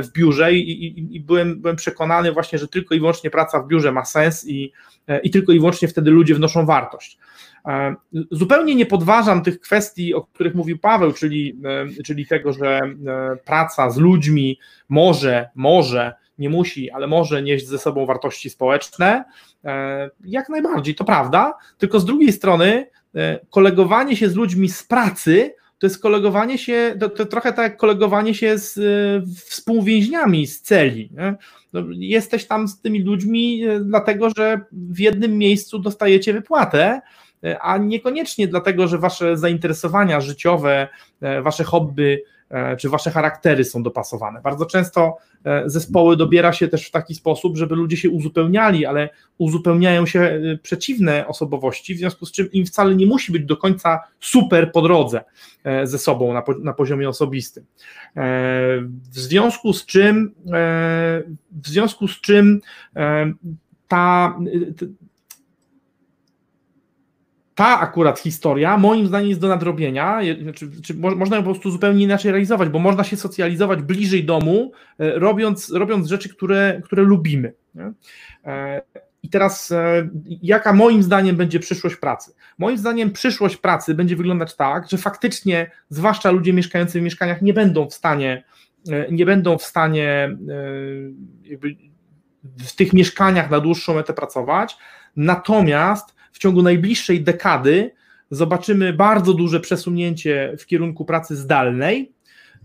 w 0.02 0.12
biurze 0.12 0.52
i, 0.52 0.86
i, 0.86 1.16
i, 1.16 1.20
byłem, 1.20 1.60
byłem 1.60 1.76
przekonany 1.76 2.32
właśnie, 2.32 2.58
że 2.58 2.68
tylko 2.68 2.94
i 2.94 2.98
wyłącznie 3.00 3.30
praca 3.30 3.60
w 3.60 3.66
biurze 3.68 3.92
ma 3.92 4.04
sens 4.04 4.48
i, 4.48 4.72
i 5.22 5.30
tylko 5.30 5.52
i 5.52 5.58
wyłącznie 5.58 5.88
wtedy 5.88 6.10
ludzie 6.10 6.34
wnoszą 6.34 6.66
wartość. 6.66 7.18
E, 7.68 7.94
zupełnie 8.30 8.74
nie 8.74 8.86
podważam 8.86 9.42
tych 9.42 9.60
kwestii, 9.60 10.14
o 10.14 10.22
których 10.22 10.54
mówił 10.54 10.78
Paweł, 10.78 11.12
czyli, 11.12 11.60
e, 11.98 12.02
czyli 12.02 12.26
tego, 12.26 12.52
że 12.52 12.80
e, 12.80 12.90
praca 13.44 13.90
z 13.90 13.96
ludźmi 13.96 14.58
może, 14.88 15.48
może, 15.54 16.14
nie 16.38 16.50
musi, 16.50 16.90
ale 16.90 17.06
może 17.06 17.42
nieść 17.42 17.66
ze 17.66 17.78
sobą 17.78 18.06
wartości 18.06 18.50
społeczne. 18.50 19.24
Jak 20.24 20.48
najbardziej, 20.48 20.94
to 20.94 21.04
prawda, 21.04 21.54
tylko 21.78 22.00
z 22.00 22.04
drugiej 22.04 22.32
strony 22.32 22.86
kolegowanie 23.50 24.16
się 24.16 24.28
z 24.28 24.34
ludźmi 24.34 24.68
z 24.68 24.82
pracy 24.82 25.54
to 25.78 25.86
jest 25.86 26.02
kolegowanie 26.02 26.58
się, 26.58 26.96
to, 27.00 27.08
to 27.08 27.26
trochę 27.26 27.52
tak 27.52 27.70
jak 27.70 27.76
kolegowanie 27.76 28.34
się 28.34 28.58
z 28.58 28.78
współwięźniami 29.36 30.46
z 30.46 30.62
celi. 30.62 31.10
No, 31.72 31.84
jesteś 31.98 32.46
tam 32.46 32.68
z 32.68 32.80
tymi 32.80 33.02
ludźmi, 33.02 33.62
dlatego 33.80 34.30
że 34.36 34.60
w 34.72 34.98
jednym 34.98 35.38
miejscu 35.38 35.78
dostajecie 35.78 36.32
wypłatę, 36.32 37.00
a 37.60 37.78
niekoniecznie 37.78 38.48
dlatego, 38.48 38.88
że 38.88 38.98
wasze 38.98 39.36
zainteresowania 39.36 40.20
życiowe, 40.20 40.88
e, 41.20 41.42
wasze 41.42 41.64
hobby 41.64 42.22
e, 42.50 42.76
czy 42.76 42.88
wasze 42.88 43.10
charaktery 43.10 43.64
są 43.64 43.82
dopasowane. 43.82 44.40
Bardzo 44.40 44.66
często 44.66 45.16
e, 45.44 45.62
zespoły 45.66 46.16
dobiera 46.16 46.52
się 46.52 46.68
też 46.68 46.88
w 46.88 46.90
taki 46.90 47.14
sposób, 47.14 47.56
żeby 47.56 47.74
ludzie 47.74 47.96
się 47.96 48.10
uzupełniali, 48.10 48.86
ale 48.86 49.08
uzupełniają 49.38 50.06
się 50.06 50.40
przeciwne 50.62 51.26
osobowości, 51.26 51.94
w 51.94 51.98
związku 51.98 52.26
z 52.26 52.32
czym 52.32 52.52
im 52.52 52.66
wcale 52.66 52.94
nie 52.94 53.06
musi 53.06 53.32
być 53.32 53.44
do 53.44 53.56
końca 53.56 54.00
super 54.20 54.72
po 54.72 54.82
drodze 54.82 55.24
ze 55.84 55.98
sobą 55.98 56.32
na, 56.32 56.42
na 56.62 56.72
poziomie 56.72 57.08
osobistym. 57.08 57.64
W 59.10 59.18
związku 59.18 59.72
z 59.72 59.86
czym, 59.86 60.34
w 61.62 61.68
związku 61.68 62.08
z 62.08 62.20
czym 62.20 62.60
ta, 63.88 64.38
ta 67.54 67.80
akurat 67.80 68.18
historia, 68.18 68.78
moim 68.78 69.06
zdaniem, 69.06 69.28
jest 69.28 69.40
do 69.40 69.48
nadrobienia. 69.48 70.20
Znaczy, 70.42 70.70
czy 70.82 70.94
można 70.94 71.36
ją 71.36 71.42
po 71.42 71.50
prostu 71.50 71.70
zupełnie 71.70 72.04
inaczej 72.04 72.30
realizować, 72.30 72.68
bo 72.68 72.78
można 72.78 73.04
się 73.04 73.16
socjalizować 73.16 73.82
bliżej 73.82 74.24
domu, 74.24 74.72
e, 74.98 75.18
robiąc, 75.18 75.70
robiąc 75.70 76.08
rzeczy, 76.08 76.28
które, 76.28 76.80
które 76.84 77.02
lubimy. 77.02 77.52
E, 78.44 78.82
I 79.22 79.28
teraz, 79.28 79.72
e, 79.72 80.08
jaka 80.42 80.72
moim 80.72 81.02
zdaniem 81.02 81.36
będzie 81.36 81.60
przyszłość 81.60 81.96
pracy? 81.96 82.34
Moim 82.58 82.78
zdaniem 82.78 83.12
przyszłość 83.12 83.56
pracy 83.56 83.94
będzie 83.94 84.16
wyglądać 84.16 84.56
tak, 84.56 84.90
że 84.90 84.98
faktycznie, 84.98 85.70
zwłaszcza 85.88 86.30
ludzie 86.30 86.52
mieszkający 86.52 87.00
w 87.00 87.02
mieszkaniach, 87.02 87.42
nie 87.42 87.52
będą 87.52 87.88
w 87.88 87.94
stanie, 87.94 88.44
nie 89.10 89.26
będą 89.26 89.58
w 89.58 89.62
stanie 89.62 90.36
w 92.42 92.72
tych 92.76 92.92
mieszkaniach 92.92 93.50
na 93.50 93.60
dłuższą 93.60 93.94
metę 93.94 94.12
pracować, 94.12 94.76
natomiast 95.16 96.14
w 96.34 96.38
ciągu 96.38 96.62
najbliższej 96.62 97.22
dekady 97.22 97.90
zobaczymy 98.30 98.92
bardzo 98.92 99.34
duże 99.34 99.60
przesunięcie 99.60 100.54
w 100.58 100.66
kierunku 100.66 101.04
pracy 101.04 101.36
zdalnej, 101.36 102.12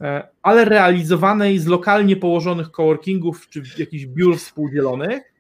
e, 0.02 0.28
ale 0.42 0.66
realizowanej 0.66 1.60
z 1.60 1.68
lokalnie 1.68 2.16
położonych 2.16 2.72
coworkingów 2.72 3.50
czy 3.50 3.64
jakichś 3.78 4.06
biur 4.06 4.38
współdzielonych, 4.38 5.34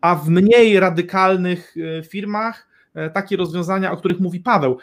a 0.00 0.14
w 0.14 0.28
mniej 0.28 0.80
radykalnych 0.80 1.74
e, 1.98 2.02
firmach 2.02 2.68
e, 2.94 3.10
takie 3.10 3.36
rozwiązania, 3.36 3.92
o 3.92 3.96
których 3.96 4.20
mówi 4.20 4.40
Paweł, 4.40 4.78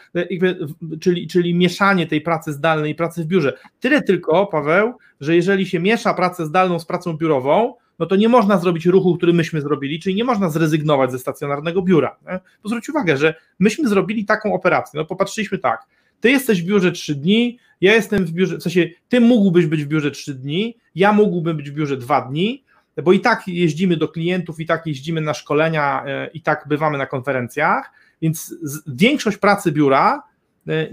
czyli, 1.00 1.26
czyli 1.26 1.54
mieszanie 1.54 2.06
tej 2.06 2.20
pracy 2.20 2.52
zdalnej 2.52 2.92
i 2.92 2.94
pracy 2.94 3.24
w 3.24 3.26
biurze. 3.26 3.58
Tyle 3.80 4.02
tylko, 4.02 4.46
Paweł, 4.46 4.94
że 5.20 5.36
jeżeli 5.36 5.66
się 5.66 5.80
miesza 5.80 6.14
pracę 6.14 6.46
zdalną 6.46 6.78
z 6.78 6.86
pracą 6.86 7.16
biurową, 7.16 7.74
no 7.98 8.06
to 8.06 8.16
nie 8.16 8.28
można 8.28 8.58
zrobić 8.58 8.86
ruchu, 8.86 9.16
który 9.16 9.32
myśmy 9.32 9.60
zrobili, 9.60 10.00
czyli 10.00 10.14
nie 10.14 10.24
można 10.24 10.48
zrezygnować 10.48 11.12
ze 11.12 11.18
stacjonarnego 11.18 11.82
biura. 11.82 12.16
Nie? 12.26 12.40
Bo 12.62 12.68
zwróć 12.68 12.88
uwagę, 12.88 13.16
że 13.16 13.34
myśmy 13.58 13.88
zrobili 13.88 14.24
taką 14.24 14.54
operację, 14.54 15.00
no 15.00 15.04
popatrzyliśmy 15.06 15.58
tak, 15.58 15.86
ty 16.20 16.30
jesteś 16.30 16.62
w 16.62 16.66
biurze 16.66 16.92
3 16.92 17.14
dni, 17.14 17.58
ja 17.80 17.94
jestem 17.94 18.24
w 18.24 18.32
biurze, 18.32 18.58
w 18.58 18.62
sensie 18.62 18.90
ty 19.08 19.20
mógłbyś 19.20 19.66
być 19.66 19.84
w 19.84 19.88
biurze 19.88 20.10
3 20.10 20.34
dni, 20.34 20.76
ja 20.94 21.12
mógłbym 21.12 21.56
być 21.56 21.70
w 21.70 21.74
biurze 21.74 21.96
2 21.96 22.20
dni, 22.20 22.64
bo 23.04 23.12
i 23.12 23.20
tak 23.20 23.48
jeździmy 23.48 23.96
do 23.96 24.08
klientów, 24.08 24.60
i 24.60 24.66
tak 24.66 24.86
jeździmy 24.86 25.20
na 25.20 25.34
szkolenia, 25.34 26.04
e, 26.06 26.30
i 26.34 26.42
tak 26.42 26.64
bywamy 26.68 26.98
na 26.98 27.06
konferencjach, 27.06 27.92
więc 28.22 28.54
większość 28.86 29.36
pracy 29.36 29.72
biura 29.72 30.22
e, 30.68 30.88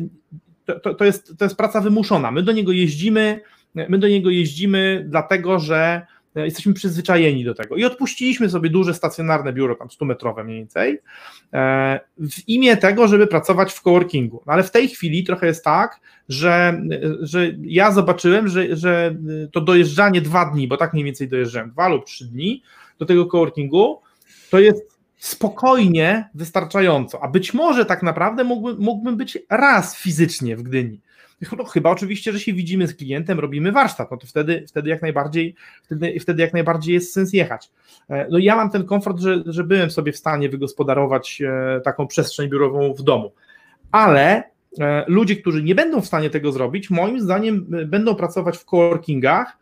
to, 0.79 0.93
to, 0.95 1.05
jest, 1.05 1.37
to 1.37 1.45
jest 1.45 1.57
praca 1.57 1.81
wymuszona. 1.81 2.31
My 2.31 2.43
do 2.43 2.51
niego 2.51 2.71
jeździmy, 2.71 3.41
my 3.75 3.99
do 3.99 4.07
niego 4.07 4.29
jeździmy 4.29 5.05
dlatego, 5.09 5.59
że 5.59 6.01
jesteśmy 6.35 6.73
przyzwyczajeni 6.73 7.43
do 7.43 7.53
tego 7.53 7.75
i 7.75 7.85
odpuściliśmy 7.85 8.49
sobie 8.49 8.69
duże 8.69 8.93
stacjonarne 8.93 9.53
biuro, 9.53 9.75
tam 9.75 9.87
100-metrowe 9.87 10.43
mniej 10.43 10.57
więcej, 10.57 10.99
e, 11.53 11.99
w 12.17 12.49
imię 12.49 12.77
tego, 12.77 13.07
żeby 13.07 13.27
pracować 13.27 13.73
w 13.73 13.81
coworkingu. 13.81 14.43
No 14.47 14.53
ale 14.53 14.63
w 14.63 14.71
tej 14.71 14.87
chwili 14.87 15.23
trochę 15.23 15.47
jest 15.47 15.63
tak, 15.63 15.99
że, 16.29 16.81
że 17.21 17.51
ja 17.61 17.91
zobaczyłem, 17.91 18.47
że, 18.47 18.75
że 18.75 19.15
to 19.51 19.61
dojeżdżanie 19.61 20.21
dwa 20.21 20.45
dni, 20.45 20.67
bo 20.67 20.77
tak 20.77 20.93
mniej 20.93 21.05
więcej 21.05 21.27
dojeżdżałem, 21.27 21.71
dwa 21.71 21.87
lub 21.87 22.05
trzy 22.05 22.25
dni 22.25 22.63
do 22.99 23.05
tego 23.05 23.25
coworkingu, 23.25 24.01
to 24.49 24.59
jest 24.59 24.90
spokojnie 25.21 26.29
wystarczająco, 26.33 27.23
a 27.23 27.27
być 27.27 27.53
może 27.53 27.85
tak 27.85 28.03
naprawdę 28.03 28.43
mógłbym, 28.43 28.77
mógłbym 28.79 29.17
być 29.17 29.37
raz 29.49 29.97
fizycznie 29.97 30.57
w 30.57 30.63
Gdyni, 30.63 30.99
no, 31.57 31.63
chyba 31.63 31.89
oczywiście, 31.89 32.31
że 32.31 32.39
się 32.39 32.53
widzimy 32.53 32.87
z 32.87 32.95
klientem, 32.95 33.39
robimy 33.39 33.71
warsztat, 33.71 34.11
no 34.11 34.17
to 34.17 34.27
wtedy, 34.27 34.65
wtedy 34.67 34.89
jak 34.89 35.01
najbardziej, 35.01 35.55
wtedy, 35.83 36.19
wtedy 36.19 36.41
jak 36.41 36.53
najbardziej 36.53 36.93
jest 36.93 37.13
sens 37.13 37.33
jechać. 37.33 37.69
E, 38.09 38.27
no 38.29 38.37
ja 38.37 38.55
mam 38.55 38.69
ten 38.69 38.85
komfort, 38.85 39.19
że, 39.19 39.43
że 39.45 39.63
byłem 39.63 39.91
sobie 39.91 40.11
w 40.11 40.17
stanie 40.17 40.49
wygospodarować 40.49 41.41
e, 41.41 41.81
taką 41.81 42.07
przestrzeń 42.07 42.49
biurową 42.49 42.93
w 42.93 43.01
domu, 43.01 43.31
ale 43.91 44.43
e, 44.79 45.05
ludzie, 45.07 45.35
którzy 45.35 45.63
nie 45.63 45.75
będą 45.75 46.01
w 46.01 46.07
stanie 46.07 46.29
tego 46.29 46.51
zrobić, 46.51 46.89
moim 46.89 47.21
zdaniem 47.21 47.65
będą 47.85 48.15
pracować 48.15 48.57
w 48.57 48.65
coworkingach, 48.65 49.60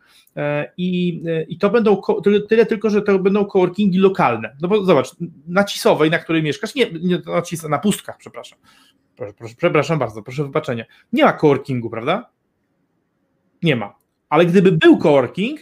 i, 0.78 1.24
I 1.48 1.58
to 1.58 1.70
będą 1.70 2.02
tyle, 2.24 2.42
tyle, 2.42 2.66
tylko, 2.66 2.90
że 2.90 3.02
to 3.02 3.20
będą 3.20 3.46
coworkingi 3.46 3.98
lokalne. 3.98 4.56
No 4.62 4.68
bo 4.68 4.86
zobacz, 4.86 5.16
na 5.48 5.64
Cisowej, 5.64 6.12
na 6.12 6.20
której 6.20 6.44
mieszkasz, 6.44 6.76
nie, 6.76 6.92
nie 6.92 7.22
na, 7.26 7.42
Cis, 7.42 7.64
na 7.64 7.80
Pustkach, 7.80 8.18
przepraszam, 8.18 8.60
proszę, 9.16 9.34
proszę, 9.34 9.56
przepraszam 9.58 10.00
bardzo, 10.00 10.24
proszę 10.24 10.44
wybaczenia. 10.44 10.86
Nie 11.14 11.24
ma 11.24 11.34
coworkingu, 11.34 11.90
prawda? 11.90 12.30
Nie 13.64 13.76
ma. 13.76 13.96
Ale 14.30 14.46
gdyby 14.46 14.72
był 14.72 14.98
coworking, 14.98 15.60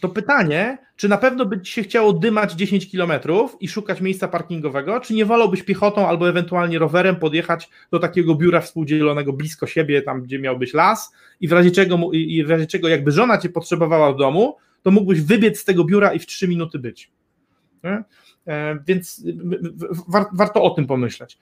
to 0.00 0.08
pytanie, 0.08 0.78
czy 0.96 1.08
na 1.08 1.18
pewno 1.18 1.46
by 1.46 1.60
ci 1.60 1.72
się 1.72 1.82
chciało 1.82 2.12
dymać 2.12 2.52
10 2.52 2.90
kilometrów 2.90 3.56
i 3.60 3.68
szukać 3.68 4.00
miejsca 4.00 4.28
parkingowego, 4.28 5.00
czy 5.00 5.14
nie 5.14 5.24
wolałbyś 5.24 5.62
piechotą 5.62 6.08
albo 6.08 6.28
ewentualnie 6.28 6.78
rowerem 6.78 7.16
podjechać 7.16 7.70
do 7.90 7.98
takiego 7.98 8.34
biura 8.34 8.60
współdzielonego 8.60 9.32
blisko 9.32 9.66
siebie, 9.66 10.02
tam 10.02 10.22
gdzie 10.22 10.38
miałbyś 10.38 10.74
las 10.74 11.12
i 11.40 11.48
w 11.48 11.52
razie 11.52 11.70
czego, 11.70 11.98
i 12.12 12.44
w 12.44 12.50
razie 12.50 12.66
czego 12.66 12.88
jakby 12.88 13.12
żona 13.12 13.38
cię 13.38 13.48
potrzebowała 13.48 14.12
w 14.12 14.16
domu, 14.16 14.56
to 14.82 14.90
mógłbyś 14.90 15.20
wybiec 15.20 15.58
z 15.58 15.64
tego 15.64 15.84
biura 15.84 16.12
i 16.12 16.18
w 16.18 16.26
3 16.26 16.48
minuty 16.48 16.78
być. 16.78 17.10
E, 18.46 18.78
więc 18.86 19.24
warto 20.32 20.62
o 20.62 20.70
tym 20.70 20.86
pomyśleć. 20.86 21.38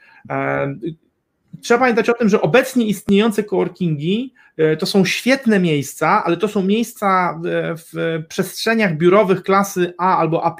Trzeba 1.62 1.80
pamiętać 1.80 2.08
o 2.08 2.14
tym, 2.14 2.28
że 2.28 2.42
obecnie 2.42 2.86
istniejące 2.86 3.44
coworkingi 3.44 4.34
e, 4.56 4.76
to 4.76 4.86
są 4.86 5.04
świetne 5.04 5.60
miejsca, 5.60 6.24
ale 6.24 6.36
to 6.36 6.48
są 6.48 6.62
miejsca 6.62 7.40
w 7.76 8.22
przestrzeniach 8.28 8.96
biurowych 8.96 9.42
klasy 9.42 9.94
A 9.98 10.18
albo 10.18 10.44
A, 10.44 10.56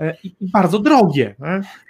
e, 0.00 0.16
i 0.24 0.34
bardzo 0.40 0.78
drogie. 0.78 1.34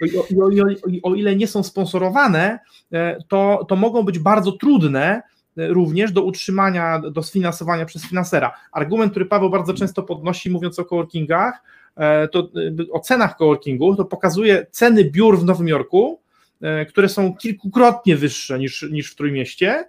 I 0.01 0.17
o, 0.17 0.49
i 0.49 0.61
o, 0.61 0.65
o 1.03 1.15
ile 1.15 1.35
nie 1.35 1.47
są 1.47 1.63
sponsorowane, 1.63 2.59
e, 2.91 3.17
to, 3.27 3.65
to 3.67 3.75
mogą 3.75 4.03
być 4.03 4.19
bardzo 4.19 4.51
trudne 4.51 5.21
również 5.57 6.11
do 6.11 6.23
utrzymania, 6.23 6.99
do 6.99 7.23
sfinansowania 7.23 7.85
przez 7.85 8.05
finansera. 8.05 8.53
Argument, 8.71 9.11
który 9.11 9.25
Paweł 9.25 9.49
bardzo 9.49 9.73
często 9.73 10.03
podnosi, 10.03 10.49
mówiąc 10.49 10.79
o 10.79 10.85
coworkingach, 10.85 11.63
to 12.31 12.49
o 12.91 12.99
cenach 12.99 13.37
coworkingu, 13.37 13.95
to 13.95 14.05
pokazuje 14.05 14.65
ceny 14.71 15.03
biur 15.03 15.39
w 15.39 15.45
Nowym 15.45 15.67
Jorku, 15.67 16.19
które 16.89 17.09
są 17.09 17.35
kilkukrotnie 17.35 18.15
wyższe 18.15 18.59
niż, 18.59 18.85
niż 18.91 19.11
w 19.11 19.15
Trójmieście, 19.15 19.85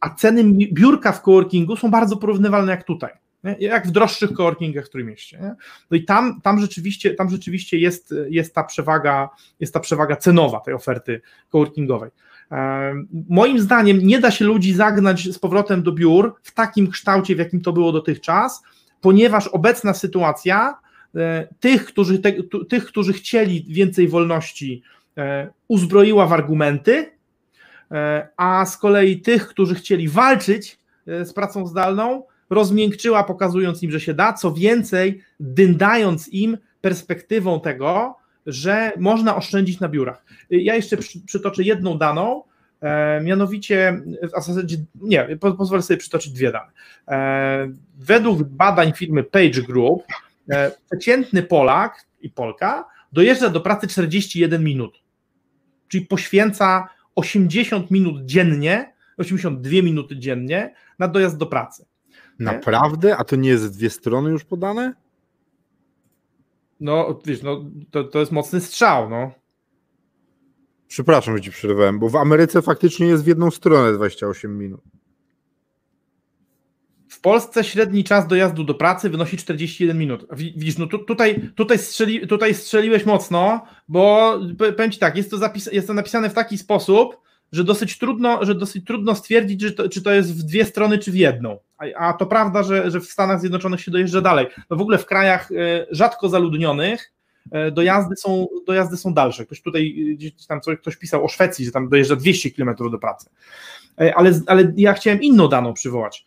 a 0.00 0.10
ceny 0.14 0.44
biurka 0.72 1.12
w 1.12 1.22
coworkingu 1.22 1.76
są 1.76 1.90
bardzo 1.90 2.16
porównywalne 2.16 2.72
jak 2.72 2.84
tutaj. 2.84 3.10
Nie? 3.44 3.56
Jak 3.58 3.86
w 3.86 3.90
droższych 3.90 4.32
coworkingach 4.32 4.86
w 4.86 4.90
Trójmieście. 4.90 5.38
Nie? 5.38 5.54
No 5.90 5.96
i 5.96 6.04
tam, 6.04 6.40
tam 6.40 6.60
rzeczywiście, 6.60 7.14
tam 7.14 7.30
rzeczywiście 7.30 7.78
jest, 7.78 8.14
jest, 8.28 8.54
ta 8.54 8.64
przewaga, 8.64 9.28
jest 9.60 9.74
ta 9.74 9.80
przewaga 9.80 10.16
cenowa 10.16 10.60
tej 10.60 10.74
oferty 10.74 11.20
coworkingowej. 11.48 12.10
Moim 13.28 13.60
zdaniem 13.60 13.98
nie 13.98 14.18
da 14.18 14.30
się 14.30 14.44
ludzi 14.44 14.72
zagnać 14.72 15.28
z 15.34 15.38
powrotem 15.38 15.82
do 15.82 15.92
biur 15.92 16.34
w 16.42 16.54
takim 16.54 16.90
kształcie, 16.90 17.34
w 17.34 17.38
jakim 17.38 17.60
to 17.60 17.72
było 17.72 17.92
dotychczas, 17.92 18.62
ponieważ 19.00 19.48
obecna 19.48 19.94
sytuacja 19.94 20.78
e, 21.14 21.48
tych, 21.60 21.84
którzy, 21.84 22.18
te, 22.18 22.32
tych, 22.68 22.86
którzy 22.86 23.12
chcieli 23.12 23.66
więcej 23.68 24.08
wolności, 24.08 24.82
e, 24.82 24.97
uzbroiła 25.68 26.26
w 26.26 26.32
argumenty, 26.32 27.10
e, 27.90 28.28
a 28.36 28.66
z 28.66 28.76
kolei 28.76 29.20
tych, 29.20 29.48
którzy 29.48 29.74
chcieli 29.74 30.08
walczyć 30.08 30.78
z 31.06 31.32
pracą 31.32 31.66
zdalną, 31.66 32.22
rozmiękczyła, 32.50 33.24
pokazując 33.24 33.82
im, 33.82 33.90
że 33.90 34.00
się 34.00 34.14
da, 34.14 34.32
co 34.32 34.52
więcej, 34.52 35.22
dyndając 35.40 36.28
im 36.28 36.58
perspektywą 36.80 37.60
tego, 37.60 38.16
że 38.46 38.92
można 38.98 39.36
oszczędzić 39.36 39.80
na 39.80 39.88
biurach. 39.88 40.24
Ja 40.50 40.74
jeszcze 40.74 40.96
przytoczę 41.26 41.62
jedną 41.62 41.98
daną, 41.98 42.42
e, 42.80 43.20
mianowicie, 43.20 44.00
w 44.22 44.46
zasadzie, 44.46 44.76
nie, 44.94 45.36
pozwolę 45.58 45.82
sobie 45.82 45.98
przytoczyć 45.98 46.32
dwie 46.32 46.52
dane. 46.52 46.70
E, 47.08 47.68
według 47.98 48.42
badań 48.42 48.92
firmy 48.92 49.24
Page 49.24 49.62
Group, 49.62 50.02
e, 50.50 50.72
przeciętny 50.90 51.42
Polak 51.42 52.04
i 52.20 52.30
Polka 52.30 52.84
dojeżdża 53.12 53.48
do 53.48 53.60
pracy 53.60 53.86
41 53.86 54.64
minut, 54.64 55.00
czyli 55.88 56.06
poświęca 56.06 56.88
80 57.14 57.90
minut 57.90 58.24
dziennie, 58.24 58.92
82 59.16 59.70
minuty 59.70 60.18
dziennie 60.18 60.74
na 60.98 61.08
dojazd 61.08 61.36
do 61.36 61.46
pracy. 61.46 61.86
Naprawdę? 62.38 63.16
A 63.16 63.24
to 63.24 63.36
nie 63.36 63.48
jest 63.48 63.76
dwie 63.78 63.90
strony 63.90 64.30
już 64.30 64.44
podane? 64.44 64.94
No, 66.80 67.20
wiesz, 67.24 67.42
no, 67.42 67.64
to, 67.90 68.04
to 68.04 68.18
jest 68.18 68.32
mocny 68.32 68.60
strzał, 68.60 69.10
no. 69.10 69.30
Przepraszam, 70.88 71.36
że 71.36 71.42
ci 71.42 71.50
przerwałem, 71.50 71.98
bo 71.98 72.08
w 72.08 72.16
Ameryce 72.16 72.62
faktycznie 72.62 73.06
jest 73.06 73.24
w 73.24 73.26
jedną 73.26 73.50
stronę 73.50 73.92
28 73.92 74.58
minut. 74.58 74.80
W 77.18 77.20
Polsce 77.20 77.64
średni 77.64 78.04
czas 78.04 78.26
dojazdu 78.26 78.64
do 78.64 78.74
pracy 78.74 79.10
wynosi 79.10 79.36
41 79.36 79.98
minut. 79.98 80.26
Widzisz, 80.32 80.78
no 80.78 80.86
tu, 80.86 80.98
tutaj, 80.98 81.50
tutaj, 81.54 81.78
strzeli, 81.78 82.26
tutaj 82.26 82.54
strzeliłeś 82.54 83.06
mocno, 83.06 83.66
bo 83.88 84.34
powiem 84.76 84.90
ci 84.90 84.98
tak, 84.98 85.16
jest 85.16 85.30
to, 85.30 85.38
zapis, 85.38 85.72
jest 85.72 85.86
to 85.86 85.94
napisane 85.94 86.30
w 86.30 86.34
taki 86.34 86.58
sposób, 86.58 87.16
że 87.52 87.64
dosyć 87.64 87.98
trudno, 87.98 88.44
że 88.44 88.54
dosyć 88.54 88.84
trudno 88.84 89.14
stwierdzić, 89.14 89.60
że 89.60 89.72
to, 89.72 89.88
czy 89.88 90.02
to 90.02 90.12
jest 90.12 90.34
w 90.34 90.42
dwie 90.42 90.64
strony, 90.64 90.98
czy 90.98 91.12
w 91.12 91.14
jedną. 91.14 91.58
A, 91.78 92.08
a 92.08 92.12
to 92.12 92.26
prawda, 92.26 92.62
że, 92.62 92.90
że 92.90 93.00
w 93.00 93.04
Stanach 93.04 93.40
Zjednoczonych 93.40 93.80
się 93.80 93.90
dojeżdża 93.90 94.20
dalej. 94.20 94.46
No 94.70 94.76
w 94.76 94.80
ogóle 94.80 94.98
w 94.98 95.06
krajach 95.06 95.52
e, 95.52 95.86
rzadko 95.90 96.28
zaludnionych 96.28 97.12
e, 97.52 97.70
dojazdy 97.70 98.16
są, 98.16 98.46
dojazdy 98.66 98.96
są 98.96 99.14
dalsze. 99.14 99.46
Ktoś 99.46 99.62
tutaj 99.62 100.10
e, 100.10 100.14
gdzieś 100.14 100.46
tam 100.46 100.60
coś, 100.60 100.78
ktoś 100.78 100.96
pisał 100.96 101.24
o 101.24 101.28
Szwecji, 101.28 101.64
że 101.64 101.72
tam 101.72 101.88
dojeżdża 101.88 102.16
200 102.16 102.50
km 102.50 102.74
do 102.90 102.98
pracy. 102.98 103.30
Ale, 104.14 104.40
ale 104.46 104.72
ja 104.76 104.92
chciałem 104.92 105.22
inną 105.22 105.48
daną 105.48 105.74
przywołać. 105.74 106.26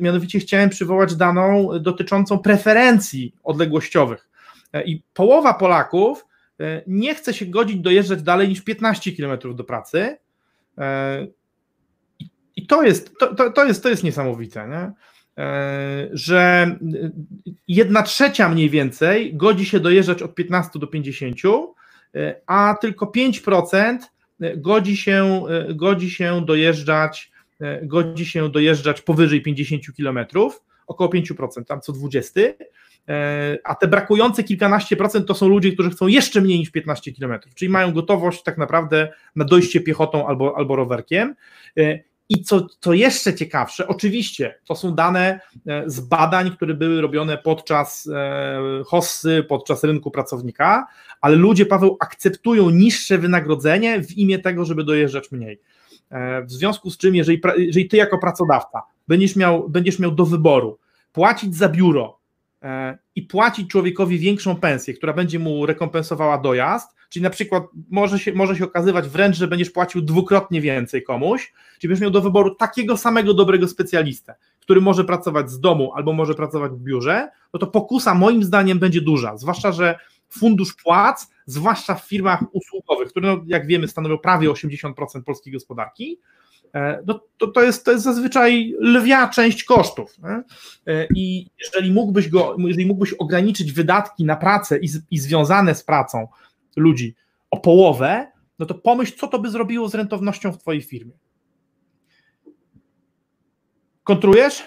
Mianowicie 0.00 0.38
chciałem 0.38 0.70
przywołać 0.70 1.16
daną 1.16 1.68
dotyczącą 1.80 2.38
preferencji 2.38 3.34
odległościowych. 3.44 4.28
I 4.84 5.02
połowa 5.14 5.54
Polaków 5.54 6.26
E, 6.60 6.82
nie 6.86 7.14
chce 7.14 7.34
się 7.34 7.46
godzić 7.46 7.80
dojeżdżać 7.80 8.22
dalej 8.22 8.48
niż 8.48 8.60
15 8.60 9.12
km 9.12 9.56
do 9.56 9.64
pracy. 9.64 10.16
E, 10.78 11.26
I 12.56 12.66
to 12.66 12.82
jest, 12.82 13.18
to, 13.18 13.50
to, 13.50 13.64
jest, 13.64 13.82
to 13.82 13.88
jest 13.88 14.04
niesamowite, 14.04 14.68
nie? 14.68 14.92
E, 15.44 16.08
że 16.12 16.76
jedna 17.68 18.02
trzecia 18.02 18.48
mniej 18.48 18.70
więcej 18.70 19.36
godzi 19.36 19.64
się 19.64 19.80
dojeżdżać 19.80 20.22
od 20.22 20.34
15 20.34 20.78
do 20.78 20.86
50, 20.86 21.36
a 22.46 22.76
tylko 22.80 23.06
5% 23.06 23.98
godzi 24.56 24.96
się, 24.96 25.42
godzi 25.74 26.10
się 26.10 26.44
dojeżdżać 26.46 27.32
godzi 27.82 28.26
się 28.26 28.50
dojeżdżać 28.50 29.00
powyżej 29.02 29.42
50 29.42 29.82
km, 29.96 30.18
około 30.86 31.10
5%, 31.10 31.64
tam 31.64 31.80
co 31.80 31.92
20, 31.92 32.40
E, 33.08 33.58
a 33.64 33.74
te 33.74 33.88
brakujące 33.88 34.44
kilkanaście 34.44 34.96
procent 34.96 35.26
to 35.26 35.34
są 35.34 35.48
ludzie, 35.48 35.72
którzy 35.72 35.90
chcą 35.90 36.06
jeszcze 36.06 36.40
mniej 36.40 36.58
niż 36.58 36.70
15 36.70 37.12
km, 37.12 37.40
czyli 37.54 37.68
mają 37.68 37.92
gotowość 37.92 38.42
tak 38.42 38.58
naprawdę 38.58 39.12
na 39.36 39.44
dojście 39.44 39.80
piechotą 39.80 40.26
albo, 40.26 40.56
albo 40.56 40.76
rowerkiem. 40.76 41.34
E, 41.78 41.98
I 42.28 42.42
co, 42.42 42.66
co 42.80 42.92
jeszcze 42.92 43.34
ciekawsze, 43.34 43.88
oczywiście 43.88 44.58
to 44.64 44.76
są 44.76 44.94
dane 44.94 45.40
e, 45.66 45.82
z 45.86 46.00
badań, 46.00 46.50
które 46.50 46.74
były 46.74 47.00
robione 47.00 47.38
podczas 47.38 48.08
hossy, 48.86 49.44
podczas 49.48 49.84
rynku 49.84 50.10
pracownika, 50.10 50.86
ale 51.20 51.36
ludzie, 51.36 51.66
Paweł, 51.66 51.96
akceptują 52.00 52.70
niższe 52.70 53.18
wynagrodzenie 53.18 54.02
w 54.02 54.12
imię 54.12 54.38
tego, 54.38 54.64
żeby 54.64 54.84
dojeżdżać 54.84 55.32
mniej. 55.32 55.60
W 56.44 56.52
związku 56.52 56.90
z 56.90 56.98
czym, 56.98 57.14
jeżeli, 57.14 57.40
jeżeli 57.56 57.88
ty 57.88 57.96
jako 57.96 58.18
pracodawca 58.18 58.82
będziesz 59.08 59.36
miał, 59.36 59.68
będziesz 59.68 59.98
miał 59.98 60.10
do 60.10 60.26
wyboru 60.26 60.78
płacić 61.12 61.56
za 61.56 61.68
biuro 61.68 62.18
E, 62.66 62.98
i 63.14 63.22
płacić 63.22 63.70
człowiekowi 63.70 64.18
większą 64.18 64.56
pensję, 64.56 64.94
która 64.94 65.12
będzie 65.12 65.38
mu 65.38 65.66
rekompensowała 65.66 66.38
dojazd, 66.38 66.96
czyli 67.08 67.22
na 67.22 67.30
przykład 67.30 67.62
może 67.90 68.18
się, 68.18 68.32
może 68.32 68.56
się 68.56 68.64
okazywać 68.64 69.08
wręcz, 69.08 69.36
że 69.36 69.48
będziesz 69.48 69.70
płacił 69.70 70.02
dwukrotnie 70.02 70.60
więcej 70.60 71.02
komuś, 71.02 71.52
czyli 71.78 71.88
będziesz 71.88 72.02
miał 72.02 72.10
do 72.10 72.20
wyboru 72.20 72.54
takiego 72.54 72.96
samego 72.96 73.34
dobrego 73.34 73.68
specjalistę, 73.68 74.34
który 74.60 74.80
może 74.80 75.04
pracować 75.04 75.50
z 75.50 75.60
domu 75.60 75.92
albo 75.94 76.12
może 76.12 76.34
pracować 76.34 76.72
w 76.72 76.82
biurze, 76.82 77.28
no 77.52 77.60
to 77.60 77.66
pokusa 77.66 78.14
moim 78.14 78.44
zdaniem 78.44 78.78
będzie 78.78 79.00
duża, 79.00 79.36
zwłaszcza, 79.36 79.72
że 79.72 79.98
fundusz 80.28 80.74
płac, 80.74 81.30
zwłaszcza 81.46 81.94
w 81.94 82.08
firmach 82.08 82.44
usługowych, 82.52 83.08
które 83.08 83.36
no, 83.36 83.42
jak 83.46 83.66
wiemy 83.66 83.88
stanowią 83.88 84.18
prawie 84.18 84.48
80% 84.48 85.22
polskiej 85.22 85.52
gospodarki, 85.52 86.18
E, 86.76 87.02
no 87.06 87.20
to, 87.38 87.46
to, 87.46 87.62
jest, 87.62 87.84
to 87.84 87.92
jest 87.92 88.04
zazwyczaj 88.04 88.74
lwia 88.80 89.28
część 89.28 89.64
kosztów. 89.64 90.18
Nie? 90.18 90.42
E, 90.94 91.06
I 91.14 91.46
jeżeli 91.64 91.92
mógłbyś, 91.92 92.28
go, 92.28 92.56
jeżeli 92.58 92.86
mógłbyś 92.86 93.12
ograniczyć 93.12 93.72
wydatki 93.72 94.24
na 94.24 94.36
pracę 94.36 94.78
i, 94.78 94.88
i 95.10 95.18
związane 95.18 95.74
z 95.74 95.82
pracą 95.82 96.28
ludzi 96.76 97.14
o 97.50 97.56
połowę, 97.56 98.32
no 98.58 98.66
to 98.66 98.74
pomyśl, 98.74 99.16
co 99.16 99.26
to 99.26 99.38
by 99.38 99.50
zrobiło 99.50 99.88
z 99.88 99.94
rentownością 99.94 100.52
w 100.52 100.58
Twojej 100.58 100.82
firmie. 100.82 101.12
Kontrujesz? 104.04 104.62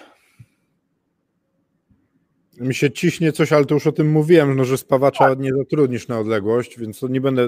Mi 2.60 2.74
się 2.74 2.90
ciśnie 2.90 3.32
coś, 3.32 3.52
ale 3.52 3.64
to 3.64 3.74
już 3.74 3.86
o 3.86 3.92
tym 3.92 4.10
mówiłem, 4.10 4.56
no, 4.56 4.64
że 4.64 4.78
spawacza 4.78 5.28
tak. 5.28 5.38
nie 5.38 5.54
zatrudnisz 5.54 6.08
na 6.08 6.18
odległość, 6.18 6.78
więc 6.78 7.00
to 7.00 7.08
nie 7.08 7.20
będę. 7.20 7.46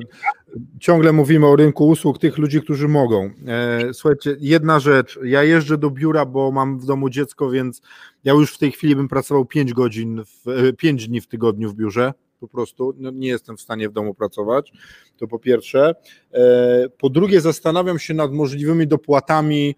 Ciągle 0.80 1.12
mówimy 1.12 1.46
o 1.46 1.56
rynku 1.56 1.88
usług 1.88 2.18
tych 2.18 2.38
ludzi, 2.38 2.62
którzy 2.62 2.88
mogą. 2.88 3.30
E, 3.46 3.94
słuchajcie, 3.94 4.36
jedna 4.40 4.80
rzecz. 4.80 5.18
Ja 5.24 5.42
jeżdżę 5.42 5.78
do 5.78 5.90
biura, 5.90 6.26
bo 6.26 6.50
mam 6.50 6.78
w 6.78 6.86
domu 6.86 7.10
dziecko, 7.10 7.50
więc 7.50 7.82
ja 8.24 8.32
już 8.32 8.54
w 8.54 8.58
tej 8.58 8.72
chwili 8.72 8.96
bym 8.96 9.08
pracował 9.08 9.44
5 9.44 9.72
godzin, 9.72 10.22
w, 10.24 10.72
5 10.76 11.04
e, 11.04 11.06
dni 11.06 11.20
w 11.20 11.26
tygodniu 11.26 11.70
w 11.70 11.74
biurze. 11.74 12.12
Po 12.40 12.48
prostu 12.48 12.94
no, 12.98 13.10
nie 13.10 13.28
jestem 13.28 13.56
w 13.56 13.60
stanie 13.60 13.88
w 13.88 13.92
domu 13.92 14.14
pracować. 14.14 14.72
To 15.16 15.28
po 15.28 15.38
pierwsze. 15.38 15.94
E, 16.32 16.88
po 16.98 17.10
drugie, 17.10 17.40
zastanawiam 17.40 17.98
się 17.98 18.14
nad 18.14 18.32
możliwymi 18.32 18.86
dopłatami 18.86 19.74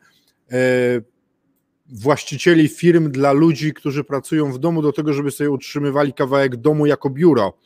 właścicieli 1.87 2.69
firm 2.69 3.11
dla 3.11 3.33
ludzi, 3.33 3.75
którzy 3.75 4.05
pracują 4.05 4.53
w 4.53 4.59
domu, 4.59 4.83
do 4.83 4.93
tego, 4.93 5.13
żeby 5.13 5.31
sobie 5.31 5.51
utrzymywali 5.51 6.13
kawałek 6.13 6.57
domu 6.57 6.87
jako 6.87 7.11
biuro. 7.11 7.59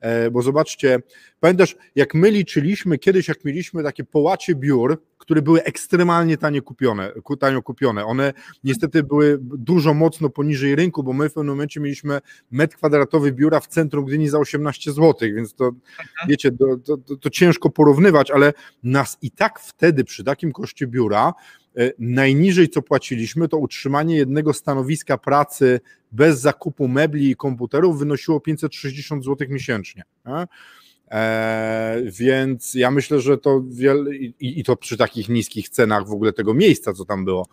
E, 0.00 0.30
bo 0.30 0.42
zobaczcie, 0.42 0.98
pamiętasz, 1.40 1.76
jak 1.94 2.14
my 2.14 2.30
liczyliśmy 2.30 2.98
kiedyś, 2.98 3.28
jak 3.28 3.44
mieliśmy 3.44 3.82
takie 3.82 4.04
połacie 4.04 4.54
biur, 4.54 5.02
które 5.18 5.42
były 5.42 5.62
ekstremalnie 5.62 6.36
tanie 6.36 6.62
kupione, 6.62 7.12
tanio 7.40 7.62
kupione. 7.62 8.04
One 8.04 8.32
niestety 8.64 9.02
były 9.02 9.38
dużo 9.40 9.94
mocno 9.94 10.30
poniżej 10.30 10.74
rynku, 10.74 11.02
bo 11.02 11.12
my 11.12 11.28
w 11.28 11.32
pewnym 11.32 11.54
momencie 11.54 11.80
mieliśmy 11.80 12.20
metr 12.50 12.76
kwadratowy 12.76 13.32
biura 13.32 13.60
w 13.60 13.66
centrum 13.66 14.04
Gdyni 14.04 14.28
za 14.28 14.38
18 14.38 14.92
zł, 14.92 15.14
więc 15.36 15.54
to 15.54 15.64
mhm. 15.64 16.28
wiecie, 16.28 16.52
to, 16.52 16.96
to, 16.96 17.16
to 17.16 17.30
ciężko 17.30 17.70
porównywać, 17.70 18.30
ale 18.30 18.52
nas 18.82 19.18
i 19.22 19.30
tak 19.30 19.60
wtedy 19.60 20.04
przy 20.04 20.24
takim 20.24 20.52
koszcie 20.52 20.86
biura 20.86 21.32
najniżej, 21.98 22.68
co 22.68 22.82
płaciliśmy, 22.82 23.48
to 23.48 23.56
utrzymanie 23.56 24.16
jednego 24.16 24.52
stanowiska 24.52 25.18
pracy 25.18 25.80
bez 26.12 26.40
zakupu 26.40 26.88
mebli 26.88 27.30
i 27.30 27.36
komputerów 27.36 27.98
wynosiło 27.98 28.40
560 28.40 29.24
zł 29.24 29.48
miesięcznie. 29.50 30.02
E, 31.10 32.02
więc 32.04 32.74
ja 32.74 32.90
myślę, 32.90 33.20
że 33.20 33.38
to 33.38 33.62
wiele, 33.68 34.14
i, 34.16 34.34
i, 34.40 34.64
to 34.64 34.76
przy 34.76 34.96
takich 34.96 35.28
niskich 35.28 35.68
cenach 35.68 36.06
w 36.06 36.12
ogóle 36.12 36.32
tego 36.32 36.54
miejsca, 36.54 36.92
co 36.92 37.04
tam 37.04 37.24
było. 37.24 37.46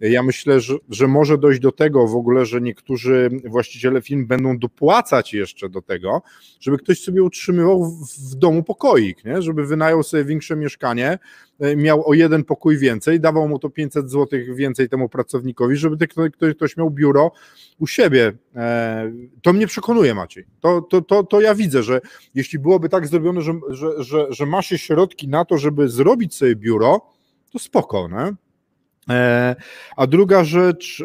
Ja 0.00 0.22
myślę, 0.22 0.60
że, 0.60 0.74
że 0.90 1.08
może 1.08 1.38
dojść 1.38 1.60
do 1.60 1.72
tego 1.72 2.06
w 2.06 2.16
ogóle, 2.16 2.46
że 2.46 2.60
niektórzy 2.60 3.30
właściciele 3.44 4.02
firm 4.02 4.26
będą 4.26 4.58
dopłacać 4.58 5.34
jeszcze 5.34 5.68
do 5.68 5.82
tego, 5.82 6.22
żeby 6.60 6.78
ktoś 6.78 7.00
sobie 7.00 7.22
utrzymywał 7.22 7.84
w, 7.84 8.32
w 8.32 8.34
domu 8.34 8.62
pokoik, 8.62 9.24
nie? 9.24 9.42
żeby 9.42 9.66
wynajął 9.66 10.02
sobie 10.02 10.24
większe 10.24 10.56
mieszkanie, 10.56 11.10
e, 11.10 11.18
miał 11.76 12.08
o 12.08 12.14
jeden 12.14 12.44
pokój 12.44 12.78
więcej, 12.78 13.20
dawał 13.20 13.48
mu 13.48 13.58
to 13.58 13.70
500 13.70 14.10
zł 14.10 14.40
więcej 14.54 14.88
temu 14.88 15.08
pracownikowi, 15.08 15.76
żeby 15.76 16.08
ktoś, 16.08 16.30
ktoś 16.54 16.76
miał 16.76 16.90
biuro 16.90 17.32
u 17.78 17.86
siebie. 17.86 18.32
E, 18.56 19.12
to 19.42 19.52
mnie 19.52 19.66
przekonuje, 19.66 20.14
Maciej. 20.14 20.44
To, 20.60 20.82
to, 20.82 21.00
to, 21.00 21.24
to 21.24 21.40
ja 21.40 21.54
widzę, 21.54 21.82
że 21.82 22.00
jeśli 22.34 22.58
byłoby 22.58 22.88
tak 22.88 23.06
zrobione, 23.06 23.40
że, 23.40 23.52
że, 23.68 24.02
że, 24.02 24.26
że 24.30 24.46
ma 24.46 24.62
się 24.62 24.78
środki 24.78 25.28
na 25.28 25.44
to, 25.44 25.58
żeby 25.58 25.88
zrobić 25.88 26.34
sobie 26.34 26.56
biuro, 26.56 27.00
to 27.52 27.58
spoko? 27.58 28.08
E, 29.10 29.56
a 29.96 30.06
druga 30.06 30.44
rzecz 30.44 31.04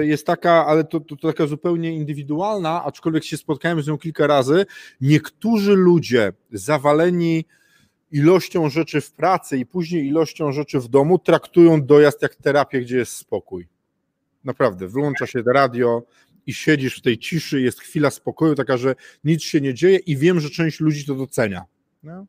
e, 0.00 0.06
jest 0.06 0.26
taka, 0.26 0.66
ale 0.66 0.84
to, 0.84 1.00
to, 1.00 1.16
to, 1.16 1.28
taka 1.28 1.46
zupełnie 1.46 1.96
indywidualna, 1.96 2.84
aczkolwiek 2.84 3.24
się 3.24 3.36
spotkałem 3.36 3.82
z 3.82 3.88
nią 3.88 3.98
kilka 3.98 4.26
razy. 4.26 4.66
Niektórzy 5.00 5.72
ludzie 5.74 6.32
zawaleni 6.52 7.44
ilością 8.14 8.70
rzeczy 8.70 9.00
w 9.00 9.12
pracy 9.12 9.58
i 9.58 9.66
później 9.66 10.06
ilością 10.06 10.52
rzeczy 10.52 10.80
w 10.80 10.88
domu 10.88 11.18
traktują 11.18 11.82
dojazd 11.82 12.22
jak 12.22 12.34
terapię, 12.34 12.80
gdzie 12.80 12.96
jest 12.96 13.12
spokój. 13.12 13.68
Naprawdę, 14.44 14.88
wyłącza 14.88 15.26
się 15.26 15.42
radio 15.46 16.02
i 16.46 16.54
siedzisz 16.54 16.98
w 16.98 17.02
tej 17.02 17.18
ciszy, 17.18 17.60
jest 17.60 17.80
chwila 17.80 18.10
spokoju, 18.10 18.54
taka, 18.54 18.76
że 18.76 18.94
nic 19.24 19.42
się 19.42 19.60
nie 19.60 19.74
dzieje 19.74 19.98
i 19.98 20.16
wiem, 20.16 20.40
że 20.40 20.50
część 20.50 20.80
ludzi 20.80 21.06
to 21.06 21.14
docenia. 21.14 21.64
No? 22.02 22.26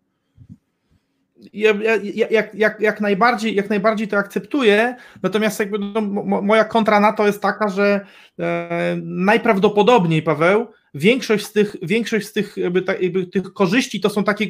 Ja, 1.54 1.74
ja, 2.04 2.28
jak, 2.30 2.56
jak, 2.56 2.82
jak, 2.82 3.02
najbardziej, 3.02 3.56
jak 3.56 3.70
najbardziej 3.70 4.08
to 4.08 4.18
akceptuję, 4.18 4.96
natomiast 5.24 5.60
jakby 5.60 5.80
no, 5.80 6.02
moja 6.42 6.66
kontra 6.66 7.00
na 7.00 7.14
to 7.14 7.28
jest 7.28 7.42
taka, 7.42 7.70
że 7.70 8.06
e, 8.40 8.98
najprawdopodobniej, 9.04 10.22
Paweł, 10.22 10.68
większość 10.94 11.46
z 11.46 11.52
tych, 11.52 11.76
większość 11.82 12.28
z 12.28 12.34
tych, 12.34 12.58
jakby, 12.58 12.84
jakby 13.02 13.26
tych 13.26 13.54
korzyści 13.54 14.02
to 14.02 14.10
są 14.10 14.24
takie, 14.24 14.46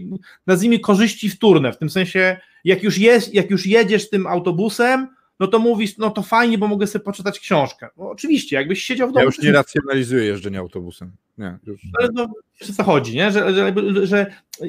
nazwijmy, 0.47 0.79
korzyści 0.79 1.29
wtórne, 1.29 1.73
w 1.73 1.77
tym 1.77 1.89
sensie, 1.89 2.37
jak 2.63 2.83
już, 2.83 2.97
jest, 2.97 3.33
jak 3.33 3.49
już 3.49 3.65
jedziesz 3.65 4.09
tym 4.09 4.27
autobusem, 4.27 5.07
no 5.39 5.47
to 5.47 5.59
mówisz, 5.59 5.97
no 5.97 6.09
to 6.09 6.21
fajnie, 6.21 6.57
bo 6.57 6.67
mogę 6.67 6.87
sobie 6.87 7.05
poczytać 7.05 7.39
książkę. 7.39 7.89
No 7.97 8.09
oczywiście, 8.09 8.55
jakbyś 8.55 8.83
siedział 8.83 9.09
w 9.09 9.11
domu... 9.11 9.19
Ja 9.19 9.25
już 9.25 9.39
nie 9.39 9.51
racjonalizuję 9.51 10.25
jeżdżenia 10.25 10.59
autobusem. 10.59 11.11
Nie, 11.37 11.57
już... 11.65 11.81
Ale 11.99 12.09
no, 12.13 12.27
co 12.75 12.83
chodzi, 12.83 13.15
nie? 13.15 13.31
Że, 13.31 13.53
że, 13.53 13.73
że, 14.07 14.25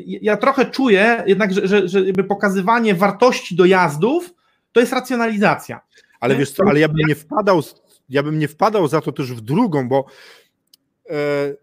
ja 0.07 0.37
trochę 0.37 0.67
czuję 0.67 1.23
jednak, 1.27 1.53
że, 1.53 1.69
że, 1.69 1.89
że 1.89 2.05
pokazywanie 2.29 2.95
wartości 2.95 3.57
dojazdów 3.57 4.35
to 4.73 4.81
jest 4.81 4.93
racjonalizacja. 4.93 5.81
Ale 6.21 6.35
nie? 6.35 6.41
wiesz 6.41 6.51
co, 6.51 6.63
ale 6.67 6.81
ja 6.81 6.89
bym 6.89 7.07
nie 7.09 7.15
wpadał, 7.15 7.63
ja 8.09 8.23
bym 8.23 8.39
nie 8.39 8.49
wpadał 8.49 8.89
za 8.89 9.01
to 9.01 9.13
też 9.13 9.33
w 9.33 9.41
drugą, 9.41 9.89
bo 9.89 10.07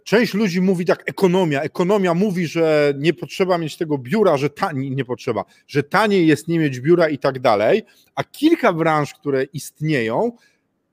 część 0.03 0.33
ludzi 0.33 0.61
mówi 0.61 0.85
tak, 0.85 1.03
ekonomia. 1.05 1.61
Ekonomia 1.61 2.13
mówi, 2.13 2.47
że 2.47 2.93
nie 2.97 3.13
potrzeba 3.13 3.57
mieć 3.57 3.77
tego 3.77 3.97
biura, 3.97 4.37
że 4.37 4.49
taniej 4.49 4.91
nie 4.91 5.05
potrzeba, 5.05 5.45
że 5.67 5.83
taniej 5.83 6.27
jest 6.27 6.47
nie 6.47 6.59
mieć 6.59 6.79
biura 6.79 7.09
i 7.09 7.17
tak 7.17 7.39
dalej. 7.39 7.83
A 8.15 8.23
kilka 8.23 8.73
branż, 8.73 9.13
które 9.13 9.43
istnieją, 9.43 10.31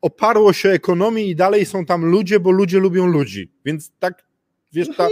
oparło 0.01 0.53
się 0.53 0.68
ekonomii 0.68 1.30
i 1.30 1.36
dalej 1.36 1.66
są 1.66 1.86
tam 1.86 2.05
ludzie, 2.05 2.40
bo 2.40 2.51
ludzie 2.51 2.78
lubią 2.78 3.07
ludzi. 3.07 3.51
Więc 3.64 3.92
tak, 3.98 4.26
wiesz, 4.72 4.88
ta, 4.96 5.09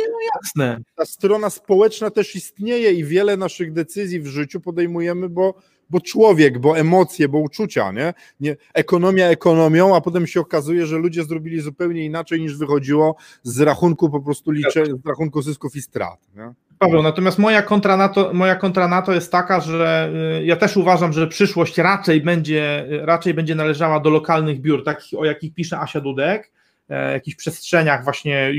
no, 0.57 0.76
ta 0.97 1.05
strona 1.05 1.51
społeczna 1.51 2.11
też 2.11 2.36
istnieje 2.36 2.93
i 2.93 3.05
wiele 3.05 3.36
naszych 3.36 3.72
decyzji 3.72 4.20
w 4.20 4.26
życiu 4.26 4.61
podejmujemy, 4.61 5.28
bo 5.28 5.55
bo 5.91 6.01
człowiek, 6.01 6.59
bo 6.59 6.78
emocje, 6.78 7.28
bo 7.28 7.39
uczucia, 7.39 7.93
nie? 7.93 8.14
nie? 8.41 8.57
Ekonomia 8.74 9.26
ekonomią, 9.26 9.97
a 9.97 10.01
potem 10.01 10.26
się 10.26 10.41
okazuje, 10.41 10.86
że 10.86 10.99
ludzie 10.99 11.24
zrobili 11.24 11.61
zupełnie 11.61 12.05
inaczej 12.05 12.41
niż 12.41 12.57
wychodziło 12.57 13.16
z 13.43 13.61
rachunku 13.61 14.11
po 14.11 14.20
prostu 14.20 14.51
liczę, 14.51 14.86
z 14.86 15.07
rachunku 15.07 15.43
zysków 15.43 15.76
i 15.76 15.82
strat. 15.82 16.18
Nie? 16.36 16.53
Paweł, 16.78 17.03
natomiast 17.03 17.39
moja 17.39 17.62
kontra, 17.62 17.97
na 17.97 18.09
to, 18.09 18.34
moja 18.34 18.57
kontra 18.57 18.89
na 18.89 19.03
to 19.03 19.12
jest 19.12 19.32
taka, 19.32 19.61
że 19.61 20.12
y, 20.41 20.45
ja 20.45 20.57
też 20.57 20.76
uważam, 20.76 21.12
że 21.12 21.26
przyszłość 21.26 21.78
raczej 21.78 22.20
będzie, 22.20 22.86
raczej 23.03 23.34
będzie 23.34 23.55
należała 23.55 24.01
do 24.01 24.11
lokalnych 24.11 24.61
biur, 24.61 24.84
takich 24.84 25.18
o 25.18 25.24
jakich 25.24 25.55
pisze 25.55 25.78
Asia 25.78 26.01
Dudek, 26.01 26.53
e, 26.89 27.12
jakichś 27.12 27.36
przestrzeniach 27.36 28.05
właśnie 28.05 28.53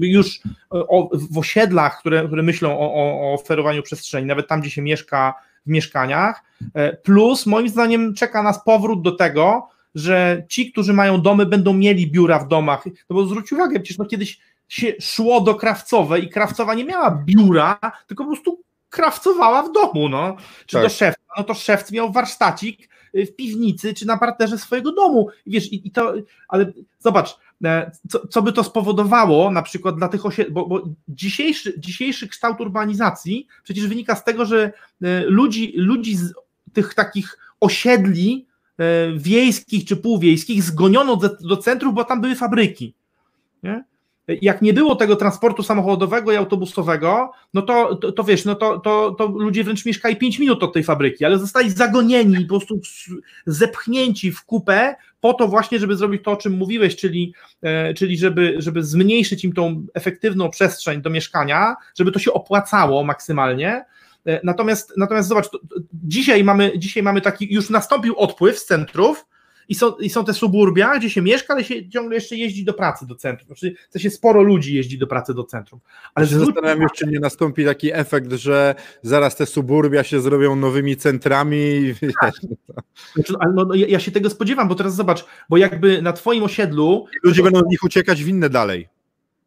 już 0.00 0.40
w 1.12 1.38
osiedlach, 1.38 1.98
które, 1.98 2.26
które 2.26 2.42
myślą 2.42 2.78
o, 2.78 2.94
o 2.94 3.34
oferowaniu 3.34 3.82
przestrzeni, 3.82 4.26
nawet 4.26 4.48
tam, 4.48 4.60
gdzie 4.60 4.70
się 4.70 4.82
mieszka 4.82 5.34
w 5.66 5.70
mieszkaniach. 5.70 6.42
E, 6.74 6.96
plus, 6.96 7.46
moim 7.46 7.68
zdaniem, 7.68 8.14
czeka 8.14 8.42
nas 8.42 8.64
powrót 8.64 9.02
do 9.02 9.12
tego, 9.12 9.68
że 9.94 10.44
ci, 10.48 10.72
którzy 10.72 10.92
mają 10.92 11.20
domy, 11.20 11.46
będą 11.46 11.74
mieli 11.74 12.10
biura 12.10 12.38
w 12.38 12.48
domach. 12.48 12.86
No 12.86 13.16
bo 13.16 13.26
zwróć 13.26 13.52
uwagę, 13.52 13.80
przecież 13.80 13.98
no 13.98 14.04
kiedyś 14.04 14.38
się 14.68 14.92
szło 15.00 15.40
do 15.40 15.54
krawcowej 15.54 16.24
i 16.24 16.28
krawcowa 16.28 16.74
nie 16.74 16.84
miała 16.84 17.10
biura, 17.10 17.78
tylko 18.06 18.24
po 18.24 18.30
prostu 18.30 18.60
krawcowała 18.90 19.62
w 19.62 19.72
domu, 19.72 20.08
no. 20.08 20.36
Czy 20.66 20.76
tak. 20.76 20.82
do 20.82 20.88
szewca, 20.88 21.22
no 21.38 21.44
to 21.44 21.54
szewc 21.54 21.92
miał 21.92 22.12
warsztacik 22.12 22.88
y, 23.14 23.26
w 23.26 23.36
piwnicy, 23.36 23.94
czy 23.94 24.06
na 24.06 24.18
parterze 24.18 24.58
swojego 24.58 24.92
domu. 24.92 25.28
I 25.46 25.50
wiesz, 25.50 25.72
i, 25.72 25.88
i 25.88 25.90
to, 25.90 26.14
ale 26.48 26.72
zobacz, 26.98 27.38
co, 28.08 28.26
co 28.26 28.42
by 28.42 28.52
to 28.52 28.64
spowodowało 28.64 29.50
na 29.50 29.62
przykład 29.62 29.96
dla 29.96 30.08
tych 30.08 30.26
osiedli, 30.26 30.52
bo, 30.52 30.66
bo 30.66 30.82
dzisiejszy, 31.08 31.80
dzisiejszy 31.80 32.28
kształt 32.28 32.60
urbanizacji 32.60 33.46
przecież 33.62 33.86
wynika 33.86 34.14
z 34.14 34.24
tego, 34.24 34.44
że 34.44 34.72
e, 35.02 35.24
ludzi, 35.24 35.72
ludzi 35.76 36.16
z 36.16 36.34
tych 36.72 36.94
takich 36.94 37.38
osiedli 37.60 38.46
e, 38.78 38.84
wiejskich 39.18 39.84
czy 39.84 39.96
półwiejskich 39.96 40.62
zgoniono 40.62 41.16
do, 41.16 41.36
do 41.40 41.56
centrów, 41.56 41.94
bo 41.94 42.04
tam 42.04 42.20
były 42.20 42.34
fabryki. 42.34 42.94
Nie? 43.62 43.84
jak 44.28 44.62
nie 44.62 44.72
było 44.72 44.96
tego 44.96 45.16
transportu 45.16 45.62
samochodowego 45.62 46.32
i 46.32 46.36
autobusowego, 46.36 47.32
no 47.54 47.62
to, 47.62 47.96
to, 47.96 48.12
to 48.12 48.24
wiesz, 48.24 48.44
no 48.44 48.54
to, 48.54 48.78
to, 48.78 49.14
to 49.18 49.26
ludzie 49.26 49.64
wręcz 49.64 49.86
mieszkali 49.86 50.16
5 50.16 50.38
minut 50.38 50.62
od 50.62 50.72
tej 50.72 50.84
fabryki, 50.84 51.24
ale 51.24 51.38
zostali 51.38 51.70
zagonieni, 51.70 52.44
po 52.44 52.48
prostu 52.48 52.80
zepchnięci 53.46 54.32
w 54.32 54.44
kupę 54.44 54.96
po 55.24 55.34
to 55.34 55.48
właśnie, 55.48 55.78
żeby 55.78 55.96
zrobić 55.96 56.24
to, 56.24 56.30
o 56.30 56.36
czym 56.36 56.52
mówiłeś, 56.52 56.96
czyli, 56.96 57.34
e, 57.62 57.94
czyli 57.94 58.18
żeby, 58.18 58.54
żeby 58.58 58.84
zmniejszyć 58.84 59.44
im 59.44 59.52
tą 59.52 59.86
efektywną 59.94 60.50
przestrzeń 60.50 61.02
do 61.02 61.10
mieszkania, 61.10 61.76
żeby 61.98 62.12
to 62.12 62.18
się 62.18 62.32
opłacało 62.32 63.04
maksymalnie. 63.04 63.84
E, 64.26 64.40
natomiast, 64.44 64.92
natomiast 64.96 65.28
zobacz, 65.28 65.48
dzisiaj, 65.92 66.44
mamy, 66.44 66.78
dzisiaj 66.78 67.02
mamy 67.02 67.20
taki, 67.20 67.54
już 67.54 67.70
nastąpił 67.70 68.16
odpływ 68.16 68.58
z 68.58 68.66
centrów, 68.66 69.26
i 69.68 69.74
są, 69.74 69.96
i 69.96 70.10
są 70.10 70.24
te 70.24 70.34
suburbia, 70.34 70.98
gdzie 70.98 71.10
się 71.10 71.22
mieszka, 71.22 71.54
ale 71.54 71.64
się 71.64 71.88
ciągle 71.88 72.14
jeszcze 72.14 72.36
jeździ 72.36 72.64
do 72.64 72.74
pracy 72.74 73.06
do 73.06 73.14
centrum. 73.14 73.46
Znaczy, 73.46 73.74
to 73.90 73.98
się 73.98 74.10
sporo 74.10 74.42
ludzi 74.42 74.74
jeździ 74.74 74.98
do 74.98 75.06
pracy 75.06 75.34
do 75.34 75.44
centrum. 75.44 75.80
Ale 76.14 76.26
się 76.26 76.38
zastanawiam 76.38 76.80
się, 76.80 76.94
czy 76.94 77.06
nie 77.06 77.20
nastąpi 77.20 77.64
taki 77.64 77.92
efekt, 77.92 78.32
że 78.32 78.74
zaraz 79.02 79.36
te 79.36 79.46
suburbia 79.46 80.04
się 80.04 80.20
zrobią 80.20 80.56
nowymi 80.56 80.96
centrami. 80.96 81.64
Tak. 82.20 82.34
Znaczy, 83.14 83.34
no, 83.54 83.64
no, 83.64 83.74
ja 83.74 84.00
się 84.00 84.10
tego 84.10 84.30
spodziewam, 84.30 84.68
bo 84.68 84.74
teraz 84.74 84.94
zobacz, 84.94 85.24
bo 85.48 85.56
jakby 85.56 86.02
na 86.02 86.12
twoim 86.12 86.42
osiedlu... 86.42 87.06
Ludzie 87.22 87.42
będą 87.42 87.60
z 87.60 87.66
nich 87.66 87.84
uciekać 87.84 88.24
w 88.24 88.28
inne 88.28 88.50
dalej. 88.50 88.88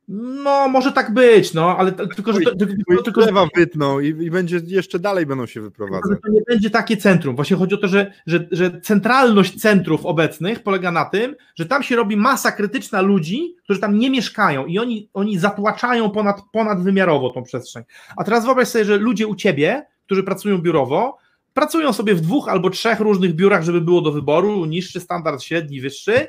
No, 0.07 0.69
może 0.69 0.91
tak 0.91 1.13
być, 1.13 1.53
no, 1.53 1.77
ale 1.77 1.91
tylko, 1.91 2.33
że... 2.33 2.41
To, 2.41 2.55
tylko, 2.55 3.03
tylko, 3.03 3.21
że 3.21 3.31
wytną 3.55 3.99
i, 3.99 4.07
i, 4.07 4.31
będzie 4.31 4.61
jeszcze 4.65 4.99
dalej 4.99 5.25
będą 5.25 5.45
się 5.45 5.61
wyprowadzać. 5.61 6.19
To 6.23 6.31
nie 6.31 6.41
będzie 6.47 6.69
takie 6.69 6.97
centrum. 6.97 7.35
Właśnie 7.35 7.57
chodzi 7.57 7.75
o 7.75 7.77
to, 7.77 7.87
że, 7.87 8.13
że, 8.27 8.47
że 8.51 8.81
centralność 8.81 9.61
centrów 9.61 10.05
obecnych 10.05 10.63
polega 10.63 10.91
na 10.91 11.05
tym, 11.05 11.35
że 11.55 11.65
tam 11.65 11.83
się 11.83 11.95
robi 11.95 12.17
masa 12.17 12.51
krytyczna 12.51 13.01
ludzi, 13.01 13.55
którzy 13.63 13.79
tam 13.79 13.99
nie 13.99 14.09
mieszkają 14.09 14.65
i 14.65 14.79
oni, 14.79 15.09
oni 15.13 15.39
zatłaczają 15.39 16.09
ponad, 16.09 16.41
ponadwymiarowo 16.51 17.29
tą 17.29 17.43
przestrzeń. 17.43 17.83
A 18.17 18.23
teraz 18.23 18.45
wyobraź 18.45 18.67
sobie, 18.67 18.85
że 18.85 18.97
ludzie 18.97 19.27
u 19.27 19.35
ciebie, 19.35 19.85
którzy 20.05 20.23
pracują 20.23 20.57
biurowo, 20.57 21.17
pracują 21.53 21.93
sobie 21.93 22.15
w 22.15 22.21
dwóch 22.21 22.49
albo 22.49 22.69
trzech 22.69 22.99
różnych 22.99 23.33
biurach, 23.33 23.63
żeby 23.63 23.81
było 23.81 24.01
do 24.01 24.11
wyboru, 24.11 24.65
niższy 24.65 24.99
standard, 24.99 25.43
średni, 25.43 25.81
wyższy. 25.81 26.27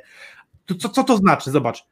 To 0.66 0.74
co, 0.74 0.88
co 0.88 1.04
to 1.04 1.16
znaczy? 1.16 1.50
Zobacz 1.50 1.86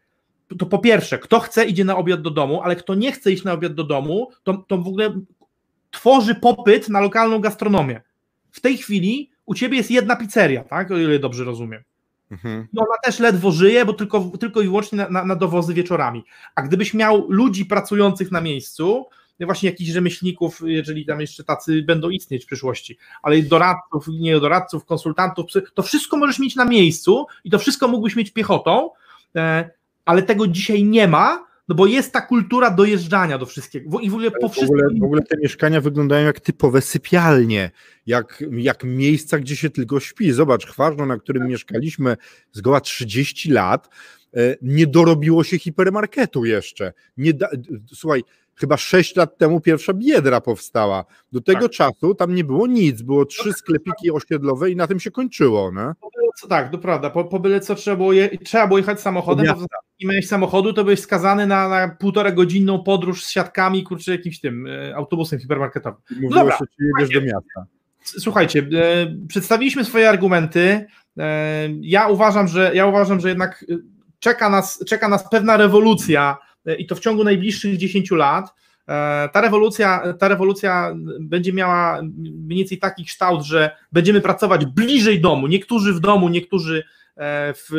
to 0.59 0.66
po 0.66 0.78
pierwsze, 0.78 1.18
kto 1.18 1.40
chce, 1.40 1.64
idzie 1.64 1.84
na 1.84 1.97
obiad 1.97 2.22
do 2.22 2.30
domu, 2.30 2.62
ale 2.62 2.76
kto 2.76 2.94
nie 2.94 3.12
chce 3.12 3.32
iść 3.32 3.44
na 3.44 3.53
obiad 3.53 3.74
do 3.74 3.84
domu, 3.84 4.30
to, 4.42 4.55
to 4.68 4.78
w 4.78 4.88
ogóle 4.88 5.20
tworzy 5.90 6.34
popyt 6.34 6.88
na 6.88 7.01
lokalną 7.01 7.38
gastronomię. 7.38 8.01
W 8.51 8.61
tej 8.61 8.78
chwili 8.78 9.30
u 9.47 9.55
ciebie 9.55 9.76
jest 9.76 9.90
jedna 9.90 10.16
pizzeria, 10.16 10.64
tak? 10.64 10.90
O 10.90 10.97
ile 10.97 11.18
dobrze 11.18 11.44
rozumiem. 11.44 11.82
Mhm. 12.30 12.68
I 12.72 12.78
ona 12.78 12.97
też 13.05 13.18
ledwo 13.18 13.53
żyje, 13.53 13.84
bo 13.84 13.92
tylko, 13.92 14.20
tylko 14.40 14.61
i 14.61 14.64
wyłącznie 14.64 14.99
na, 14.99 15.09
na, 15.09 15.24
na 15.24 15.36
dowozy 15.36 15.74
wieczorami. 15.74 16.24
A 16.55 16.62
gdybyś 16.62 16.94
miał 16.94 17.30
ludzi 17.30 17.66
pracujących 17.66 18.32
na 18.32 18.40
miejscu, 18.40 19.07
właśnie 19.40 19.70
jakichś 19.70 19.90
rzemieślników, 19.90 20.61
jeżeli 20.64 21.07
tam 21.07 21.20
jeszcze 21.20 21.44
tacy 21.44 21.82
będą 21.82 22.11
istnieć 22.11 22.44
w 22.44 22.47
przyszłości, 22.47 22.99
ale 23.22 23.42
doradców, 23.42 24.09
nie 24.09 24.40
doradców, 24.40 24.84
konsultantów, 24.84 25.47
to 25.74 25.82
wszystko 25.82 26.16
możesz 26.16 26.38
mieć 26.38 26.57
na 26.57 26.64
miejscu 26.64 27.26
i 27.44 27.51
to 27.51 27.59
wszystko 27.59 27.88
mógłbyś 27.88 28.16
mieć 28.16 28.32
piechotą, 28.32 28.90
e, 29.36 29.70
ale 30.07 30.23
tego 30.23 30.47
dzisiaj 30.47 30.85
nie 30.85 31.09
ma, 31.09 31.47
no 31.69 31.75
bo 31.75 31.87
jest 31.87 32.13
ta 32.13 32.21
kultura 32.21 32.71
dojeżdżania 32.71 33.39
do 33.39 33.47
wszystkiego 33.47 34.01
i 34.01 34.11
w 34.11 34.15
ogóle 34.15 34.31
po 34.31 34.49
w 34.49 34.59
ogóle, 34.59 34.89
w 35.01 35.05
ogóle 35.05 35.23
te 35.23 35.37
mieszkania 35.37 35.81
wyglądają 35.81 36.27
jak 36.27 36.41
typowe 36.41 36.81
sypialnie, 36.81 37.71
jak, 38.07 38.45
jak 38.53 38.85
miejsca, 38.85 39.39
gdzie 39.39 39.57
się 39.57 39.71
tylko 39.71 40.01
śpi. 40.01 40.33
Zobacz, 40.33 40.67
Chwarno, 40.67 41.07
na 41.07 41.19
którym 41.19 41.49
mieszkaliśmy 41.49 42.17
zgoła 42.53 42.81
30 42.81 43.51
lat, 43.51 43.89
e, 44.37 44.57
nie 44.63 44.87
dorobiło 44.87 45.45
się 45.45 45.59
hipermarketu 45.59 46.45
jeszcze. 46.45 46.93
Nie 47.17 47.35
da, 47.35 47.49
słuchaj, 47.93 48.23
chyba 48.55 48.77
6 48.77 49.17
lat 49.17 49.39
temu 49.39 49.61
pierwsza 49.61 49.93
biedra 49.93 50.41
powstała. 50.41 51.05
Do 51.33 51.41
tego 51.41 51.69
tak. 51.69 51.71
czasu 51.71 52.15
tam 52.15 52.35
nie 52.35 52.45
było 52.45 52.67
nic, 52.67 53.03
było 53.03 53.25
trzy 53.25 53.53
sklepiki 53.53 54.11
osiedlowe 54.11 54.71
i 54.71 54.77
na 54.77 54.87
tym 54.87 55.01
się 55.01 55.11
kończyło. 55.11 55.73
Nie? 55.73 55.93
Co, 56.41 56.49
tak, 56.49 56.70
to 56.70 56.78
prawda. 56.78 57.11
Po, 57.11 57.24
po 57.24 57.41
byle 57.41 57.61
co 57.61 57.74
trzeba 57.74 57.97
było, 57.97 58.12
je, 58.12 58.39
trzeba 58.39 58.66
było 58.66 58.78
jechać 58.78 59.01
samochodem, 59.01 59.47
bo 59.47 59.66
nie 60.01 60.09
miałeś 60.09 60.28
samochodu, 60.28 60.72
to 60.72 60.84
byłeś 60.84 61.01
skazany 61.01 61.47
na, 61.47 61.68
na 61.68 61.89
półtora 61.89 62.32
godzinną 62.32 62.82
podróż 62.82 63.24
z 63.24 63.30
siatkami, 63.30 63.84
kurczę, 63.84 64.12
jakimś 64.12 64.41
tym 64.41 64.66
e, 64.66 64.97
autobusem 64.97 65.39
hipermarketowym. 65.39 66.01
Mówiło 66.11 66.34
Dobra, 66.34 66.59
się, 66.59 66.64
czy 66.76 66.84
jedziesz 67.01 67.14
do 67.14 67.26
miasta. 67.26 67.66
Słuchajcie, 68.03 68.68
e, 68.72 69.26
przedstawiliśmy 69.28 69.84
swoje 69.84 70.09
argumenty. 70.09 70.87
E, 71.18 71.68
ja 71.80 72.09
uważam, 72.09 72.49
że 72.49 72.70
ja 72.74 72.87
uważam, 72.87 73.20
że 73.20 73.28
jednak 73.28 73.64
czeka 74.18 74.51
nas, 74.51 74.84
czeka 74.87 75.09
nas 75.09 75.30
pewna 75.30 75.57
rewolucja 75.57 76.37
i 76.78 76.87
to 76.87 76.95
w 76.95 77.01
ciągu 77.01 77.24
najbliższych 77.24 77.76
10 77.76 78.11
lat. 78.11 78.55
E, 78.89 79.28
ta 79.32 79.41
rewolucja, 79.41 80.14
ta 80.18 80.28
rewolucja 80.28 80.95
będzie 81.20 81.53
miała 81.53 82.03
mniej 82.18 82.59
więcej 82.59 82.78
taki 82.78 83.05
kształt, 83.05 83.43
że 83.43 83.70
będziemy 83.93 84.20
pracować 84.20 84.66
bliżej 84.66 85.20
domu, 85.20 85.47
niektórzy 85.47 85.93
w 85.95 86.01
domu, 86.01 86.28
niektórzy 86.28 86.84
e, 87.16 87.55
w 87.55 87.70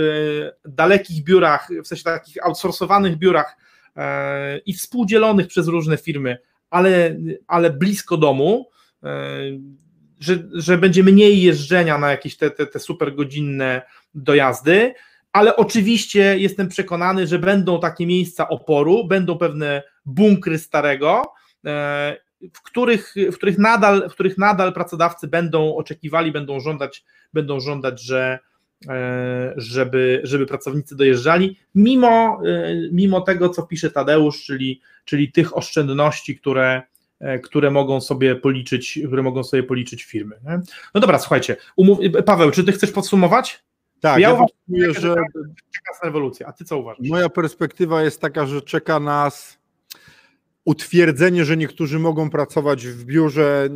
dalekich 0.66 1.24
biurach, 1.24 1.70
w 1.84 1.88
sensie 1.88 2.04
takich 2.04 2.46
outsourcowanych 2.46 3.18
biurach 3.18 3.58
e, 3.96 4.58
i 4.58 4.74
współdzielonych 4.74 5.48
przez 5.48 5.68
różne 5.68 5.98
firmy, 5.98 6.38
ale, 6.70 7.16
ale 7.48 7.70
blisko 7.70 8.18
domu, 8.18 8.70
że, 10.20 10.38
że 10.54 10.78
będzie 10.78 11.04
mniej 11.04 11.42
jeżdżenia 11.42 11.98
na 11.98 12.12
jakieś 12.12 12.38
te, 12.38 12.52
te, 12.52 12.68
te 12.68 12.80
super 12.80 13.16
godzinne 13.16 13.82
dojazdy, 14.16 14.94
ale 15.34 15.56
oczywiście 15.56 16.40
jestem 16.40 16.68
przekonany, 16.68 17.28
że 17.28 17.40
będą 17.40 17.80
takie 17.80 18.08
miejsca 18.08 18.50
oporu, 18.50 19.06
będą 19.08 19.38
pewne 19.38 19.84
bunkry 20.08 20.60
starego, 20.60 21.24
e, 21.66 22.18
w 22.54 22.62
których, 22.62 23.14
w 23.32 23.36
których, 23.36 23.58
nadal, 23.58 24.10
w 24.10 24.14
których 24.14 24.38
nadal 24.38 24.74
pracodawcy 24.74 25.28
będą 25.28 25.76
oczekiwali, 25.76 26.32
będą 26.32 26.60
żądać, 26.60 27.06
będą 27.34 27.60
żądać, 27.60 28.02
że 28.02 28.40
e, 28.90 29.54
żeby, 29.58 30.22
żeby 30.24 30.46
pracownicy 30.46 30.96
dojeżdżali, 30.96 31.60
mimo, 31.76 32.42
e, 32.46 32.74
mimo 32.92 33.22
tego, 33.22 33.50
co 33.50 33.64
pisze 33.64 33.92
Tadeusz, 33.92 34.44
czyli, 34.44 34.82
czyli 35.06 35.32
tych 35.32 35.58
oszczędności, 35.58 36.40
które, 36.40 36.82
które 37.44 37.72
mogą 37.72 38.02
sobie 38.02 38.36
policzyć, 38.36 39.00
które 39.08 39.24
mogą 39.24 39.44
sobie 39.44 39.64
policzyć 39.64 40.04
firmy. 40.04 40.36
Nie? 40.46 40.62
No 40.94 41.02
dobra, 41.02 41.20
słuchajcie, 41.20 41.56
umów... 41.76 42.00
Paweł, 42.26 42.52
czy 42.52 42.64
ty 42.64 42.72
chcesz 42.72 42.92
podsumować? 42.92 43.64
Tak, 44.00 44.20
ja, 44.20 44.30
ja 44.30 44.34
uważam, 44.34 45.02
że 45.02 45.16
czeka 45.74 45.92
nas 45.92 46.04
rewolucja. 46.04 46.48
A 46.48 46.54
ty 46.54 46.66
co 46.66 46.78
uważasz? 46.78 47.10
Moja 47.10 47.30
perspektywa 47.30 48.04
jest 48.04 48.22
taka, 48.22 48.46
że 48.46 48.62
czeka 48.62 49.00
nas 49.00 49.57
utwierdzenie, 50.68 51.46
że 51.46 51.58
niektórzy 51.58 52.00
mogą 52.00 52.30
pracować 52.30 52.88
w 52.88 53.06
biurze, 53.06 53.70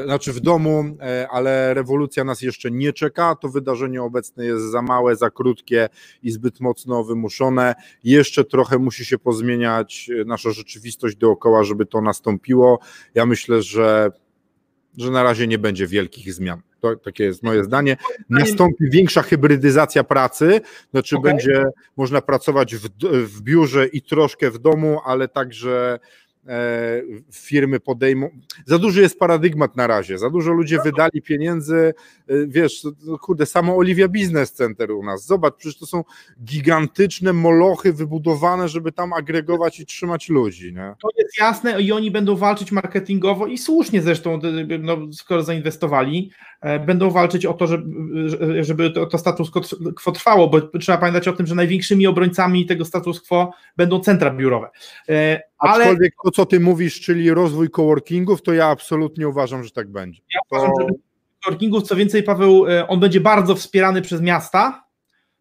e, 0.00 0.04
znaczy 0.04 0.32
w 0.32 0.40
domu, 0.40 0.84
e, 1.00 1.28
ale 1.30 1.74
rewolucja 1.74 2.24
nas 2.24 2.42
jeszcze 2.42 2.70
nie 2.70 2.92
czeka. 2.92 3.34
To 3.34 3.48
wydarzenie 3.48 4.02
obecne 4.02 4.44
jest 4.44 4.64
za 4.64 4.82
małe, 4.82 5.16
za 5.16 5.30
krótkie 5.30 5.88
i 6.22 6.30
zbyt 6.30 6.60
mocno 6.60 7.04
wymuszone. 7.04 7.74
Jeszcze 8.04 8.44
trochę 8.44 8.78
musi 8.78 9.04
się 9.04 9.18
pozmieniać 9.18 10.10
nasza 10.26 10.50
rzeczywistość 10.50 11.16
dookoła, 11.16 11.64
żeby 11.64 11.86
to 11.86 12.00
nastąpiło. 12.00 12.78
Ja 13.14 13.26
myślę, 13.26 13.62
że, 13.62 14.10
że 14.98 15.10
na 15.10 15.22
razie 15.22 15.46
nie 15.46 15.58
będzie 15.58 15.86
wielkich 15.86 16.34
zmian. 16.34 16.62
To, 16.80 16.96
takie 16.96 17.24
jest 17.24 17.42
moje 17.42 17.64
zdanie. 17.64 17.96
Nastąpi 18.30 18.90
większa 18.90 19.22
hybrydyzacja 19.22 20.04
pracy, 20.04 20.60
znaczy 20.90 21.16
okay. 21.16 21.32
będzie 21.32 21.64
można 21.96 22.20
pracować 22.20 22.76
w, 22.76 22.88
w 23.26 23.42
biurze 23.42 23.86
i 23.86 24.02
troszkę 24.02 24.50
w 24.50 24.58
domu, 24.58 25.00
ale 25.04 25.28
także 25.28 25.98
firmy 27.32 27.80
podejmą. 27.80 28.30
Za 28.66 28.78
duży 28.78 29.00
jest 29.00 29.18
paradygmat 29.18 29.76
na 29.76 29.86
razie, 29.86 30.18
za 30.18 30.30
dużo 30.30 30.52
ludzie 30.52 30.78
wydali 30.84 31.22
pieniędzy, 31.22 31.94
e, 32.28 32.34
wiesz, 32.46 32.86
kurde, 33.20 33.46
samo 33.46 33.76
Olivia 33.76 34.08
Business 34.08 34.52
Center 34.52 34.90
u 34.90 35.04
nas, 35.04 35.26
zobacz, 35.26 35.54
przecież 35.58 35.78
to 35.78 35.86
są 35.86 36.04
gigantyczne 36.44 37.32
molochy 37.32 37.92
wybudowane, 37.92 38.68
żeby 38.68 38.92
tam 38.92 39.12
agregować 39.12 39.80
i 39.80 39.86
trzymać 39.86 40.28
ludzi, 40.28 40.74
nie? 40.74 40.94
To 41.02 41.08
jest 41.18 41.38
jasne 41.40 41.82
i 41.82 41.92
oni 41.92 42.10
będą 42.10 42.36
walczyć 42.36 42.72
marketingowo 42.72 43.46
i 43.46 43.58
słusznie 43.58 44.02
zresztą, 44.02 44.40
no, 44.80 44.96
skoro 45.12 45.42
zainwestowali, 45.42 46.30
e, 46.57 46.57
będą 46.86 47.10
walczyć 47.10 47.46
o 47.46 47.54
to, 47.54 47.66
żeby, 47.66 48.64
żeby 48.64 48.90
to, 48.90 49.06
to 49.06 49.18
status 49.18 49.50
quo 50.02 50.12
trwało, 50.12 50.48
bo 50.48 50.60
trzeba 50.60 50.98
pamiętać 50.98 51.28
o 51.28 51.32
tym, 51.32 51.46
że 51.46 51.54
największymi 51.54 52.06
obrońcami 52.06 52.66
tego 52.66 52.84
status 52.84 53.20
quo 53.20 53.52
będą 53.76 54.00
centra 54.00 54.30
biurowe. 54.30 54.70
Ale... 55.58 55.84
Aczkolwiek 55.84 56.14
to, 56.24 56.30
co 56.30 56.46
ty 56.46 56.60
mówisz, 56.60 57.00
czyli 57.00 57.30
rozwój 57.30 57.70
coworkingów, 57.70 58.42
to 58.42 58.52
ja 58.52 58.66
absolutnie 58.66 59.28
uważam, 59.28 59.64
że 59.64 59.70
tak 59.70 59.88
będzie. 59.88 60.22
Ja 60.34 60.40
to... 60.50 60.56
uważam, 60.56 60.74
że 60.80 60.94
coworkingów, 61.44 61.82
co 61.82 61.96
więcej, 61.96 62.22
Paweł, 62.22 62.66
e, 62.66 62.88
on 62.88 63.00
będzie 63.00 63.20
bardzo 63.20 63.54
wspierany 63.54 64.02
przez 64.02 64.20
miasta, 64.20 64.84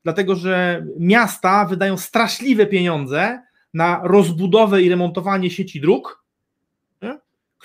dlatego 0.03 0.35
że 0.35 0.85
miasta 0.99 1.65
wydają 1.65 1.97
straszliwe 1.97 2.65
pieniądze 2.65 3.41
na 3.73 4.01
rozbudowę 4.03 4.81
i 4.81 4.89
remontowanie 4.89 5.49
sieci 5.49 5.81
dróg? 5.81 6.26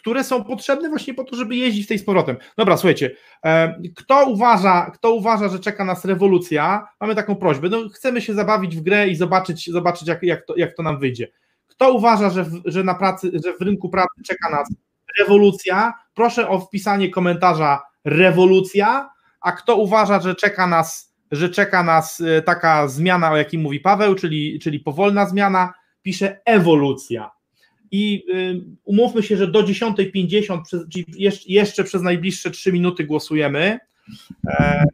Które 0.02 0.24
są 0.24 0.44
potrzebne 0.44 0.88
właśnie 0.88 1.14
po 1.14 1.24
to, 1.24 1.36
żeby 1.36 1.56
jeździć 1.56 1.86
tej 1.86 1.98
z 1.98 2.04
powrotem. 2.04 2.36
Dobra, 2.56 2.76
słuchajcie, 2.76 3.10
e, 3.44 3.80
kto 3.96 4.26
uważa, 4.26 4.90
kto 4.94 5.12
uważa, 5.12 5.48
że 5.48 5.58
czeka 5.58 5.84
nas 5.84 6.04
rewolucja, 6.04 6.88
mamy 7.00 7.14
taką 7.14 7.36
prośbę, 7.36 7.68
no, 7.68 7.88
chcemy 7.88 8.20
się 8.20 8.34
zabawić 8.34 8.76
w 8.76 8.80
grę 8.80 9.08
i 9.08 9.16
zobaczyć, 9.16 9.70
zobaczyć 9.70 10.08
jak, 10.08 10.22
jak, 10.22 10.46
to, 10.46 10.56
jak 10.56 10.76
to 10.76 10.82
nam 10.82 10.98
wyjdzie. 10.98 11.28
Kto 11.66 11.92
uważa, 11.92 12.30
że 12.30 12.44
w, 12.44 12.62
że, 12.64 12.84
na 12.84 12.94
pracy, 12.94 13.30
że 13.44 13.52
w 13.52 13.60
rynku 13.60 13.88
pracy 13.88 14.22
czeka 14.26 14.50
nas 14.50 14.68
rewolucja, 15.18 15.92
proszę 16.14 16.48
o 16.48 16.60
wpisanie 16.60 17.10
komentarza 17.10 17.82
rewolucja, 18.04 19.10
a 19.40 19.52
kto 19.52 19.76
uważa, 19.76 20.20
że 20.20 20.34
czeka 20.34 20.66
nas, 20.66 21.14
że 21.32 21.48
czeka 21.48 21.82
nas 21.82 22.20
e, 22.20 22.42
taka 22.42 22.88
zmiana, 22.88 23.30
o 23.30 23.36
jakiej 23.36 23.60
mówi 23.60 23.80
Paweł, 23.80 24.14
czyli, 24.14 24.58
czyli 24.62 24.80
powolna 24.80 25.26
zmiana, 25.26 25.74
pisze 26.02 26.40
ewolucja. 26.44 27.30
I 27.92 28.24
y, 28.34 28.64
umówmy 28.84 29.22
się, 29.22 29.36
że 29.36 29.48
do 29.48 29.62
10.50, 29.62 30.60
czyli 30.92 31.04
jeszcze, 31.46 31.84
przez 31.84 32.02
najbliższe 32.02 32.50
3 32.50 32.72
minuty 32.72 33.04
głosujemy. 33.04 33.78
E, 34.48 34.84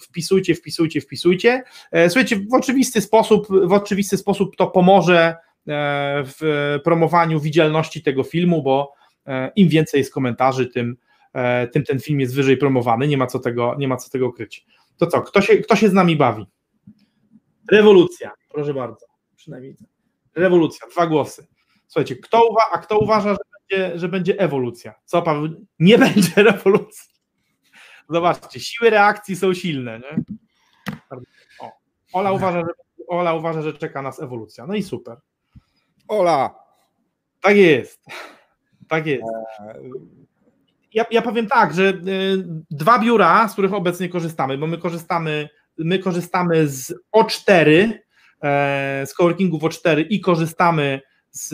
wpisujcie, 0.00 0.54
wpisujcie, 0.54 1.00
wpisujcie. 1.00 1.62
E, 1.92 2.10
słuchajcie, 2.10 2.36
w 2.36 2.54
oczywisty 2.54 3.00
sposób, 3.00 3.46
w 3.48 3.72
oczywisty 3.72 4.16
sposób 4.16 4.56
to 4.56 4.66
pomoże 4.66 5.18
e, 5.18 5.36
w 6.24 6.78
promowaniu 6.84 7.40
widzialności 7.40 8.02
tego 8.02 8.22
filmu, 8.22 8.62
bo 8.62 9.00
im 9.56 9.68
więcej 9.68 9.98
jest 9.98 10.12
komentarzy, 10.12 10.66
tym, 10.66 10.96
tym 11.72 11.84
ten 11.84 12.00
film 12.00 12.20
jest 12.20 12.34
wyżej 12.34 12.56
promowany, 12.56 13.08
nie 13.08 13.16
ma 13.16 13.26
co 13.26 13.38
tego, 13.38 13.76
nie 13.78 13.88
ma 13.88 13.96
co 13.96 14.10
tego 14.10 14.32
kryć. 14.32 14.66
To 14.96 15.06
co, 15.06 15.22
kto 15.22 15.40
się, 15.40 15.56
kto 15.56 15.76
się 15.76 15.88
z 15.88 15.92
nami 15.92 16.16
bawi? 16.16 16.46
Rewolucja, 17.72 18.30
proszę 18.52 18.74
bardzo, 18.74 19.06
przynajmniej. 19.36 19.76
Rewolucja, 20.34 20.86
dwa 20.88 21.06
głosy. 21.06 21.46
Słuchajcie, 21.86 22.16
kto 22.16 22.38
uwa- 22.50 22.68
a 22.72 22.78
kto 22.78 22.98
uważa, 22.98 23.30
że 23.34 23.38
będzie, 23.68 23.98
że 23.98 24.08
będzie 24.08 24.40
ewolucja? 24.40 24.94
Co, 25.04 25.22
Paweł? 25.22 25.66
Nie 25.78 25.98
będzie 26.08 26.32
rewolucji. 26.36 27.10
Zobaczcie, 28.08 28.60
siły 28.60 28.90
reakcji 28.90 29.36
są 29.36 29.54
silne. 29.54 30.00
Nie? 30.00 30.24
O, 31.60 31.72
Ola, 32.12 32.32
uważa, 32.32 32.60
że, 32.60 32.66
Ola 33.08 33.34
uważa, 33.34 33.62
że 33.62 33.72
czeka 33.72 34.02
nas 34.02 34.22
ewolucja. 34.22 34.66
No 34.66 34.74
i 34.74 34.82
super. 34.82 35.16
Ola. 36.08 36.54
Tak 37.40 37.56
jest. 37.56 38.04
Tak 38.88 39.06
jest. 39.06 39.24
Ja, 40.94 41.04
ja 41.10 41.22
powiem 41.22 41.46
tak, 41.46 41.74
że 41.74 41.82
y, 41.82 41.94
dwa 42.70 42.98
biura, 42.98 43.48
z 43.48 43.52
których 43.52 43.74
obecnie 43.74 44.08
korzystamy, 44.08 44.58
bo 44.58 44.66
my 44.66 44.78
korzystamy, 44.78 45.48
my 45.78 45.98
korzystamy 45.98 46.68
z 46.68 46.94
O4, 47.16 47.68
e, 47.70 47.98
z 49.06 49.14
coworkingu 49.14 49.58
w 49.58 49.62
O4 49.62 50.04
i 50.10 50.20
korzystamy 50.20 51.00
z 51.30 51.48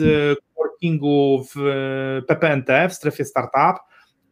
coworkingu 0.55 1.45
w 1.55 1.59
PPNT, 2.27 2.89
w 2.89 2.93
strefie 2.93 3.25
startup 3.25 3.83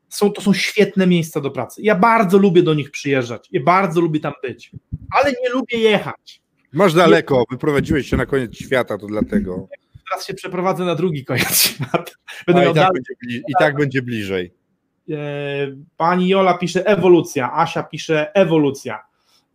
są, 0.09 0.31
to 0.31 0.41
są 0.41 0.53
świetne 0.53 1.07
miejsca 1.07 1.41
do 1.41 1.51
pracy. 1.51 1.81
Ja 1.81 1.95
bardzo 1.95 2.37
lubię 2.37 2.63
do 2.63 2.73
nich 2.73 2.91
przyjeżdżać, 2.91 3.47
ja 3.51 3.63
bardzo 3.63 4.01
lubię 4.01 4.19
tam 4.19 4.33
być, 4.43 4.71
ale 5.11 5.31
nie 5.43 5.49
lubię 5.49 5.77
jechać. 5.77 6.41
Masz 6.73 6.93
daleko, 6.93 7.43
wyprowadziłeś 7.51 8.09
się 8.09 8.17
na 8.17 8.25
koniec 8.25 8.55
świata, 8.55 8.97
to 8.97 9.07
dlatego. 9.07 9.67
Teraz 10.09 10.27
się 10.27 10.33
przeprowadzę 10.33 10.85
na 10.85 10.95
drugi 10.95 11.25
koniec 11.25 11.61
świata. 11.61 12.11
Będę 12.47 12.71
i, 12.71 12.73
tak 12.73 12.93
będzie, 12.93 13.37
I 13.37 13.53
tak 13.59 13.75
będzie 13.75 14.01
bliżej. 14.01 14.53
E, 15.11 15.15
pani 15.97 16.29
Jola 16.29 16.57
pisze 16.57 16.85
ewolucja, 16.85 17.53
Asia 17.53 17.83
pisze 17.83 18.35
ewolucja. 18.35 19.03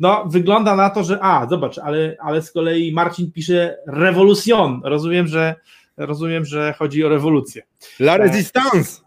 No, 0.00 0.24
wygląda 0.26 0.76
na 0.76 0.90
to, 0.90 1.04
że 1.04 1.18
a, 1.22 1.46
zobacz, 1.50 1.78
ale, 1.78 2.16
ale 2.20 2.42
z 2.42 2.52
kolei 2.52 2.92
Marcin 2.92 3.32
pisze 3.32 3.76
rewolucjon. 3.86 4.80
Rozumiem, 4.84 5.26
że 5.26 5.54
rozumiem, 5.96 6.44
że 6.44 6.74
chodzi 6.78 7.04
o 7.04 7.08
rewolucję. 7.08 7.62
La 8.00 8.16
resistance. 8.16 9.00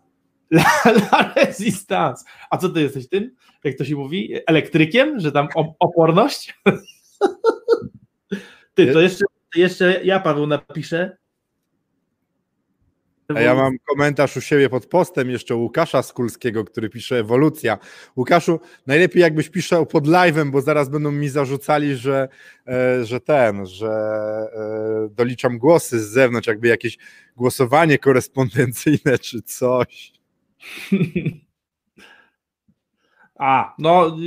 La, 0.51 0.65
la 0.85 1.33
resistance. 1.35 2.25
A 2.49 2.57
co 2.57 2.69
ty 2.69 2.81
jesteś 2.81 3.09
tym? 3.09 3.35
Jak 3.63 3.77
to 3.77 3.85
się 3.85 3.95
mówi? 3.95 4.33
Elektrykiem? 4.47 5.19
Że 5.19 5.31
tam 5.31 5.47
oporność? 5.79 6.55
Ty, 8.73 8.93
to 8.93 9.01
jeszcze, 9.01 9.25
jeszcze 9.55 10.03
ja, 10.03 10.19
Paweł, 10.19 10.47
napiszę. 10.47 11.17
A 13.35 13.41
ja 13.41 13.55
mam 13.55 13.77
komentarz 13.89 14.37
u 14.37 14.41
siebie 14.41 14.69
pod 14.69 14.85
postem 14.85 15.29
jeszcze 15.29 15.55
Łukasza 15.55 16.03
Skulskiego, 16.03 16.65
który 16.65 16.89
pisze 16.89 17.19
ewolucja. 17.19 17.77
Łukaszu, 18.15 18.59
najlepiej 18.87 19.21
jakbyś 19.21 19.49
pisał 19.49 19.85
pod 19.85 20.07
live'em, 20.07 20.51
bo 20.51 20.61
zaraz 20.61 20.89
będą 20.89 21.11
mi 21.11 21.29
zarzucali, 21.29 21.95
że, 21.95 22.27
e, 22.67 23.05
że 23.05 23.19
ten, 23.19 23.65
że 23.65 23.87
e, 23.87 25.09
doliczam 25.11 25.57
głosy 25.57 25.99
z 25.99 26.09
zewnątrz, 26.09 26.47
jakby 26.47 26.67
jakieś 26.67 26.97
głosowanie 27.35 27.97
korespondencyjne 27.97 29.19
czy 29.19 29.41
coś. 29.41 30.13
A, 33.39 33.75
no 33.79 34.17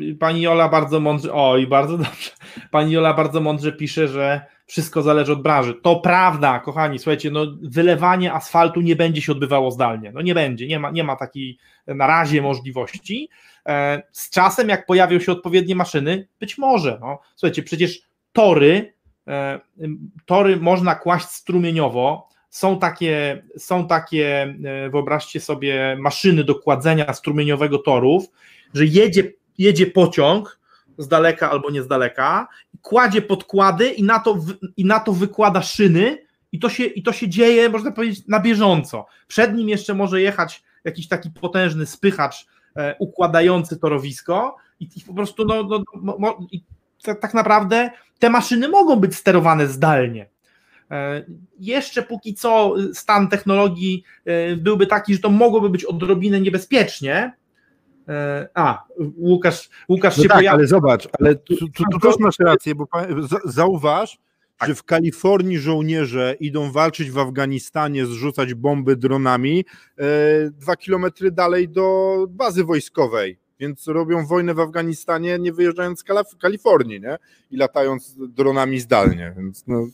y, 0.00 0.14
pani 0.14 0.42
Jola 0.42 0.68
bardzo 0.68 1.00
mądrze, 1.00 1.32
oj, 1.32 1.66
bardzo 1.66 1.98
dobrze. 1.98 2.30
Pani 2.70 2.92
Jola 2.92 3.14
bardzo 3.14 3.40
mądrze 3.40 3.72
pisze, 3.72 4.08
że 4.08 4.46
wszystko 4.70 5.02
zależy 5.02 5.32
od 5.32 5.42
branży. 5.42 5.74
To 5.82 5.96
prawda, 5.96 6.58
kochani, 6.58 6.98
słuchajcie, 6.98 7.30
no 7.30 7.46
wylewanie 7.62 8.32
asfaltu 8.32 8.80
nie 8.80 8.96
będzie 8.96 9.22
się 9.22 9.32
odbywało 9.32 9.70
zdalnie. 9.70 10.12
No 10.12 10.22
nie 10.22 10.34
będzie, 10.34 10.66
nie 10.66 10.78
ma, 10.78 10.90
nie 10.90 11.04
ma 11.04 11.16
takiej 11.16 11.58
na 11.86 12.06
razie 12.06 12.42
możliwości. 12.42 13.28
E, 13.68 14.02
z 14.12 14.30
czasem, 14.30 14.68
jak 14.68 14.86
pojawią 14.86 15.20
się 15.20 15.32
odpowiednie 15.32 15.74
maszyny, 15.76 16.28
być 16.40 16.58
może. 16.58 16.98
No. 17.00 17.18
Słuchajcie, 17.36 17.62
przecież 17.62 18.02
tory, 18.32 18.94
e, 19.28 19.60
tory 20.26 20.56
można 20.56 20.94
kłaść 20.94 21.28
strumieniowo, 21.28 22.28
są 22.50 22.78
takie, 22.78 23.42
są 23.58 23.86
takie, 23.86 24.54
e, 24.64 24.90
wyobraźcie 24.90 25.40
sobie, 25.40 25.96
maszyny 26.00 26.44
do 26.44 26.54
kładzenia 26.54 27.12
strumieniowego 27.12 27.78
torów, 27.78 28.24
że 28.74 28.84
jedzie, 28.84 29.32
jedzie 29.58 29.86
pociąg 29.86 30.60
z 30.98 31.08
daleka 31.08 31.50
albo 31.50 31.70
nie 31.70 31.82
z 31.82 31.88
daleka, 31.88 32.48
kładzie 32.82 33.22
podkłady 33.22 33.88
i 33.90 34.02
na 34.02 34.18
to, 34.18 34.38
i 34.76 34.84
na 34.84 35.00
to 35.00 35.12
wykłada 35.12 35.62
szyny 35.62 36.18
i 36.52 36.58
to, 36.58 36.68
się, 36.68 36.84
i 36.84 37.02
to 37.02 37.12
się 37.12 37.28
dzieje, 37.28 37.68
można 37.68 37.90
powiedzieć, 37.90 38.26
na 38.28 38.40
bieżąco. 38.40 39.06
Przed 39.26 39.54
nim 39.54 39.68
jeszcze 39.68 39.94
może 39.94 40.20
jechać 40.20 40.62
jakiś 40.84 41.08
taki 41.08 41.30
potężny 41.30 41.86
spychacz 41.86 42.46
e, 42.76 42.96
układający 42.98 43.78
torowisko 43.78 44.56
i, 44.80 44.88
i 44.96 45.00
po 45.00 45.14
prostu 45.14 45.44
no, 45.44 45.68
no, 46.18 46.38
tak 47.20 47.34
naprawdę 47.34 47.90
te 48.18 48.30
maszyny 48.30 48.68
mogą 48.68 48.96
być 48.96 49.14
sterowane 49.14 49.68
zdalnie. 49.68 50.28
E, 50.90 51.24
jeszcze 51.58 52.02
póki 52.02 52.34
co 52.34 52.74
stan 52.94 53.28
technologii 53.28 54.04
e, 54.24 54.56
byłby 54.56 54.86
taki, 54.86 55.14
że 55.14 55.20
to 55.20 55.30
mogłoby 55.30 55.70
być 55.70 55.84
odrobinę 55.84 56.40
niebezpiecznie. 56.40 57.32
E, 58.10 58.48
a, 58.54 58.84
Łukasz, 59.16 59.70
Łukasz 59.88 60.16
no 60.16 60.22
się 60.22 60.28
tak, 60.28 60.38
pojawił. 60.38 60.58
Ale 60.58 60.66
zobacz, 60.66 61.08
ale 61.20 61.36
tu, 61.36 61.56
tu, 61.56 61.84
tu 61.92 62.00
też 62.00 62.18
masz 62.18 62.38
rację, 62.38 62.74
bo 62.74 62.88
zauważ, 63.44 64.18
tak. 64.58 64.68
że 64.68 64.74
w 64.74 64.84
Kalifornii 64.84 65.58
żołnierze 65.58 66.36
idą 66.40 66.72
walczyć 66.72 67.10
w 67.10 67.18
Afganistanie, 67.18 68.06
zrzucać 68.06 68.54
bomby 68.54 68.96
dronami 68.96 69.64
dwa 70.52 70.76
kilometry 70.76 71.30
dalej 71.30 71.68
do 71.68 72.16
bazy 72.28 72.64
wojskowej. 72.64 73.38
Więc 73.60 73.86
robią 73.86 74.26
wojnę 74.26 74.54
w 74.54 74.60
Afganistanie, 74.60 75.38
nie 75.38 75.52
wyjeżdżając 75.52 76.00
z 76.00 76.34
Kalifornii, 76.34 77.00
nie? 77.00 77.18
I 77.50 77.56
latając 77.56 78.14
dronami 78.18 78.80
zdalnie. 78.80 79.34
Więc 79.36 79.66
no, 79.66 79.86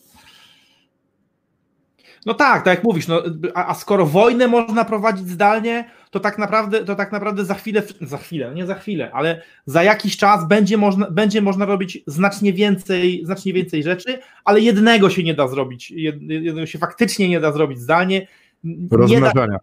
no 2.26 2.34
tak, 2.34 2.64
tak 2.64 2.74
jak 2.76 2.84
mówisz, 2.84 3.08
no, 3.08 3.22
a, 3.54 3.66
a, 3.66 3.74
skoro 3.74 4.06
wojnę 4.06 4.48
można 4.48 4.84
prowadzić 4.84 5.28
zdalnie, 5.28 5.90
to 6.16 6.20
tak 6.20 6.38
naprawdę, 6.38 6.84
to 6.84 6.94
tak 6.94 7.12
naprawdę 7.12 7.44
za 7.44 7.54
chwilę, 7.54 7.82
za 8.00 8.18
chwilę, 8.18 8.54
nie 8.54 8.66
za 8.66 8.74
chwilę, 8.74 9.10
ale 9.12 9.42
za 9.66 9.82
jakiś 9.82 10.16
czas 10.16 10.48
będzie 10.48 10.76
można, 10.76 11.10
będzie 11.10 11.42
można 11.42 11.64
robić 11.64 11.98
znacznie 12.06 12.52
więcej, 12.52 13.20
znacznie 13.24 13.52
więcej 13.52 13.82
rzeczy, 13.82 14.18
ale 14.44 14.60
jednego 14.60 15.10
się 15.10 15.22
nie 15.22 15.34
da 15.34 15.48
zrobić, 15.48 15.90
jednego 15.90 16.66
się 16.66 16.78
faktycznie 16.78 17.28
nie 17.28 17.40
da 17.40 17.52
zrobić 17.52 17.78
zdalnie. 17.78 18.26
Rozmnażania. 18.90 19.58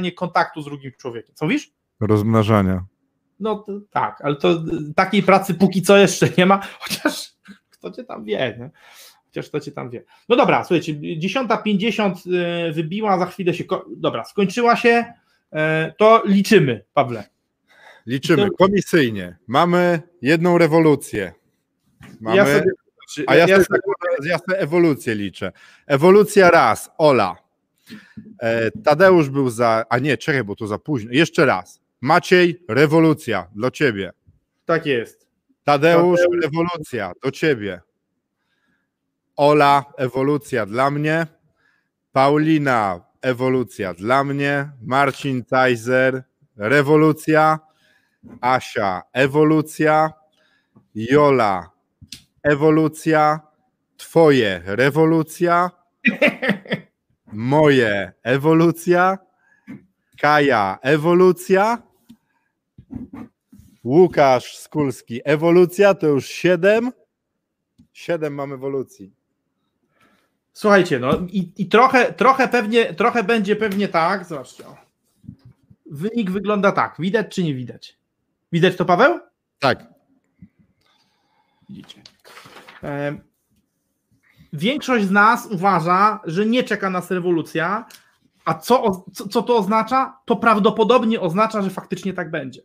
Nie 0.00 0.10
da 0.10 0.16
kontaktu 0.16 0.62
z 0.62 0.64
drugim 0.64 0.92
człowiekiem. 0.98 1.34
Co 1.34 1.48
wiesz? 1.48 1.70
Rozmnażania. 2.00 2.84
No 3.40 3.56
to, 3.56 3.72
tak, 3.90 4.20
ale 4.24 4.36
to 4.36 4.62
takiej 4.96 5.22
pracy 5.22 5.54
póki 5.54 5.82
co 5.82 5.96
jeszcze 5.96 6.28
nie 6.38 6.46
ma, 6.46 6.60
chociaż 6.80 7.32
kto 7.70 7.90
cię 7.90 8.04
tam 8.04 8.24
wie, 8.24 8.56
nie? 8.58 8.70
chociaż 9.24 9.50
to 9.50 9.60
cię 9.60 9.72
tam 9.72 9.90
wie. 9.90 10.04
No 10.28 10.36
dobra, 10.36 10.64
słuchajcie, 10.64 10.94
10.50 10.94 12.68
y, 12.68 12.72
wybiła, 12.72 13.18
za 13.18 13.26
chwilę 13.26 13.54
się. 13.54 13.64
Dobra, 13.96 14.24
skończyła 14.24 14.76
się. 14.76 15.04
Y, 15.56 15.92
to 15.98 16.22
liczymy, 16.24 16.84
Pawle. 16.94 17.24
Liczymy 18.06 18.50
komisyjnie. 18.50 19.36
Mamy 19.46 20.02
jedną 20.22 20.58
rewolucję. 20.58 21.32
Mamy, 22.20 22.36
ja 22.36 22.44
sobie, 22.46 22.70
a 23.26 23.34
ja, 23.34 23.46
ja, 23.48 23.64
sobie, 23.64 23.78
ja 24.22 24.38
sobie 24.38 24.58
ewolucję 24.58 25.14
liczę. 25.14 25.52
Ewolucja 25.86 26.50
raz, 26.50 26.90
Ola. 26.98 27.36
E, 28.42 28.70
Tadeusz 28.70 29.30
był 29.30 29.50
za. 29.50 29.84
A 29.88 29.98
nie, 29.98 30.16
czekaj, 30.16 30.44
bo 30.44 30.56
to 30.56 30.66
za 30.66 30.78
późno. 30.78 31.12
Jeszcze 31.12 31.46
raz. 31.46 31.80
Maciej, 32.00 32.64
rewolucja 32.68 33.48
dla 33.54 33.70
ciebie. 33.70 34.12
Tak 34.64 34.86
jest. 34.86 35.26
Tadeusz, 35.64 36.20
Tadeusz. 36.20 36.42
rewolucja 36.42 37.12
do 37.22 37.30
ciebie. 37.30 37.80
Ola, 39.36 39.84
ewolucja 39.96 40.66
dla 40.66 40.90
mnie. 40.90 41.26
Paulina, 42.12 43.05
ewolucja 43.26 43.94
dla 43.94 44.24
mnie. 44.24 44.70
Marcin 44.82 45.44
Tajzer, 45.44 46.22
rewolucja. 46.56 47.58
Asia, 48.40 49.02
ewolucja. 49.12 50.12
Jola, 50.94 51.70
ewolucja. 52.42 53.40
Twoje, 53.96 54.62
rewolucja. 54.64 55.70
Moje, 57.32 58.12
ewolucja. 58.22 59.18
Kaja, 60.20 60.78
ewolucja. 60.82 61.82
Łukasz 63.84 64.56
Skulski, 64.58 65.20
ewolucja 65.24 65.94
to 65.94 66.06
już 66.06 66.26
siedem. 66.26 66.92
Siedem 67.92 68.34
mam 68.34 68.52
ewolucji. 68.52 69.12
Słuchajcie, 70.56 70.98
no 70.98 71.12
i, 71.28 71.52
i 71.56 71.66
trochę, 71.66 72.12
trochę, 72.12 72.48
pewnie, 72.48 72.94
trochę 72.94 73.24
będzie 73.24 73.56
pewnie 73.56 73.88
tak. 73.88 74.24
Zobaczcie. 74.24 74.64
Wynik 75.86 76.30
wygląda 76.30 76.72
tak. 76.72 76.96
Widać 76.98 77.34
czy 77.34 77.44
nie 77.44 77.54
widać? 77.54 77.98
Widać 78.52 78.76
to, 78.76 78.84
Paweł? 78.84 79.20
Tak. 79.58 79.84
Widzicie. 81.68 82.02
E, 82.82 83.18
większość 84.52 85.04
z 85.04 85.10
nas 85.10 85.46
uważa, 85.46 86.20
że 86.24 86.46
nie 86.46 86.62
czeka 86.62 86.90
nas 86.90 87.10
rewolucja, 87.10 87.86
a 88.44 88.54
co, 88.54 89.04
co, 89.14 89.28
co, 89.28 89.42
to 89.42 89.56
oznacza? 89.56 90.18
To 90.24 90.36
prawdopodobnie 90.36 91.20
oznacza, 91.20 91.62
że 91.62 91.70
faktycznie 91.70 92.12
tak 92.12 92.30
będzie. 92.30 92.62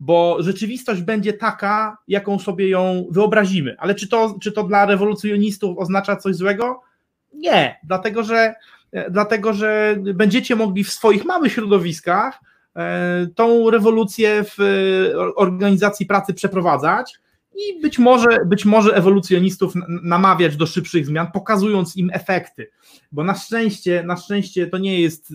Bo 0.00 0.36
rzeczywistość 0.40 1.02
będzie 1.02 1.32
taka, 1.32 1.98
jaką 2.08 2.38
sobie 2.38 2.68
ją 2.68 3.06
wyobrazimy. 3.10 3.76
Ale 3.78 3.94
czy 3.94 4.08
to, 4.08 4.36
czy 4.42 4.52
to 4.52 4.62
dla 4.62 4.86
rewolucjonistów 4.86 5.78
oznacza 5.78 6.16
coś 6.16 6.36
złego? 6.36 6.93
Nie, 7.34 7.80
dlatego 7.84 8.22
że, 8.22 8.54
e, 8.92 9.10
dlatego, 9.10 9.52
że 9.52 9.96
będziecie 10.14 10.56
mogli 10.56 10.84
w 10.84 10.92
swoich 10.92 11.24
małych 11.24 11.52
środowiskach 11.52 12.40
e, 12.76 13.26
tą 13.34 13.70
rewolucję 13.70 14.44
w 14.44 14.60
e, 14.60 15.18
organizacji 15.36 16.06
pracy 16.06 16.34
przeprowadzać 16.34 17.14
i 17.54 17.80
być 17.80 17.98
może, 17.98 18.38
być 18.46 18.64
może 18.64 18.96
ewolucjonistów 18.96 19.72
namawiać 20.02 20.56
do 20.56 20.66
szybszych 20.66 21.06
zmian, 21.06 21.26
pokazując 21.32 21.96
im 21.96 22.10
efekty. 22.12 22.70
Bo 23.12 23.24
na 23.24 23.34
szczęście, 23.34 24.02
na 24.06 24.16
szczęście 24.16 24.66
to 24.66 24.78
nie 24.78 25.00
jest 25.00 25.32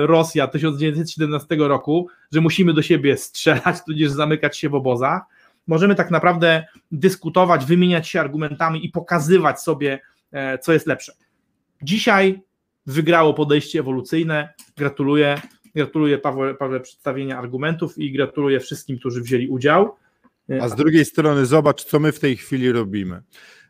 Rosja 0.00 0.46
1917 0.46 1.56
roku, 1.56 2.08
że 2.32 2.40
musimy 2.40 2.72
do 2.74 2.82
siebie 2.82 3.16
strzelać, 3.16 3.84
tudzież 3.86 4.10
zamykać 4.10 4.58
się 4.58 4.68
w 4.68 4.74
obozach. 4.74 5.22
Możemy 5.66 5.94
tak 5.94 6.10
naprawdę 6.10 6.64
dyskutować, 6.90 7.64
wymieniać 7.64 8.08
się 8.08 8.20
argumentami 8.20 8.86
i 8.86 8.88
pokazywać 8.88 9.60
sobie, 9.60 10.00
co 10.60 10.72
jest 10.72 10.86
lepsze. 10.86 11.12
Dzisiaj 11.82 12.42
wygrało 12.86 13.34
podejście 13.34 13.80
ewolucyjne. 13.80 14.54
Gratuluję. 14.76 15.40
Gratuluję 15.74 16.18
Paweł, 16.18 16.56
Paweł 16.56 16.80
przedstawienia 16.80 17.38
argumentów 17.38 17.98
i 17.98 18.12
gratuluję 18.12 18.60
wszystkim, 18.60 18.98
którzy 18.98 19.22
wzięli 19.22 19.48
udział. 19.48 19.96
A 20.60 20.68
z 20.68 20.74
drugiej 20.74 21.04
strony 21.04 21.46
zobacz, 21.46 21.84
co 21.84 22.00
my 22.00 22.12
w 22.12 22.20
tej 22.20 22.36
chwili 22.36 22.72
robimy. 22.72 23.22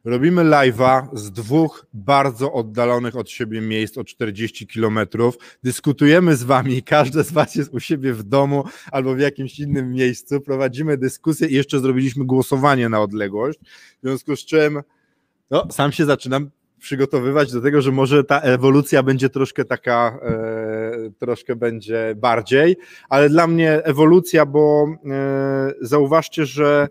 Robimy 0.05 0.43
live'a 0.43 1.09
z 1.13 1.33
dwóch 1.33 1.87
bardzo 1.95 2.53
oddalonych 2.53 3.17
od 3.17 3.31
siebie 3.31 3.61
miejsc 3.61 3.99
o 3.99 4.05
40 4.05 4.67
kilometrów. 4.67 5.39
Dyskutujemy 5.63 6.37
z 6.37 6.43
wami, 6.43 6.83
każdy 6.83 7.25
z 7.25 7.33
was 7.33 7.55
jest 7.55 7.75
u 7.75 7.81
siebie 7.81 8.13
w 8.13 8.23
domu 8.23 8.65
albo 8.93 9.15
w 9.15 9.19
jakimś 9.19 9.59
innym 9.59 9.91
miejscu. 9.91 10.41
Prowadzimy 10.41 10.99
dyskusję 10.99 11.49
i 11.49 11.55
jeszcze 11.55 11.81
zrobiliśmy 11.81 12.25
głosowanie 12.25 12.89
na 12.89 13.01
odległość. 13.01 13.59
W 14.03 14.07
związku 14.07 14.37
z 14.37 14.45
czym 14.45 14.83
no, 15.51 15.69
sam 15.71 15.93
się 15.93 16.05
zaczynam 16.05 16.51
przygotowywać 16.83 17.53
do 17.53 17.61
tego, 17.61 17.83
że 17.83 17.93
może 17.93 18.24
ta 18.24 18.41
ewolucja 18.41 19.03
będzie 19.03 19.28
troszkę 19.28 19.64
taka, 19.64 20.18
e, 20.22 21.11
troszkę 21.18 21.57
będzie 21.57 22.14
bardziej, 22.16 22.76
ale 23.09 23.28
dla 23.28 23.47
mnie 23.47 23.85
ewolucja, 23.85 24.47
bo 24.47 24.87
e, 25.11 25.72
zauważcie, 25.80 26.47
że 26.47 26.89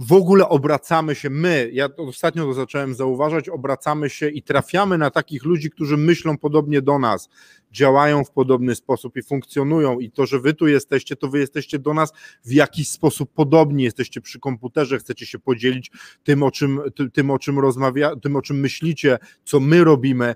w 0.00 0.12
ogóle 0.12 0.48
obracamy 0.48 1.14
się, 1.14 1.30
my, 1.30 1.70
ja 1.72 1.88
ostatnio 1.96 2.44
to 2.44 2.54
zacząłem 2.54 2.94
zauważać, 2.94 3.48
obracamy 3.48 4.10
się 4.10 4.28
i 4.28 4.42
trafiamy 4.42 4.98
na 4.98 5.10
takich 5.10 5.44
ludzi, 5.44 5.70
którzy 5.70 5.96
myślą 5.96 6.38
podobnie 6.38 6.82
do 6.82 6.98
nas, 6.98 7.28
działają 7.72 8.24
w 8.24 8.30
podobny 8.30 8.74
sposób 8.74 9.16
i 9.16 9.22
funkcjonują. 9.22 9.98
I 9.98 10.10
to, 10.10 10.26
że 10.26 10.40
wy 10.40 10.54
tu 10.54 10.66
jesteście, 10.66 11.16
to 11.16 11.28
wy 11.28 11.38
jesteście 11.38 11.78
do 11.78 11.94
nas 11.94 12.12
w 12.44 12.52
jakiś 12.52 12.88
sposób 12.88 13.32
podobni, 13.34 13.82
jesteście 13.82 14.20
przy 14.20 14.40
komputerze, 14.40 14.98
chcecie 14.98 15.26
się 15.26 15.38
podzielić 15.38 15.90
tym, 16.24 16.42
o 16.42 16.50
czym, 16.50 16.80
tym, 17.12 17.30
o 17.30 17.38
czym 17.38 17.58
rozmawia, 17.58 18.16
tym, 18.16 18.36
o 18.36 18.42
czym 18.42 18.60
myślicie, 18.60 19.18
co 19.44 19.60
my 19.60 19.84
robimy. 19.84 20.34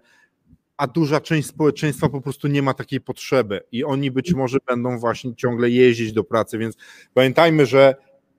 A 0.77 0.87
duża 0.87 1.21
część 1.21 1.49
społeczeństwa 1.49 2.09
po 2.09 2.21
prostu 2.21 2.49
nie 2.49 2.63
ma 2.63 2.75
takiej 2.75 3.01
potrzeby. 3.01 3.61
I 3.73 3.85
oni 3.85 4.11
być 4.11 4.35
może 4.35 4.59
będą 4.67 4.99
właśnie 4.99 5.37
ciągle 5.37 5.71
jeździć 5.71 6.13
do 6.13 6.25
pracy, 6.25 6.59
więc 6.59 6.77
pamiętajmy, 7.15 7.67
że 7.67 7.95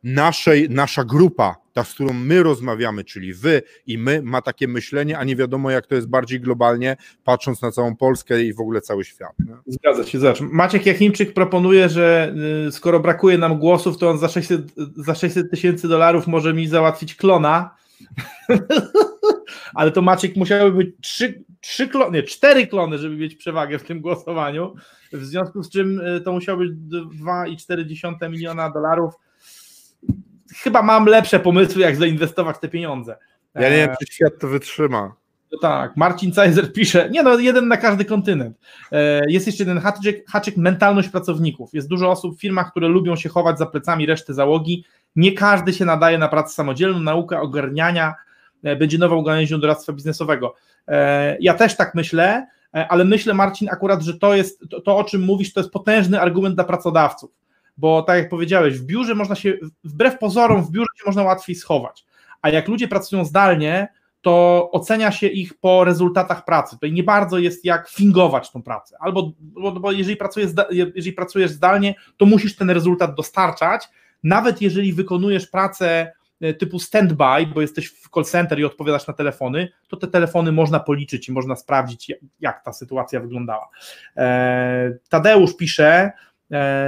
naszej, 0.06 0.70
nasza 0.70 1.04
grupa, 1.04 1.56
ta, 1.74 1.84
z 1.84 1.94
którą 1.94 2.14
my 2.14 2.44
rozmawiamy, 2.44 3.04
czyli 3.04 3.34
wy 3.34 3.62
i 3.88 3.98
my, 3.98 4.22
ma 4.22 4.42
takie 4.42 4.68
myślenie, 4.68 5.18
a 5.18 5.24
nie 5.24 5.36
wiadomo, 5.36 5.72
jak 5.72 5.88
to 5.88 5.96
jest 5.96 6.10
bardziej 6.10 6.40
globalnie, 6.40 6.98
patrząc 7.24 7.62
na 7.62 7.72
całą 7.72 7.96
Polskę 7.96 8.44
i 8.44 8.54
w 8.54 8.60
ogóle 8.60 8.82
cały 8.82 9.04
świat. 9.04 9.34
Nie? 9.40 9.56
Zgadza 9.68 10.04
się, 10.04 10.20
zobacz. 10.20 10.42
Maciek 10.42 10.86
Jachimczyk 10.86 11.34
proponuje, 11.34 11.90
że 11.90 12.36
y, 12.68 12.72
skoro 12.72 13.00
brakuje 13.00 13.38
nam 13.38 13.60
głosów, 13.60 13.98
to 13.98 14.10
on 14.10 14.18
za 14.18 14.28
600, 14.28 14.62
za 14.96 15.16
600 15.16 15.52
tysięcy 15.52 15.88
dolarów 15.88 16.28
może 16.28 16.54
mi 16.54 16.68
załatwić 16.68 17.16
klona. 17.16 17.76
Ale 19.74 19.92
to 19.92 20.02
Maciek 20.02 20.36
musiały 20.36 20.72
być 20.72 20.90
trzy, 21.02 21.44
trzy 21.62 21.88
klony, 21.88 22.24
cztery 22.24 22.68
klony, 22.68 22.98
żeby 22.98 23.16
mieć 23.16 23.36
przewagę 23.36 23.80
w 23.80 23.84
tym 23.84 24.02
głosowaniu. 24.02 24.76
W 25.14 25.26
związku 25.26 25.64
z 25.64 25.70
czym 25.70 26.00
y, 26.00 26.22
to 26.22 26.32
musiało 26.32 26.60
być 26.60 26.72
2,4 26.72 28.30
miliona 28.30 28.70
dolarów 28.70 29.14
chyba 30.56 30.82
mam 30.82 31.06
lepsze 31.06 31.40
pomysły, 31.40 31.82
jak 31.82 31.96
zainwestować 31.96 32.60
te 32.60 32.70
pieniądze. 32.70 33.18
Ja 33.56 33.70
nie 33.70 33.76
wiem, 33.76 33.96
czy 34.00 34.14
świat 34.14 34.34
to 34.40 34.48
wytrzyma. 34.48 35.16
No 35.52 35.58
tak, 35.62 35.98
Marcin 35.98 36.32
Cajzer 36.32 36.74
pisze, 36.74 37.10
nie 37.10 37.24
no, 37.24 37.40
jeden 37.40 37.68
na 37.68 37.78
każdy 37.78 38.06
kontynent. 38.06 38.58
E, 38.92 39.22
jest 39.32 39.48
jeszcze 39.48 39.64
jeden 39.64 39.80
haczyk, 39.80 40.30
haczyk 40.30 40.58
mentalność 40.58 41.10
pracowników. 41.10 41.74
Jest 41.74 41.88
dużo 41.88 42.12
osób 42.12 42.38
w 42.38 42.42
firmach, 42.42 42.72
które 42.72 42.88
lubią 42.88 43.16
się 43.16 43.30
chować 43.30 43.60
za 43.60 43.66
plecami 43.66 44.06
reszty 44.06 44.34
załogi. 44.34 44.86
Nie 45.16 45.32
każdy 45.32 45.74
się 45.74 45.86
nadaje 45.86 46.18
na 46.18 46.28
pracę 46.28 46.54
samodzielną, 46.54 47.00
nauka 47.00 47.42
ogarniania 47.42 48.14
e, 48.64 48.76
będzie 48.76 48.98
nową 48.98 49.24
gałęzią 49.24 49.60
doradztwa 49.60 49.94
biznesowego. 49.94 50.56
E, 50.88 51.38
ja 51.40 51.54
też 51.54 51.78
tak 51.78 51.96
myślę, 51.96 52.48
ale 52.90 53.06
myślę 53.06 53.34
Marcin 53.34 53.70
akurat, 53.70 54.02
że 54.02 54.20
to 54.20 54.36
jest, 54.36 54.64
to, 54.70 54.82
to 54.82 54.98
o 54.98 55.04
czym 55.04 55.22
mówisz, 55.22 55.54
to 55.54 55.60
jest 55.60 55.72
potężny 55.72 56.22
argument 56.22 56.56
dla 56.56 56.64
pracodawców 56.64 57.32
bo 57.78 58.02
tak 58.02 58.18
jak 58.18 58.30
powiedziałeś, 58.30 58.80
w 58.80 58.86
biurze 58.86 59.16
można 59.16 59.36
się, 59.36 59.54
wbrew 59.84 60.18
pozorom, 60.18 60.64
w 60.64 60.72
biurze 60.72 60.88
można 61.06 61.24
łatwiej 61.24 61.56
schować. 61.56 62.06
A 62.42 62.50
jak 62.50 62.68
ludzie 62.68 62.88
pracują 62.88 63.26
zdalnie, 63.26 63.88
to 64.26 64.70
ocenia 64.72 65.12
się 65.12 65.28
ich 65.28 65.60
po 65.60 65.84
rezultatach 65.84 66.46
pracy. 66.46 66.76
Tutaj 66.76 66.92
nie 66.92 67.04
bardzo 67.04 67.40
jest 67.40 67.66
jak 67.66 67.90
fingować 67.90 68.52
tą 68.52 68.64
pracę. 68.64 68.96
Albo 69.00 69.32
bo, 69.80 69.92
jeżeli, 69.92 70.18
pracujesz, 70.18 70.52
jeżeli 70.72 71.14
pracujesz 71.14 71.52
zdalnie, 71.52 71.96
to 72.18 72.26
musisz 72.26 72.56
ten 72.56 72.70
rezultat 72.70 73.16
dostarczać, 73.16 73.90
nawet 74.24 74.62
jeżeli 74.62 74.94
wykonujesz 74.94 75.48
pracę 75.48 76.12
e, 76.42 76.54
typu 76.54 76.80
standby, 76.80 77.48
bo 77.54 77.62
jesteś 77.62 77.88
w 77.88 78.10
call 78.10 78.24
center 78.24 78.60
i 78.60 78.66
odpowiadasz 78.66 79.08
na 79.08 79.14
telefony, 79.14 79.70
to 79.88 79.98
te 79.98 80.08
telefony 80.08 80.52
można 80.52 80.80
policzyć 80.80 81.30
i 81.30 81.32
można 81.32 81.56
sprawdzić, 81.56 82.12
jak 82.40 82.64
ta 82.64 82.74
sytuacja 82.74 83.20
wyglądała. 83.20 83.70
E, 84.18 84.98
Tadeusz 85.10 85.58
pisze, 85.58 86.12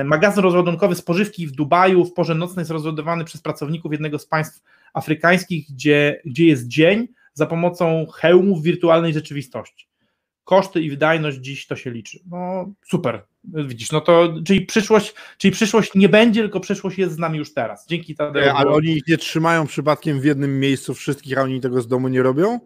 magazyn 0.06 0.44
rozładunkowy 0.44 0.96
spożywki 0.96 1.48
w 1.48 1.52
Dubaju 1.52 2.06
w 2.06 2.14
porze 2.14 2.36
nocnej 2.36 2.62
jest 2.62 2.72
rozładowany 2.72 3.26
przez 3.26 3.42
pracowników 3.42 3.92
jednego 3.92 4.20
z 4.20 4.26
państw 4.26 4.64
afrykańskich, 4.94 5.66
gdzie, 5.70 6.22
gdzie 6.26 6.46
jest 6.46 6.68
dzień 6.68 7.08
za 7.34 7.46
pomocą 7.46 8.06
hełmów 8.14 8.64
wirtualnej 8.64 9.14
rzeczywistości. 9.14 9.88
Koszty 10.44 10.82
i 10.82 10.90
wydajność 10.90 11.38
dziś 11.38 11.68
to 11.68 11.76
się 11.76 11.92
liczy. 11.92 12.20
No 12.30 12.74
super, 12.86 13.26
widzisz, 13.44 13.92
no 13.92 14.02
to 14.02 14.34
czyli 14.46 14.66
przyszłość, 14.66 15.14
czyli 15.38 15.52
przyszłość 15.52 15.96
nie 15.96 16.10
będzie, 16.10 16.42
tylko 16.42 16.60
przyszłość 16.60 16.98
jest 16.98 17.14
z 17.14 17.18
nami 17.18 17.38
już 17.38 17.54
teraz. 17.54 17.88
Dzięki 17.88 18.16
Tadeusz. 18.16 18.48
Ale 18.56 18.72
oni 18.72 18.88
ich 18.88 19.08
nie 19.08 19.18
trzymają 19.18 19.68
przypadkiem 19.68 20.20
w 20.20 20.26
jednym 20.26 20.60
miejscu 20.60 20.94
wszystkich, 20.94 21.38
a 21.38 21.42
oni 21.42 21.62
tego 21.62 21.82
z 21.82 21.88
domu 21.88 22.08
nie 22.08 22.24
robią? 22.24 22.60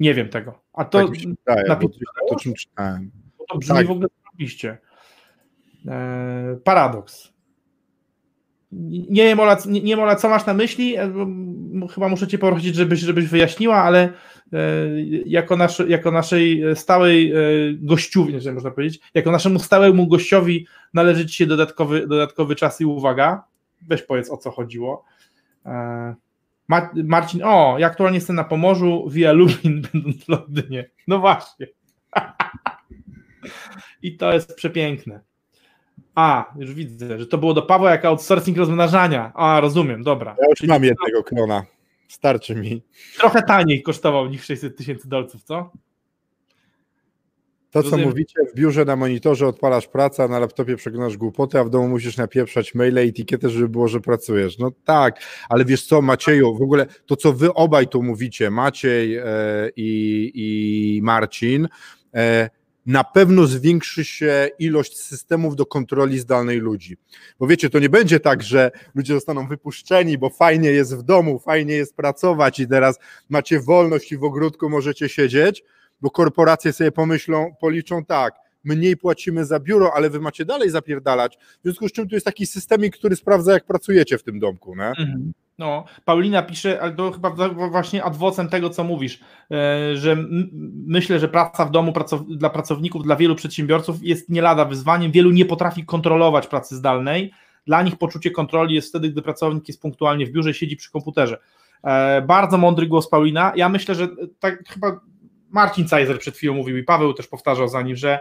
Nie 0.00 0.14
wiem 0.14 0.28
tego. 0.28 0.62
A 0.72 0.84
to 0.84 0.98
tak 0.98 1.10
wydaje, 1.10 1.76
bo 1.80 1.88
to, 2.28 2.36
czym 2.36 2.54
czytałem. 2.54 3.10
To 3.48 3.58
brzmi 3.58 3.76
tak. 3.76 3.86
w 3.86 3.90
ogóle 3.90 4.08
oczywiście. 4.28 4.78
E, 5.88 6.56
paradoks. 6.64 7.32
Nie 9.10 9.24
wiem, 9.24 9.40
Ola, 9.40 9.56
nie, 9.66 9.80
nie 9.80 10.16
co 10.16 10.28
masz 10.28 10.46
na 10.46 10.54
myśli? 10.54 10.96
E, 10.96 11.12
chyba 11.94 12.08
muszę 12.08 12.26
Cię 12.26 12.38
prosić, 12.38 12.74
żebyś, 12.74 13.00
żebyś 13.00 13.26
wyjaśniła, 13.26 13.76
ale 13.76 14.12
e, 14.52 14.58
jako, 15.26 15.56
nasz, 15.56 15.78
jako 15.88 16.10
naszej 16.10 16.62
stałej 16.74 17.32
gościowi, 17.74 18.34
nie 18.44 18.52
można 18.52 18.70
powiedzieć, 18.70 19.00
jako 19.14 19.30
naszemu 19.30 19.58
stałemu 19.58 20.06
gościowi 20.06 20.66
należy 20.94 21.26
Ci 21.26 21.36
się 21.36 21.46
dodatkowy, 21.46 22.06
dodatkowy 22.06 22.54
czas 22.54 22.80
i 22.80 22.84
uwaga. 22.84 23.44
Weź 23.88 24.02
powiedz, 24.02 24.30
o 24.30 24.36
co 24.36 24.50
chodziło. 24.50 25.04
Marcin, 26.94 27.40
o, 27.44 27.76
ja 27.78 27.86
aktualnie 27.86 28.18
jestem 28.18 28.36
na 28.36 28.44
Pomorzu, 28.44 29.08
via 29.10 29.32
Lublin, 29.32 29.82
będąc 29.92 30.24
w 30.24 30.28
Londynie. 30.28 30.90
No 31.08 31.18
właśnie. 31.18 31.66
I 34.02 34.16
to 34.16 34.32
jest 34.32 34.54
przepiękne. 34.54 35.20
A, 36.14 36.54
już 36.56 36.74
widzę, 36.74 37.18
że 37.18 37.26
to 37.26 37.38
było 37.38 37.54
do 37.54 37.62
Pawła 37.62 37.90
jak 37.90 38.04
outsourcing 38.04 38.56
rozmnażania. 38.56 39.32
A, 39.34 39.60
rozumiem, 39.60 40.02
dobra. 40.02 40.36
Ja 40.40 40.48
już 40.48 40.58
Czyli 40.58 40.68
mam 40.68 40.84
jednego 40.84 41.24
klona. 41.24 41.62
Starczy 42.08 42.54
mi. 42.54 42.82
Trochę 43.18 43.42
taniej 43.42 43.82
kosztował 43.82 44.26
niż 44.26 44.44
600 44.44 44.76
tysięcy 44.76 45.08
dolców, 45.08 45.42
co? 45.42 45.70
To, 47.72 47.82
co 47.82 47.98
mówicie, 47.98 48.40
w 48.52 48.54
biurze 48.54 48.84
na 48.84 48.96
monitorze 48.96 49.46
odpalasz 49.46 49.86
pracę, 49.86 50.24
a 50.24 50.28
na 50.28 50.38
laptopie 50.38 50.76
przeglądasz 50.76 51.16
głupoty, 51.16 51.58
a 51.58 51.64
w 51.64 51.70
domu 51.70 51.88
musisz 51.88 52.16
napieprzać 52.16 52.74
maile 52.74 53.06
i 53.06 53.08
etykietę, 53.08 53.48
żeby 53.48 53.68
było, 53.68 53.88
że 53.88 54.00
pracujesz. 54.00 54.58
No 54.58 54.70
tak, 54.84 55.20
ale 55.48 55.64
wiesz 55.64 55.86
co, 55.86 56.02
Macieju, 56.02 56.54
w 56.54 56.62
ogóle 56.62 56.86
to, 57.06 57.16
co 57.16 57.32
wy 57.32 57.54
obaj 57.54 57.88
tu 57.88 58.02
mówicie, 58.02 58.50
Maciej 58.50 59.16
e, 59.16 59.24
i, 59.76 60.30
i 60.34 61.00
Marcin, 61.02 61.68
e, 62.14 62.50
na 62.86 63.04
pewno 63.04 63.46
zwiększy 63.46 64.04
się 64.04 64.48
ilość 64.58 64.96
systemów 64.96 65.56
do 65.56 65.66
kontroli 65.66 66.18
zdalnej 66.18 66.58
ludzi. 66.58 66.96
Bo 67.38 67.46
wiecie, 67.46 67.70
to 67.70 67.78
nie 67.78 67.88
będzie 67.88 68.20
tak, 68.20 68.42
że 68.42 68.70
ludzie 68.94 69.14
zostaną 69.14 69.48
wypuszczeni, 69.48 70.18
bo 70.18 70.30
fajnie 70.30 70.70
jest 70.70 70.96
w 70.96 71.02
domu, 71.02 71.38
fajnie 71.38 71.74
jest 71.74 71.96
pracować 71.96 72.60
i 72.60 72.68
teraz 72.68 72.98
macie 73.28 73.60
wolność 73.60 74.12
i 74.12 74.16
w 74.16 74.24
ogródku 74.24 74.68
możecie 74.68 75.08
siedzieć, 75.08 75.64
bo 76.00 76.10
korporacje 76.10 76.72
sobie 76.72 76.92
pomyślą, 76.92 77.54
policzą 77.60 78.04
tak, 78.04 78.34
mniej 78.64 78.96
płacimy 78.96 79.44
za 79.44 79.60
biuro, 79.60 79.94
ale 79.94 80.10
wy 80.10 80.20
macie 80.20 80.44
dalej 80.44 80.70
zapierdalać. 80.70 81.38
W 81.60 81.62
związku 81.62 81.88
z 81.88 81.92
czym 81.92 82.08
tu 82.08 82.14
jest 82.14 82.26
taki 82.26 82.46
systemik, 82.46 82.96
który 82.96 83.16
sprawdza, 83.16 83.52
jak 83.52 83.64
pracujecie 83.64 84.18
w 84.18 84.22
tym 84.22 84.38
domku. 84.38 84.76
Nie? 84.76 84.88
Mhm. 84.88 85.32
No, 85.58 85.84
Paulina 86.04 86.42
pisze, 86.42 86.82
ale 86.82 86.92
to 86.92 87.12
chyba 87.12 87.30
właśnie 87.70 88.04
adwocem 88.04 88.48
tego, 88.48 88.70
co 88.70 88.84
mówisz, 88.84 89.20
e, 89.50 89.96
że 89.96 90.16
myślę, 90.86 91.18
że 91.18 91.28
praca 91.28 91.64
w 91.64 91.70
domu 91.70 91.92
dla 92.28 92.50
pracowników, 92.50 93.02
dla 93.02 93.16
wielu 93.16 93.34
przedsiębiorców 93.34 93.96
jest 94.02 94.28
nie 94.28 94.42
lada 94.42 94.64
wyzwaniem. 94.64 95.12
Wielu 95.12 95.30
nie 95.30 95.44
potrafi 95.44 95.84
kontrolować 95.84 96.46
pracy 96.46 96.76
zdalnej. 96.76 97.32
Dla 97.66 97.82
nich 97.82 97.98
poczucie 97.98 98.30
kontroli 98.30 98.74
jest 98.74 98.88
wtedy, 98.88 99.10
gdy 99.10 99.22
pracownik 99.22 99.68
jest 99.68 99.82
punktualnie 99.82 100.26
w 100.26 100.30
biurze 100.30 100.54
siedzi 100.54 100.76
przy 100.76 100.90
komputerze. 100.90 101.38
E, 101.84 102.22
bardzo 102.22 102.58
mądry 102.58 102.86
głos 102.86 103.08
Paulina. 103.08 103.52
Ja 103.56 103.68
myślę, 103.68 103.94
że 103.94 104.08
tak 104.38 104.68
chyba 104.68 105.00
Marcin 105.50 105.88
Cajzer 105.88 106.18
przed 106.18 106.36
chwilą 106.36 106.54
mówił 106.54 106.76
i 106.76 106.82
Paweł 106.82 107.14
też 107.14 107.26
powtarzał 107.26 107.68
za 107.68 107.82
nim, 107.82 107.96
że 107.96 108.20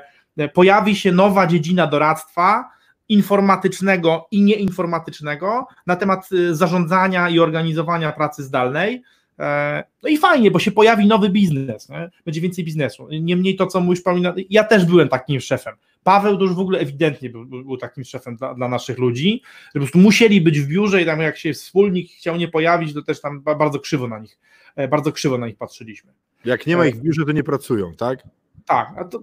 pojawi 0.53 0.95
się 0.95 1.11
nowa 1.11 1.47
dziedzina 1.47 1.87
doradztwa, 1.87 2.69
informatycznego 3.11 4.27
i 4.31 4.41
nieinformatycznego 4.41 5.67
na 5.87 5.95
temat 5.95 6.31
y, 6.31 6.55
zarządzania 6.55 7.29
i 7.29 7.39
organizowania 7.39 8.11
pracy 8.11 8.43
zdalnej. 8.43 9.03
E, 9.39 9.83
no 10.03 10.09
i 10.09 10.17
fajnie, 10.17 10.51
bo 10.51 10.59
się 10.59 10.71
pojawi 10.71 11.07
nowy 11.07 11.29
biznes, 11.29 11.89
nie? 11.89 12.09
będzie 12.25 12.41
więcej 12.41 12.65
biznesu. 12.65 13.07
Niemniej 13.21 13.55
to, 13.55 13.67
co 13.67 13.81
mówisz, 13.81 14.01
Paulina, 14.01 14.33
ja 14.49 14.63
też 14.63 14.85
byłem 14.85 15.09
takim 15.09 15.39
szefem. 15.39 15.75
Paweł 16.03 16.37
to 16.37 16.43
już 16.43 16.53
w 16.53 16.59
ogóle 16.59 16.79
ewidentnie 16.79 17.29
był, 17.29 17.45
był 17.45 17.77
takim 17.77 18.03
szefem 18.03 18.35
dla, 18.35 18.53
dla, 18.53 18.67
naszych 18.67 18.97
ludzi, 18.97 19.41
że 19.65 19.71
po 19.73 19.79
prostu 19.79 19.99
musieli 19.99 20.41
być 20.41 20.59
w 20.59 20.67
biurze 20.67 21.01
i 21.01 21.05
tam 21.05 21.19
jak 21.19 21.37
się 21.37 21.53
wspólnik 21.53 22.11
chciał 22.11 22.37
nie 22.37 22.47
pojawić, 22.47 22.93
to 22.93 23.01
też 23.01 23.21
tam 23.21 23.41
bardzo 23.41 23.79
krzywo 23.79 24.07
na 24.07 24.19
nich, 24.19 24.39
e, 24.75 24.87
bardzo 24.87 25.11
krzywo 25.11 25.37
na 25.37 25.47
nich 25.47 25.57
patrzyliśmy. 25.57 26.13
Jak 26.45 26.67
nie 26.67 26.77
ma 26.77 26.85
ich 26.85 26.95
w 26.95 27.01
biurze, 27.01 27.25
to 27.25 27.31
nie 27.31 27.43
pracują, 27.43 27.93
tak? 27.95 28.23
Tak, 28.65 28.93
a 28.97 29.03
to, 29.03 29.19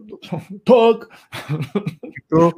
to, 0.64 0.99
tak. 0.99 1.09
To, 2.30 2.53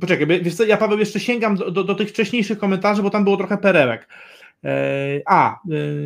Poczekaj, 0.00 0.42
wiesz 0.42 0.54
co, 0.54 0.64
ja 0.64 0.76
Paweł 0.76 0.98
jeszcze 0.98 1.20
sięgam 1.20 1.56
do, 1.56 1.70
do, 1.70 1.84
do, 1.84 1.94
tych 1.94 2.08
wcześniejszych 2.08 2.58
komentarzy, 2.58 3.02
bo 3.02 3.10
tam 3.10 3.24
było 3.24 3.36
trochę 3.36 3.58
perełek. 3.58 4.08
E, 4.64 5.20
a, 5.26 5.60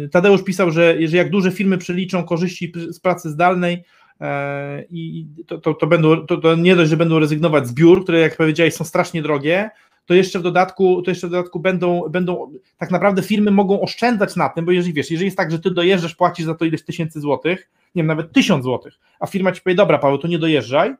e, 0.05 0.09
Tadeusz 0.09 0.45
pisał, 0.45 0.71
że, 0.71 0.97
że 1.09 1.17
jak 1.17 1.31
duże 1.31 1.51
firmy 1.51 1.79
przeliczą 1.79 2.25
korzyści 2.25 2.73
z 2.89 3.01
pracy 3.01 3.31
zdalnej, 3.31 3.85
e, 4.21 4.85
i 4.91 5.27
to, 5.47 5.59
to, 5.59 5.75
to, 5.75 5.87
będą, 5.87 6.27
to, 6.27 6.37
to 6.37 6.55
nie 6.55 6.77
dość, 6.77 6.91
że 6.91 6.97
będą 6.97 7.19
rezygnować 7.19 7.67
z 7.67 7.73
biur, 7.73 8.03
które 8.03 8.21
jak 8.21 8.37
powiedziałeś 8.37 8.75
są 8.75 8.85
strasznie 8.85 9.23
drogie, 9.23 9.71
to 10.07 10.15
jeszcze 10.15 10.39
w 10.39 10.43
dodatku, 10.43 11.03
to 11.03 11.11
jeszcze 11.11 11.27
w 11.27 11.31
dodatku 11.31 11.61
będą, 11.61 12.03
będą, 12.11 12.53
tak 12.79 12.91
naprawdę 12.91 13.23
firmy 13.23 13.51
mogą 13.51 13.81
oszczędzać 13.81 14.37
na 14.37 14.49
tym, 14.49 14.65
bo 14.65 14.73
jeżeli 14.73 14.93
wiesz, 14.95 15.11
jeżeli 15.11 15.27
jest 15.27 15.37
tak, 15.37 15.51
że 15.51 15.59
ty 15.59 15.71
dojeżdżasz, 15.71 16.15
płacisz 16.15 16.47
za 16.47 16.55
to 16.55 16.65
ileś 16.65 16.85
tysięcy 16.85 17.21
złotych, 17.21 17.71
nie 17.95 18.03
wiem, 18.03 18.07
nawet 18.07 18.33
tysiąc 18.33 18.65
złotych, 18.65 18.95
a 19.21 19.27
firma 19.27 19.53
ci 19.53 19.63
powie, 19.63 19.77
dobra 19.77 19.99
Paweł, 19.99 20.19
to 20.19 20.29
nie 20.29 20.39
dojeżdżaj, 20.39 20.95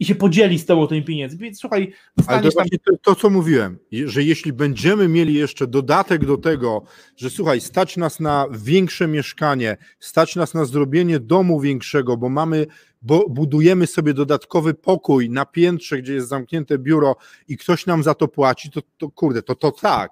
i 0.00 0.04
się 0.04 0.14
podzieli 0.14 0.58
z 0.58 0.66
tobą 0.66 0.86
tymi 0.86 1.02
pieniędzmi. 1.02 1.40
Więc 1.40 1.58
słuchaj, 1.58 1.92
Ale 2.26 2.42
to, 2.42 2.52
tam... 2.52 2.66
to, 2.68 2.96
to, 3.02 3.14
co 3.14 3.30
mówiłem, 3.30 3.78
że 4.04 4.22
jeśli 4.22 4.52
będziemy 4.52 5.08
mieli 5.08 5.34
jeszcze 5.34 5.66
dodatek 5.66 6.24
do 6.24 6.36
tego, 6.36 6.82
że 7.16 7.30
słuchaj, 7.30 7.60
stać 7.60 7.96
nas 7.96 8.20
na 8.20 8.46
większe 8.50 9.08
mieszkanie, 9.08 9.76
stać 9.98 10.36
nas 10.36 10.54
na 10.54 10.64
zrobienie 10.64 11.20
domu 11.20 11.60
większego, 11.60 12.16
bo 12.16 12.28
mamy, 12.28 12.66
bo 13.02 13.28
budujemy 13.28 13.86
sobie 13.86 14.14
dodatkowy 14.14 14.74
pokój 14.74 15.30
na 15.30 15.46
piętrze, 15.46 15.98
gdzie 15.98 16.14
jest 16.14 16.28
zamknięte 16.28 16.78
biuro 16.78 17.16
i 17.48 17.56
ktoś 17.56 17.86
nam 17.86 18.02
za 18.02 18.14
to 18.14 18.28
płaci, 18.28 18.70
to, 18.70 18.80
to 18.98 19.10
kurde, 19.10 19.42
to 19.42 19.54
to 19.54 19.72
tak 19.72 20.10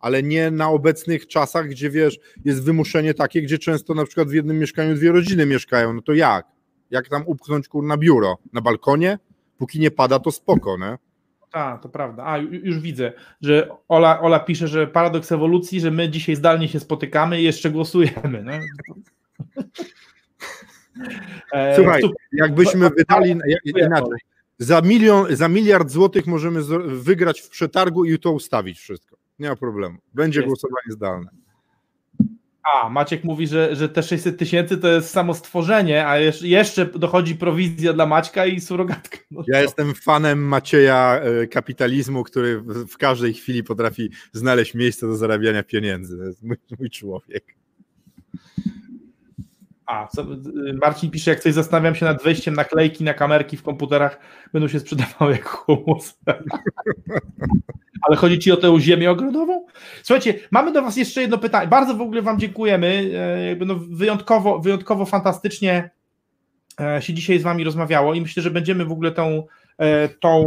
ale 0.00 0.22
nie 0.22 0.50
na 0.50 0.68
obecnych 0.68 1.26
czasach, 1.26 1.68
gdzie 1.68 1.90
wiesz, 1.90 2.18
jest 2.44 2.64
wymuszenie 2.64 3.14
takie, 3.14 3.42
gdzie 3.42 3.58
często 3.58 3.94
na 3.94 4.04
przykład 4.04 4.28
w 4.28 4.32
jednym 4.32 4.58
mieszkaniu 4.58 4.94
dwie 4.94 5.12
rodziny 5.12 5.46
mieszkają, 5.46 5.92
no 5.92 6.02
to 6.02 6.12
jak? 6.12 6.46
Jak 6.90 7.08
tam 7.08 7.22
upchnąć 7.26 7.68
kur 7.68 7.84
na 7.84 7.96
biuro? 7.96 8.38
Na 8.52 8.60
balkonie? 8.60 9.18
Póki 9.58 9.80
nie 9.80 9.90
pada, 9.90 10.18
to 10.18 10.30
spoko, 10.32 10.78
nie? 10.78 10.98
Tak, 11.50 11.82
to 11.82 11.88
prawda. 11.88 12.24
A, 12.26 12.38
już 12.38 12.78
widzę, 12.80 13.12
że 13.40 13.68
Ola, 13.88 14.20
Ola 14.20 14.40
pisze, 14.40 14.68
że 14.68 14.86
paradoks 14.86 15.32
ewolucji, 15.32 15.80
że 15.80 15.90
my 15.90 16.08
dzisiaj 16.08 16.36
zdalnie 16.36 16.68
się 16.68 16.80
spotykamy 16.80 17.40
i 17.40 17.44
jeszcze 17.44 17.70
głosujemy. 17.70 18.44
E, 21.52 21.76
Słuchaj, 21.76 22.02
jakbyśmy 22.32 22.90
wydali 22.90 23.36
inaczej, 23.64 24.18
za, 24.58 24.80
milion, 24.80 25.36
za 25.36 25.48
miliard 25.48 25.90
złotych 25.90 26.26
możemy 26.26 26.62
wygrać 26.86 27.40
w 27.40 27.48
przetargu 27.48 28.04
i 28.04 28.18
to 28.18 28.32
ustawić 28.32 28.78
wszystko. 28.78 29.16
Nie 29.38 29.48
ma 29.48 29.56
problemu. 29.56 29.98
Będzie 30.14 30.40
Jest. 30.40 30.48
głosowanie 30.48 30.92
zdalne. 30.92 31.30
A, 32.62 32.88
Maciek 32.88 33.24
mówi, 33.24 33.46
że, 33.46 33.76
że 33.76 33.88
te 33.88 34.02
600 34.02 34.38
tysięcy 34.38 34.78
to 34.78 34.88
jest 34.88 35.10
samo 35.10 35.34
stworzenie, 35.34 36.06
a 36.06 36.18
jeszcze 36.42 36.86
dochodzi 36.86 37.34
prowizja 37.34 37.92
dla 37.92 38.06
Maćka 38.06 38.46
i 38.46 38.60
surogatka. 38.60 39.18
No 39.30 39.44
ja 39.48 39.60
jestem 39.60 39.94
fanem 39.94 40.38
Macieja 40.38 41.20
e, 41.20 41.46
kapitalizmu, 41.46 42.24
który 42.24 42.60
w 42.88 42.96
każdej 42.96 43.34
chwili 43.34 43.64
potrafi 43.64 44.10
znaleźć 44.32 44.74
miejsce 44.74 45.06
do 45.06 45.16
zarabiania 45.16 45.62
pieniędzy. 45.62 46.18
To 46.18 46.24
jest 46.24 46.42
mój, 46.42 46.56
mój 46.78 46.90
człowiek. 46.90 47.57
A, 49.88 50.06
co, 50.06 50.24
Marcin 50.82 51.10
pisze, 51.10 51.30
jak 51.30 51.40
coś 51.40 51.54
zastanawiam 51.54 51.94
się 51.94 52.06
nad 52.06 52.22
wejściem 52.22 52.54
naklejki 52.54 53.04
na 53.04 53.14
kamerki 53.14 53.56
w 53.56 53.62
komputerach, 53.62 54.20
będą 54.52 54.68
się 54.68 54.80
sprzedawały 54.80 55.32
jak 55.32 55.48
humus. 55.48 56.18
Ale 58.02 58.16
chodzi 58.16 58.38
ci 58.38 58.52
o 58.52 58.56
tę 58.56 58.80
ziemię 58.80 59.10
ogrodową? 59.10 59.66
Słuchajcie, 60.02 60.34
mamy 60.50 60.72
do 60.72 60.82
Was 60.82 60.96
jeszcze 60.96 61.20
jedno 61.20 61.38
pytanie. 61.38 61.68
Bardzo 61.68 61.94
w 61.94 62.00
ogóle 62.00 62.22
Wam 62.22 62.38
dziękujemy. 62.38 63.10
E, 63.60 63.64
no 63.64 63.74
wyjątkowo, 63.90 64.58
wyjątkowo 64.58 65.06
fantastycznie 65.06 65.90
e, 66.80 67.02
się 67.02 67.14
dzisiaj 67.14 67.38
z 67.38 67.42
Wami 67.42 67.64
rozmawiało 67.64 68.14
i 68.14 68.20
myślę, 68.20 68.42
że 68.42 68.50
będziemy 68.50 68.84
w 68.84 68.92
ogóle 68.92 69.12
tą, 69.12 69.46
e, 69.78 70.08
tą, 70.08 70.46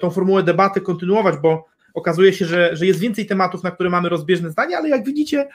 tą 0.00 0.10
formułę 0.10 0.42
debaty 0.42 0.80
kontynuować, 0.80 1.34
bo 1.42 1.71
okazuje 1.94 2.32
się, 2.32 2.44
że, 2.44 2.76
że 2.76 2.86
jest 2.86 3.00
więcej 3.00 3.26
tematów, 3.26 3.62
na 3.62 3.70
które 3.70 3.90
mamy 3.90 4.08
rozbieżne 4.08 4.50
zdania, 4.50 4.78
ale 4.78 4.88
jak 4.88 5.04
widzicie, 5.04 5.48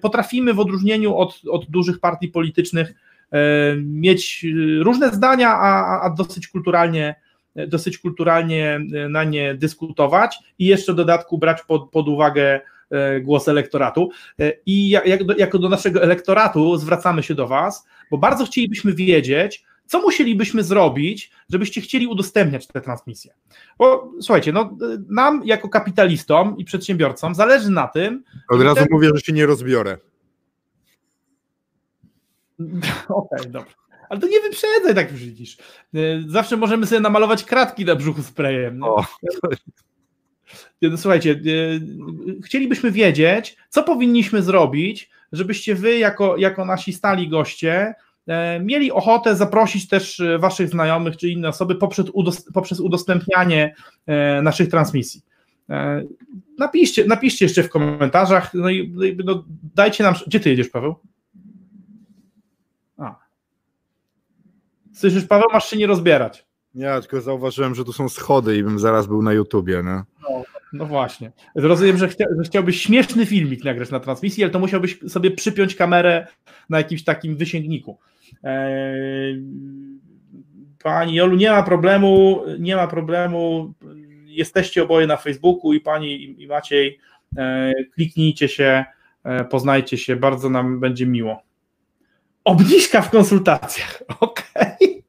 potrafimy 0.00 0.54
w 0.54 0.60
odróżnieniu 0.60 1.16
od, 1.16 1.40
od 1.50 1.70
dużych 1.70 2.00
partii 2.00 2.28
politycznych 2.28 2.94
mieć 3.76 4.46
różne 4.80 5.10
zdania, 5.10 5.48
a, 5.48 6.00
a 6.02 6.10
dosyć 6.10 6.48
kulturalnie 6.48 7.14
dosyć 7.68 7.98
kulturalnie 7.98 8.80
e, 8.94 9.08
na 9.08 9.24
nie 9.24 9.54
dyskutować 9.54 10.38
i 10.58 10.66
jeszcze 10.66 10.92
w 10.92 10.96
dodatku 10.96 11.38
brać 11.38 11.62
pod, 11.62 11.90
pod 11.90 12.08
uwagę 12.08 12.60
e, 12.90 13.20
głos 13.20 13.48
elektoratu. 13.48 14.10
E, 14.40 14.52
I 14.66 14.88
jak, 14.88 15.24
do, 15.24 15.36
jako 15.36 15.58
do 15.58 15.68
naszego 15.68 16.02
elektoratu 16.02 16.76
zwracamy 16.76 17.22
się 17.22 17.34
do 17.34 17.46
Was, 17.46 17.86
bo 18.10 18.18
bardzo 18.18 18.46
chcielibyśmy 18.46 18.92
wiedzieć, 18.92 19.64
co 19.94 20.00
musielibyśmy 20.00 20.62
zrobić, 20.62 21.30
żebyście 21.50 21.80
chcieli 21.80 22.06
udostępniać 22.06 22.66
te 22.66 22.80
transmisje. 22.80 23.34
Bo 23.78 24.12
słuchajcie, 24.20 24.52
no, 24.52 24.76
nam 25.08 25.42
jako 25.44 25.68
kapitalistom 25.68 26.58
i 26.58 26.64
przedsiębiorcom 26.64 27.34
zależy 27.34 27.70
na 27.70 27.88
tym. 27.88 28.24
Od 28.48 28.62
razu 28.62 28.76
ten... 28.76 28.86
mówię, 28.90 29.10
że 29.14 29.20
się 29.20 29.32
nie 29.32 29.46
rozbiorę. 29.46 29.98
Okej, 33.08 33.38
okay, 33.38 33.50
dobra. 33.50 33.72
Ale 34.08 34.20
to 34.20 34.26
nie 34.26 34.40
wyprzedzaj, 34.40 34.94
tak 34.94 35.12
już 35.12 35.24
widzisz. 35.24 35.56
E, 35.94 35.98
zawsze 36.26 36.56
możemy 36.56 36.86
sobie 36.86 37.00
namalować 37.00 37.44
kratki 37.44 37.84
na 37.84 37.96
brzuchu 37.96 38.22
sprayem. 38.22 38.82
O. 38.82 39.04
No, 40.82 40.96
słuchajcie, 40.98 41.30
e, 41.30 41.40
chcielibyśmy 42.44 42.90
wiedzieć, 42.90 43.56
co 43.68 43.82
powinniśmy 43.82 44.42
zrobić, 44.42 45.10
żebyście 45.32 45.74
wy, 45.74 45.98
jako, 45.98 46.36
jako 46.36 46.64
nasi 46.64 46.92
stali 46.92 47.28
goście, 47.28 47.94
mieli 48.60 48.92
ochotę 48.92 49.36
zaprosić 49.36 49.88
też 49.88 50.22
waszych 50.38 50.68
znajomych 50.68 51.16
czy 51.16 51.28
inne 51.28 51.48
osoby 51.48 51.74
poprzez, 51.74 52.06
poprzez 52.54 52.80
udostępnianie 52.80 53.74
naszych 54.42 54.68
transmisji. 54.68 55.22
Napiszcie, 56.58 57.04
napiszcie 57.04 57.44
jeszcze 57.44 57.62
w 57.62 57.68
komentarzach, 57.68 58.54
no 58.54 58.70
i 58.70 58.94
no, 59.24 59.44
dajcie 59.74 60.04
nam. 60.04 60.14
Gdzie 60.26 60.40
ty 60.40 60.50
jedziesz, 60.50 60.68
Paweł? 60.68 60.94
Słyszysz, 64.94 65.24
Paweł, 65.24 65.46
masz 65.52 65.70
się 65.70 65.76
nie 65.76 65.86
rozbierać. 65.86 66.46
Nie, 66.74 67.00
tylko 67.00 67.20
zauważyłem, 67.20 67.74
że 67.74 67.84
tu 67.84 67.92
są 67.92 68.08
schody 68.08 68.56
i 68.56 68.62
bym 68.62 68.78
zaraz 68.78 69.06
był 69.06 69.22
na 69.22 69.32
YouTubie, 69.32 69.82
nie? 69.84 70.02
No, 70.22 70.42
no 70.72 70.86
właśnie. 70.86 71.32
Rozumiem, 71.54 71.98
że, 71.98 72.08
chcia, 72.08 72.24
że 72.38 72.44
chciałbyś 72.44 72.82
śmieszny 72.82 73.26
filmik 73.26 73.64
nagrać 73.64 73.90
na 73.90 74.00
transmisji, 74.00 74.44
ale 74.44 74.52
to 74.52 74.58
musiałbyś 74.58 74.98
sobie 75.08 75.30
przypiąć 75.30 75.74
kamerę 75.74 76.26
na 76.70 76.78
jakimś 76.78 77.04
takim 77.04 77.36
wysięgniku. 77.36 77.98
Eee, 78.42 79.42
pani 80.82 81.14
Jolu, 81.14 81.36
nie 81.36 81.50
ma 81.50 81.62
problemu, 81.62 82.42
nie 82.58 82.76
ma 82.76 82.86
problemu. 82.86 83.72
Jesteście 84.26 84.82
oboje 84.82 85.06
na 85.06 85.16
Facebooku 85.16 85.72
i 85.72 85.80
pani 85.80 86.42
i 86.42 86.46
Maciej. 86.46 86.98
Eee, 87.36 87.74
kliknijcie 87.94 88.48
się, 88.48 88.84
e, 89.24 89.44
poznajcie 89.44 89.98
się, 89.98 90.16
bardzo 90.16 90.50
nam 90.50 90.80
będzie 90.80 91.06
miło. 91.06 91.42
Obniżka 92.44 93.02
w 93.02 93.10
konsultacjach. 93.10 94.02
Okej. 94.20 94.76
Okay. 94.80 95.02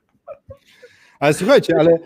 Ale 1.19 1.34
słuchajcie, 1.34 1.73
ale 1.80 1.99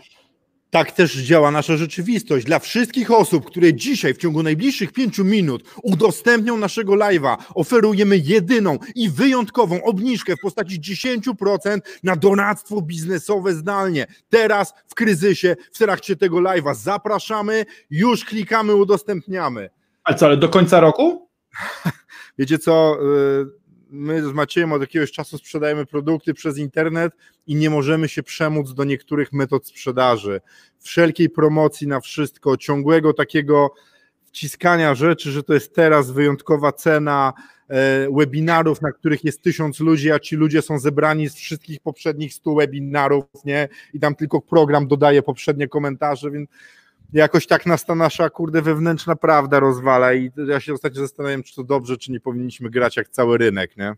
tak 0.70 0.92
też 0.92 1.16
działa 1.16 1.52
nasza 1.52 1.78
rzeczywistość. 1.78 2.46
Dla 2.46 2.60
wszystkich 2.60 3.12
osób, 3.12 3.46
które 3.46 3.74
dzisiaj 3.74 4.14
w 4.14 4.18
ciągu 4.18 4.44
najbliższych 4.44 4.92
pięciu 4.92 5.26
minut 5.26 5.64
udostępnią 5.84 6.58
naszego 6.58 6.94
live'a, 6.94 7.38
oferujemy 7.56 8.18
jedyną 8.18 8.78
i 8.96 9.10
wyjątkową 9.10 9.84
obniżkę 9.84 10.36
w 10.36 10.40
postaci 10.42 10.82
10% 10.82 11.80
na 12.04 12.16
donactwo 12.16 12.82
biznesowe 12.82 13.54
zdalnie. 13.54 14.08
Teraz 14.30 14.74
w 14.88 14.96
kryzysie, 14.96 15.56
w 15.74 15.78
trakcie 15.78 16.16
tego 16.16 16.38
live'a 16.38 16.76
zapraszamy, 16.76 17.66
już 17.90 18.26
klikamy, 18.26 18.76
udostępniamy. 18.76 19.70
Ale 20.04 20.18
co, 20.18 20.26
ale 20.26 20.38
do 20.38 20.50
końca 20.50 20.80
roku? 20.80 21.30
Wiecie 22.40 22.60
co, 22.60 22.98
y, 23.42 23.59
my 23.90 24.24
z 24.24 24.34
Maciejem 24.34 24.74
od 24.74 24.82
jakiegoś 24.82 25.12
czasu 25.12 25.38
sprzedajemy 25.38 25.86
produkty 25.86 26.34
przez 26.34 26.58
internet 26.58 27.14
i 27.48 27.56
nie 27.56 27.70
możemy 27.70 28.10
się 28.10 28.24
przemóc 28.24 28.74
do 28.74 28.84
niektórych 28.84 29.34
metod 29.34 29.68
sprzedaży. 29.68 30.42
Wszelkiej 30.80 31.30
promocji 31.30 31.88
na 31.88 32.00
wszystko, 32.00 32.58
ciągłego 32.58 33.14
takiego 33.14 33.74
wciskania 34.26 34.96
rzeczy, 34.96 35.32
że 35.32 35.44
to 35.44 35.54
jest 35.54 35.76
teraz 35.76 36.12
wyjątkowa 36.12 36.72
cena 36.72 37.34
e, 37.68 38.08
webinarów, 38.18 38.82
na 38.82 38.92
których 38.92 39.24
jest 39.24 39.42
tysiąc 39.42 39.80
ludzi, 39.80 40.12
a 40.12 40.20
ci 40.20 40.36
ludzie 40.36 40.62
są 40.62 40.80
zebrani 40.80 41.30
z 41.30 41.36
wszystkich 41.36 41.80
poprzednich 41.80 42.34
stu 42.34 42.56
webinarów, 42.56 43.26
nie? 43.46 43.70
I 43.94 44.00
tam 44.00 44.16
tylko 44.16 44.42
program 44.42 44.88
dodaje 44.88 45.22
poprzednie 45.22 45.68
komentarze, 45.68 46.32
więc 46.32 46.50
jakoś 47.14 47.48
tak 47.48 47.66
nas 47.66 47.86
ta 47.86 47.96
nasza, 47.96 48.30
kurde, 48.30 48.62
wewnętrzna 48.62 49.16
prawda 49.16 49.60
rozwala 49.60 50.14
i 50.14 50.32
ja 50.48 50.60
się 50.60 50.74
ostatnio 50.74 51.02
zastanawiam, 51.02 51.44
czy 51.44 51.56
to 51.56 51.64
dobrze, 51.64 51.98
czy 51.98 52.12
nie 52.12 52.20
powinniśmy 52.20 52.70
grać 52.70 52.98
jak 52.98 53.10
cały 53.10 53.38
rynek, 53.38 53.78
nie? 53.78 53.94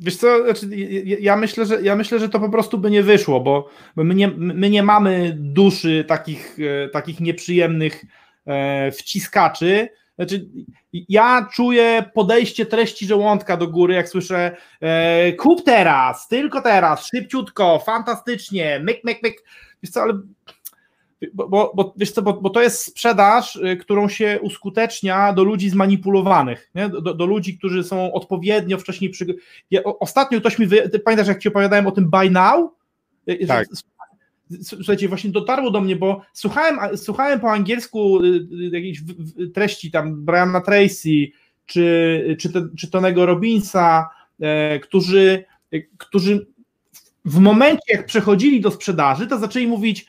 Wiesz 0.00 0.16
co, 0.16 0.44
znaczy, 0.44 0.76
ja, 1.04 1.36
myślę, 1.36 1.66
że, 1.66 1.82
ja 1.82 1.96
myślę, 1.96 2.18
że 2.18 2.28
to 2.28 2.40
po 2.40 2.50
prostu 2.50 2.78
by 2.78 2.90
nie 2.90 3.02
wyszło, 3.02 3.40
bo 3.40 3.68
my 3.96 4.14
nie, 4.14 4.28
my 4.28 4.70
nie 4.70 4.82
mamy 4.82 5.36
duszy 5.38 6.04
takich, 6.08 6.56
e, 6.84 6.88
takich 6.88 7.20
nieprzyjemnych 7.20 8.04
e, 8.46 8.92
wciskaczy. 8.92 9.88
Znaczy, 10.16 10.48
ja 10.92 11.48
czuję 11.52 12.04
podejście 12.14 12.66
treści 12.66 13.06
żołądka 13.06 13.56
do 13.56 13.68
góry, 13.68 13.94
jak 13.94 14.08
słyszę 14.08 14.56
e, 14.80 15.32
kup 15.32 15.64
teraz, 15.64 16.28
tylko 16.28 16.60
teraz, 16.60 17.06
szybciutko, 17.06 17.82
fantastycznie, 17.86 18.80
myk, 18.84 19.04
myk, 19.04 19.22
myk. 19.22 19.44
Wiesz 19.82 19.92
co, 19.92 20.02
ale 20.02 20.20
bo, 21.34 21.48
bo, 21.48 21.72
bo, 21.74 21.94
wiesz 21.96 22.12
co, 22.12 22.22
bo, 22.22 22.32
bo, 22.32 22.50
to 22.50 22.62
jest 22.62 22.80
sprzedaż, 22.80 23.56
y, 23.56 23.76
którą 23.76 24.08
się 24.08 24.38
uskutecznia 24.42 25.32
do 25.32 25.44
ludzi 25.44 25.70
zmanipulowanych, 25.70 26.70
nie? 26.74 26.88
Do, 26.88 27.14
do 27.14 27.26
ludzi, 27.26 27.58
którzy 27.58 27.84
są 27.84 28.12
odpowiednio 28.12 28.78
wcześniej 28.78 29.10
przy... 29.10 29.36
Ja, 29.70 29.84
ostatnio 29.84 30.40
ktoś 30.40 30.58
mi, 30.58 30.66
wy... 30.66 30.88
Ty 30.88 30.98
pamiętasz 30.98 31.28
jak 31.28 31.38
ci 31.38 31.48
opowiadałem 31.48 31.86
o 31.86 31.90
tym 31.90 32.10
buy 32.10 32.30
now? 32.30 32.70
Y, 33.28 33.32
y, 33.32 33.46
tak. 33.46 33.68
Słuchajcie, 34.62 35.08
właśnie 35.08 35.30
dotarło 35.30 35.70
do 35.70 35.80
mnie, 35.80 35.96
bo 35.96 36.22
słuchałem, 36.32 36.96
słuchałem 36.96 37.40
po 37.40 37.50
angielsku 37.50 38.20
jakiejś 38.72 39.02
treści 39.54 39.90
tam 39.90 40.24
Briana 40.24 40.60
Tracy 40.60 41.28
czy, 41.66 42.36
czy, 42.40 42.52
te, 42.52 42.68
czy 42.78 42.90
Tonego 42.90 43.26
Robinsa, 43.26 44.08
e, 44.40 44.78
którzy, 44.78 45.44
którzy 45.98 46.46
w 47.24 47.38
momencie 47.38 47.92
jak 47.92 48.06
przechodzili 48.06 48.60
do 48.60 48.70
sprzedaży, 48.70 49.26
to 49.26 49.38
zaczęli 49.38 49.66
mówić 49.66 50.06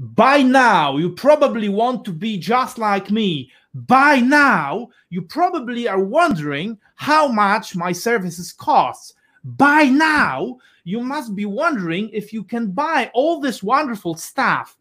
By 0.00 0.42
now, 0.42 0.96
you 0.96 1.10
probably 1.10 1.68
want 1.68 2.06
to 2.06 2.12
be 2.12 2.38
just 2.38 2.78
like 2.78 3.10
me. 3.10 3.50
By 3.74 4.20
now, 4.20 4.88
you 5.10 5.20
probably 5.20 5.88
are 5.88 6.02
wondering 6.02 6.78
how 6.94 7.28
much 7.28 7.76
my 7.76 7.92
services 7.92 8.50
cost. 8.50 9.14
By 9.44 9.84
now, 9.84 10.56
you 10.84 11.00
must 11.00 11.34
be 11.34 11.44
wondering 11.44 12.08
if 12.14 12.32
you 12.32 12.44
can 12.44 12.70
buy 12.70 13.10
all 13.12 13.40
this 13.40 13.62
wonderful 13.62 14.14
stuff. 14.14 14.78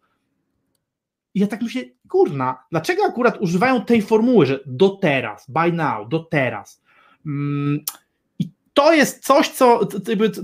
I 1.35 1.39
ja 1.39 1.47
tak 1.47 1.61
myślę, 1.61 1.81
kurna, 2.07 2.63
dlaczego 2.71 3.03
akurat 3.05 3.41
używają 3.41 3.85
tej 3.85 4.01
formuły, 4.01 4.45
że 4.45 4.59
do 4.65 4.89
teraz, 4.89 5.45
by 5.49 5.71
now, 5.71 6.09
do 6.09 6.19
teraz. 6.19 6.81
Mm, 7.25 7.79
to 8.79 8.93
jest 8.93 9.25
coś, 9.25 9.49
co, 9.49 9.79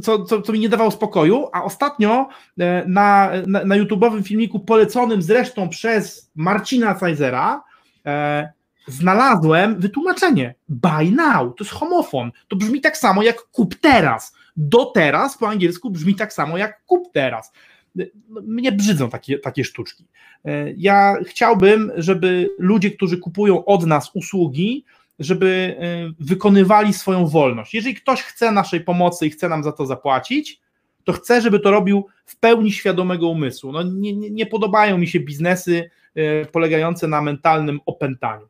co, 0.02 0.26
co, 0.26 0.42
co 0.42 0.54
mi 0.54 0.60
nie 0.60 0.70
dawało 0.70 0.92
spokoju, 0.92 1.48
a 1.54 1.64
ostatnio 1.64 2.28
e, 2.60 2.86
na, 2.88 3.32
na, 3.48 3.66
na 3.66 3.76
YouTube'owym 3.78 4.24
filmiku 4.24 4.60
poleconym 4.60 5.22
zresztą 5.22 5.70
przez 5.70 6.32
Marcina 6.36 6.96
Cajzera 6.96 7.64
e, 8.06 8.50
znalazłem 8.88 9.80
wytłumaczenie 9.80 10.56
buy 10.70 11.12
now, 11.12 11.56
to 11.56 11.64
jest 11.64 11.72
homofon, 11.72 12.32
to 12.48 12.56
brzmi 12.56 12.82
tak 12.82 12.98
samo 12.98 13.24
jak 13.24 13.42
kup 13.42 13.76
teraz, 13.76 14.36
do 14.58 14.86
teraz 14.86 15.38
po 15.38 15.50
angielsku 15.50 15.90
brzmi 15.90 16.16
tak 16.16 16.34
samo 16.34 16.58
jak 16.58 16.86
kup 16.86 17.12
teraz. 17.14 17.52
No, 17.96 18.42
mnie 18.42 18.72
brzydzą 18.72 19.10
takie, 19.10 19.40
takie 19.40 19.64
sztuczki. 19.64 20.06
E, 20.46 20.72
ja 20.78 21.16
chciałbym, 21.26 21.92
żeby 21.96 22.50
ludzie, 22.58 22.92
którzy 22.92 23.18
kupują 23.18 23.66
od 23.66 23.86
nas 23.86 24.12
usługi, 24.14 24.86
żeby 25.20 25.78
y, 26.20 26.26
wykonywali 26.26 26.94
swoją 26.94 27.28
wolność. 27.28 27.74
Jeżeli 27.74 27.96
ktoś 27.96 28.22
chce 28.22 28.52
naszej 28.52 28.82
pomocy 28.82 29.28
i 29.28 29.30
chce 29.30 29.50
nam 29.50 29.64
za 29.64 29.72
to 29.72 29.86
zapłacić, 29.86 30.62
to 31.04 31.14
chcę, 31.14 31.42
żeby 31.42 31.60
to 31.60 31.72
robił 31.72 32.06
w 32.26 32.40
pełni 32.40 32.72
świadomego 32.72 33.30
umysłu. 33.30 33.72
No, 33.72 33.84
nie, 33.84 34.14
nie, 34.14 34.30
nie 34.30 34.46
podobają 34.46 34.98
mi 34.98 35.08
się 35.08 35.20
biznesy 35.20 35.90
y, 36.18 36.48
polegające 36.52 37.08
na 37.08 37.22
mentalnym 37.22 37.80
opętaniu. 37.86 38.48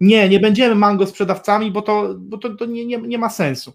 Nie, 0.00 0.28
nie 0.28 0.40
będziemy 0.40 0.74
mango 0.74 1.06
sprzedawcami, 1.06 1.70
bo 1.70 1.82
to, 1.82 2.14
bo 2.18 2.38
to, 2.38 2.54
to 2.54 2.66
nie, 2.66 2.86
nie, 2.86 2.98
nie 2.98 3.18
ma 3.18 3.30
sensu. 3.30 3.72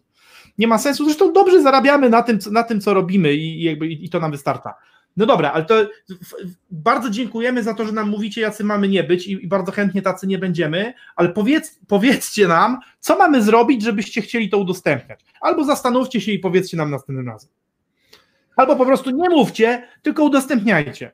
Nie 0.57 0.67
ma 0.67 0.77
sensu. 0.77 1.05
Zresztą 1.05 1.33
dobrze 1.33 1.61
zarabiamy 1.61 2.09
na 2.09 2.23
tym, 2.23 2.39
na 2.51 2.63
tym 2.63 2.81
co 2.81 2.93
robimy 2.93 3.33
i, 3.33 3.63
jakby, 3.63 3.87
i 3.87 4.09
to 4.09 4.19
nam 4.19 4.31
wystarcza. 4.31 4.73
No 5.17 5.25
dobra, 5.25 5.51
ale 5.51 5.65
to 5.65 5.75
bardzo 6.71 7.09
dziękujemy 7.09 7.63
za 7.63 7.73
to, 7.73 7.85
że 7.85 7.91
nam 7.91 8.09
mówicie, 8.09 8.41
jacy 8.41 8.63
mamy 8.63 8.87
nie 8.87 9.03
być 9.03 9.27
i, 9.27 9.47
bardzo 9.47 9.71
chętnie 9.71 10.01
tacy 10.01 10.27
nie 10.27 10.37
będziemy, 10.37 10.93
ale 11.15 11.29
powiedz, 11.29 11.79
powiedzcie 11.87 12.47
nam, 12.47 12.79
co 12.99 13.17
mamy 13.17 13.43
zrobić, 13.43 13.83
żebyście 13.83 14.21
chcieli 14.21 14.49
to 14.49 14.57
udostępniać. 14.57 15.25
Albo 15.41 15.63
zastanówcie 15.63 16.21
się 16.21 16.31
i 16.31 16.39
powiedzcie 16.39 16.77
nam 16.77 16.91
następnym 16.91 17.27
razem. 17.27 17.49
Albo 18.55 18.75
po 18.75 18.85
prostu 18.85 19.09
nie 19.09 19.29
mówcie, 19.29 19.87
tylko 20.01 20.23
udostępniajcie. 20.23 21.11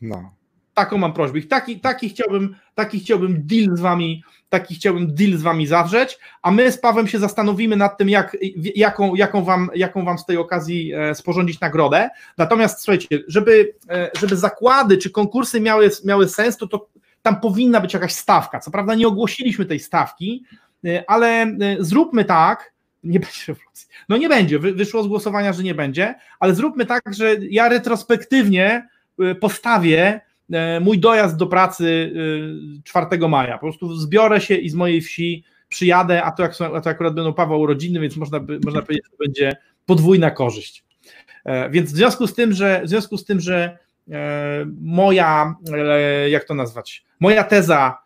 No. 0.00 0.34
Taką 0.76 0.98
mam 0.98 1.12
prośbę. 1.12 1.42
Taki, 1.42 1.80
taki, 1.80 2.08
chciałbym, 2.08 2.56
taki 2.74 3.00
chciałbym 3.00 3.46
deal 3.46 3.76
z 3.76 3.80
wami 3.80 4.22
taki 4.48 4.74
chciałbym 4.74 5.14
deal 5.14 5.38
z 5.38 5.42
wami 5.42 5.66
zawrzeć, 5.66 6.18
a 6.42 6.50
my 6.50 6.72
z 6.72 6.78
Pawem 6.78 7.08
się 7.08 7.18
zastanowimy 7.18 7.76
nad 7.76 7.98
tym, 7.98 8.08
jak, 8.08 8.36
jaką, 8.76 9.14
jaką, 9.14 9.44
wam, 9.44 9.70
jaką 9.74 10.04
wam 10.04 10.18
z 10.18 10.24
tej 10.24 10.36
okazji 10.36 10.92
e, 10.94 11.14
sporządzić 11.14 11.60
nagrodę. 11.60 12.10
Natomiast 12.38 12.80
słuchajcie, 12.80 13.08
żeby, 13.28 13.74
e, 13.90 14.10
żeby 14.20 14.36
zakłady 14.36 14.98
czy 14.98 15.10
konkursy 15.10 15.60
miały, 15.60 15.90
miały 16.04 16.28
sens, 16.28 16.56
to, 16.56 16.66
to 16.66 16.88
tam 17.22 17.40
powinna 17.40 17.80
być 17.80 17.94
jakaś 17.94 18.14
stawka. 18.14 18.60
Co 18.60 18.70
prawda 18.70 18.94
nie 18.94 19.08
ogłosiliśmy 19.08 19.64
tej 19.64 19.80
stawki, 19.80 20.44
e, 20.84 21.04
ale 21.10 21.56
zróbmy 21.78 22.24
tak, 22.24 22.72
nie 23.04 23.20
będzie 23.20 23.40
rewolucji. 23.48 23.88
No 24.08 24.16
nie 24.16 24.28
będzie, 24.28 24.58
wyszło 24.58 25.02
z 25.02 25.06
głosowania, 25.06 25.52
że 25.52 25.62
nie 25.62 25.74
będzie, 25.74 26.14
ale 26.40 26.54
zróbmy 26.54 26.86
tak, 26.86 27.02
że 27.14 27.36
ja 27.50 27.68
retrospektywnie 27.68 28.88
postawię 29.40 30.20
mój 30.80 30.98
dojazd 30.98 31.36
do 31.36 31.46
pracy 31.46 32.12
4 32.84 33.06
e, 33.10 33.28
maja. 33.28 33.52
Po 33.54 33.60
prostu 33.60 33.94
zbiorę 33.94 34.40
się 34.40 34.54
i 34.54 34.68
z 34.68 34.74
mojej 34.74 35.00
wsi 35.00 35.44
przyjadę, 35.68 36.22
a 36.22 36.30
to, 36.30 36.42
jak, 36.42 36.52
a 36.74 36.80
to 36.80 36.90
akurat 36.90 37.14
będą 37.14 37.32
Paweł 37.32 37.60
urodziny, 37.60 38.00
więc 38.00 38.16
można, 38.16 38.40
można 38.64 38.82
powiedzieć, 38.82 39.04
że 39.10 39.16
będzie 39.26 39.56
podwójna 39.86 40.30
korzyść. 40.30 40.84
E, 41.44 41.70
więc 41.70 41.92
w 41.92 41.96
związku 41.96 42.26
z 42.26 42.34
tym, 42.34 42.52
że 42.52 42.82
w 42.84 42.88
związku 42.88 43.18
z 43.18 43.24
tym, 43.24 43.40
że 43.40 43.78
moja, 44.80 45.54
jak 46.28 46.44
to 46.44 46.54
nazwać, 46.54 47.04
moja 47.20 47.44
teza 47.44 47.98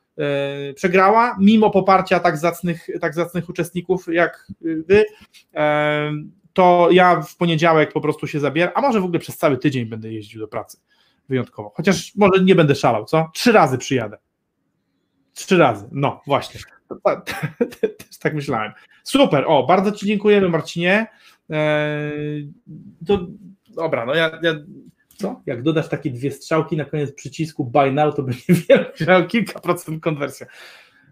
przegrała, 0.74 1.36
mimo 1.40 1.70
poparcia 1.70 2.20
tak 2.20 2.36
zacnych, 2.36 2.86
tak 3.00 3.14
zacnych 3.14 3.48
uczestników 3.48 4.06
jak 4.12 4.46
wy, 4.60 5.04
to 6.52 6.88
ja 6.92 7.20
w 7.20 7.36
poniedziałek 7.36 7.92
po 7.92 8.00
prostu 8.00 8.26
się 8.26 8.40
zabieram, 8.40 8.72
a 8.74 8.80
może 8.80 9.00
w 9.00 9.04
ogóle 9.04 9.18
przez 9.18 9.36
cały 9.36 9.58
tydzień 9.58 9.86
będę 9.86 10.12
jeździł 10.12 10.40
do 10.40 10.48
pracy 10.48 10.78
wyjątkowo. 11.28 11.72
Chociaż 11.74 12.16
może 12.16 12.44
nie 12.44 12.54
będę 12.54 12.74
szalał, 12.74 13.04
co? 13.04 13.30
Trzy 13.34 13.52
razy 13.52 13.78
przyjadę. 13.78 14.18
Trzy 15.34 15.58
razy. 15.58 15.88
No, 15.92 16.22
właśnie. 16.26 16.60
Też 17.98 18.18
tak 18.20 18.34
myślałem. 18.34 18.72
Super. 19.04 19.44
O, 19.46 19.66
bardzo 19.66 19.92
Ci 19.92 20.06
dziękujemy, 20.06 20.48
Marcinie. 20.48 21.06
Eee, 21.50 22.52
to, 23.06 23.26
dobra, 23.68 24.06
no 24.06 24.14
ja, 24.14 24.38
ja 24.42 24.54
co? 25.20 25.42
Jak 25.46 25.62
dodasz 25.62 25.88
takie 25.88 26.10
dwie 26.10 26.30
strzałki 26.30 26.76
na 26.76 26.84
koniec 26.84 27.12
przycisku 27.14 27.64
buy 27.64 27.92
now, 27.92 28.14
to 28.14 28.22
będzie 28.22 28.44
miał 29.08 29.26
kilka 29.26 29.60
procent 29.60 30.02
konwersja. 30.02 30.46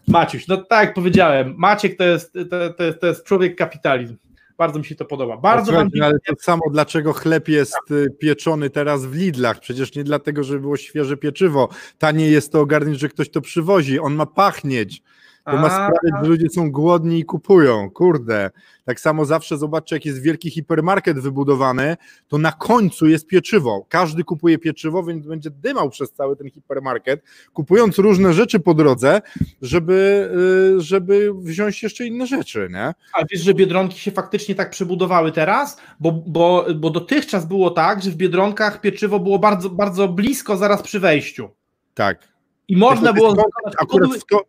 Maciuś, 0.08 0.48
no 0.48 0.56
tak 0.56 0.86
jak 0.86 0.94
powiedziałem, 0.94 1.54
Maciek 1.58 1.96
to 1.96 2.04
jest, 2.04 2.32
to, 2.50 2.70
to, 2.74 2.84
jest, 2.84 3.00
to 3.00 3.06
jest 3.06 3.24
człowiek 3.24 3.56
kapitalizm. 3.56 4.16
Bardzo 4.58 4.78
mi 4.78 4.84
się 4.84 4.94
to 4.94 5.04
podoba. 5.04 5.36
Bardzo 5.36 5.72
wam 5.72 5.88
Ale 6.02 6.18
to 6.26 6.34
samo, 6.40 6.62
dlaczego 6.70 7.12
chleb 7.12 7.48
jest 7.48 7.90
y, 7.90 8.10
pieczony 8.18 8.70
teraz 8.70 9.06
w 9.06 9.14
Lidlach? 9.14 9.60
Przecież 9.60 9.94
nie 9.94 10.04
dlatego, 10.04 10.44
żeby 10.44 10.60
było 10.60 10.76
świeże 10.76 11.16
pieczywo. 11.16 11.68
Tanie 11.98 12.28
jest 12.28 12.52
to 12.52 12.60
ogarnić, 12.60 13.00
że 13.00 13.08
ktoś 13.08 13.30
to 13.30 13.40
przywozi. 13.40 14.00
On 14.00 14.14
ma 14.14 14.26
pachnieć. 14.26 15.02
To 15.50 15.56
ma 15.56 15.70
sprawiać, 15.70 16.24
że 16.24 16.28
ludzie 16.28 16.50
są 16.50 16.70
głodni 16.70 17.18
i 17.18 17.24
kupują. 17.24 17.90
Kurde. 17.90 18.50
Tak 18.84 19.00
samo 19.00 19.24
zawsze 19.24 19.58
zobaczcie, 19.58 19.96
jak 19.96 20.06
jest 20.06 20.22
wielki 20.22 20.50
hipermarket 20.50 21.18
wybudowany, 21.18 21.96
to 22.28 22.38
na 22.38 22.52
końcu 22.52 23.06
jest 23.06 23.26
pieczywo. 23.26 23.86
Każdy 23.88 24.24
kupuje 24.24 24.58
pieczywo, 24.58 25.02
więc 25.02 25.26
będzie 25.26 25.50
dymał 25.50 25.90
przez 25.90 26.12
cały 26.12 26.36
ten 26.36 26.50
hipermarket, 26.50 27.22
kupując 27.52 27.98
różne 27.98 28.32
rzeczy 28.32 28.60
po 28.60 28.74
drodze, 28.74 29.22
żeby, 29.62 30.30
y, 30.76 30.80
żeby 30.80 31.30
wziąć 31.34 31.82
jeszcze 31.82 32.06
inne 32.06 32.26
rzeczy. 32.26 32.68
Nie? 32.72 32.94
A 33.14 33.24
wiesz, 33.30 33.42
że 33.42 33.54
biedronki 33.54 33.98
się 33.98 34.10
faktycznie 34.10 34.54
tak 34.54 34.70
przebudowały 34.70 35.32
teraz? 35.32 35.80
Bo, 36.00 36.12
bo, 36.12 36.66
bo 36.76 36.90
dotychczas 36.90 37.46
było 37.46 37.70
tak, 37.70 38.02
że 38.02 38.10
w 38.10 38.16
biedronkach 38.16 38.80
pieczywo 38.80 39.20
było 39.20 39.38
bardzo, 39.38 39.70
bardzo 39.70 40.08
blisko 40.08 40.56
zaraz 40.56 40.82
przy 40.82 41.00
wejściu. 41.00 41.48
Tak. 41.94 42.28
I 42.68 42.76
można 42.76 43.12
było. 43.12 43.36
Akurat 43.80 44.10
w 44.10 44.26
to, 44.26 44.40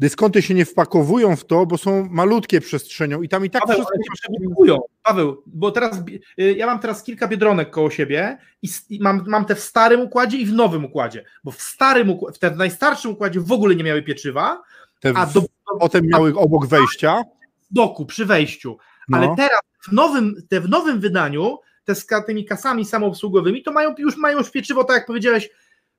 dyskonty 0.00 0.42
się 0.42 0.54
nie 0.54 0.64
wpakowują 0.64 1.36
w 1.36 1.44
to, 1.44 1.66
bo 1.66 1.78
są 1.78 2.08
malutkie 2.10 2.60
przestrzenią 2.60 3.22
i 3.22 3.28
tam 3.28 3.44
i 3.44 3.50
tak 3.50 3.62
Paweł, 3.62 3.84
wszystko... 3.84 4.88
Paweł, 5.02 5.42
bo 5.46 5.70
teraz 5.70 6.02
y, 6.40 6.52
ja 6.52 6.66
mam 6.66 6.78
teraz 6.78 7.02
kilka 7.02 7.28
biedronek 7.28 7.70
koło 7.70 7.90
siebie 7.90 8.38
i 8.62 8.98
mam, 9.00 9.24
mam 9.26 9.44
te 9.44 9.54
w 9.54 9.60
starym 9.60 10.00
układzie 10.00 10.38
i 10.38 10.46
w 10.46 10.52
nowym 10.52 10.84
układzie, 10.84 11.24
bo 11.44 11.50
w 11.50 11.62
starym, 11.62 12.18
w 12.34 12.38
tym 12.38 12.56
najstarszym 12.56 13.10
układzie 13.10 13.40
w 13.40 13.52
ogóle 13.52 13.76
nie 13.76 13.84
miały 13.84 14.02
pieczywa, 14.02 14.62
te 15.00 15.12
a 15.16 15.26
do, 15.26 15.42
potem 15.80 16.06
miały 16.06 16.34
obok 16.36 16.66
wejścia. 16.66 17.22
Doku, 17.70 18.06
przy 18.06 18.26
wejściu, 18.26 18.78
no. 19.08 19.18
ale 19.18 19.34
teraz 19.36 19.60
w 19.88 19.92
nowym, 19.92 20.34
te 20.48 20.60
w 20.60 20.68
nowym 20.68 21.00
wydaniu, 21.00 21.58
te 21.84 21.94
z 21.94 22.06
tymi 22.26 22.44
kasami 22.44 22.84
samoobsługowymi, 22.84 23.62
to 23.62 23.72
mają 23.72 23.94
już 23.98 24.16
mają 24.16 24.38
już 24.38 24.50
pieczywo, 24.50 24.84
tak 24.84 24.96
jak 24.96 25.06
powiedziałeś, 25.06 25.50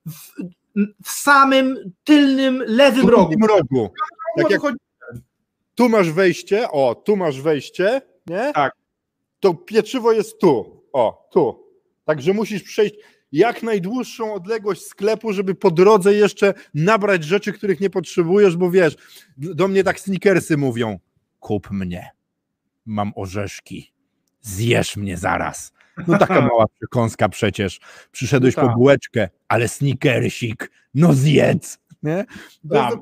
w, 0.06 0.34
w 1.04 1.10
samym 1.10 1.94
tylnym 2.04 2.64
lewym 2.68 3.10
rogu. 3.10 3.48
rogu. 3.48 3.90
Tak 4.38 4.52
jak 4.52 4.62
tu 5.76 5.90
masz 5.90 6.12
wejście, 6.12 6.72
o, 6.72 6.96
tu 6.96 7.16
masz 7.16 7.42
wejście, 7.42 8.02
nie? 8.28 8.52
Tak. 8.54 8.74
To 9.40 9.54
pieczywo 9.54 10.12
jest 10.12 10.40
tu, 10.40 10.84
o, 10.94 11.30
tu. 11.32 11.64
Także 12.06 12.34
musisz 12.34 12.64
przejść 12.64 12.96
jak 13.32 13.64
najdłuższą 13.64 14.34
odległość 14.34 14.82
sklepu, 14.82 15.34
żeby 15.34 15.56
po 15.56 15.72
drodze 15.72 16.14
jeszcze 16.14 16.54
nabrać 16.74 17.24
rzeczy, 17.24 17.54
których 17.54 17.80
nie 17.80 17.90
potrzebujesz, 17.90 18.58
bo 18.58 18.72
wiesz, 18.72 18.96
do 19.38 19.68
mnie 19.68 19.84
tak 19.84 20.00
sneakersy 20.00 20.58
mówią, 20.58 21.00
kup 21.40 21.72
mnie, 21.72 22.12
mam 22.86 23.12
orzeszki, 23.16 23.94
zjesz 24.42 24.98
mnie 24.98 25.18
zaraz. 25.18 25.74
No 26.08 26.18
taka 26.18 26.42
mała 26.52 26.66
przekąska 26.80 27.30
przecież. 27.30 27.80
Przyszedłeś 28.12 28.56
No 28.56 28.62
po 28.62 28.68
tak. 28.68 28.78
bułeczkę, 28.78 29.30
ale 29.48 29.68
sneakersik, 29.68 30.72
no 30.96 31.14
zjedz. 31.14 31.84
Nie? 32.04 32.26
Tak, 32.72 32.94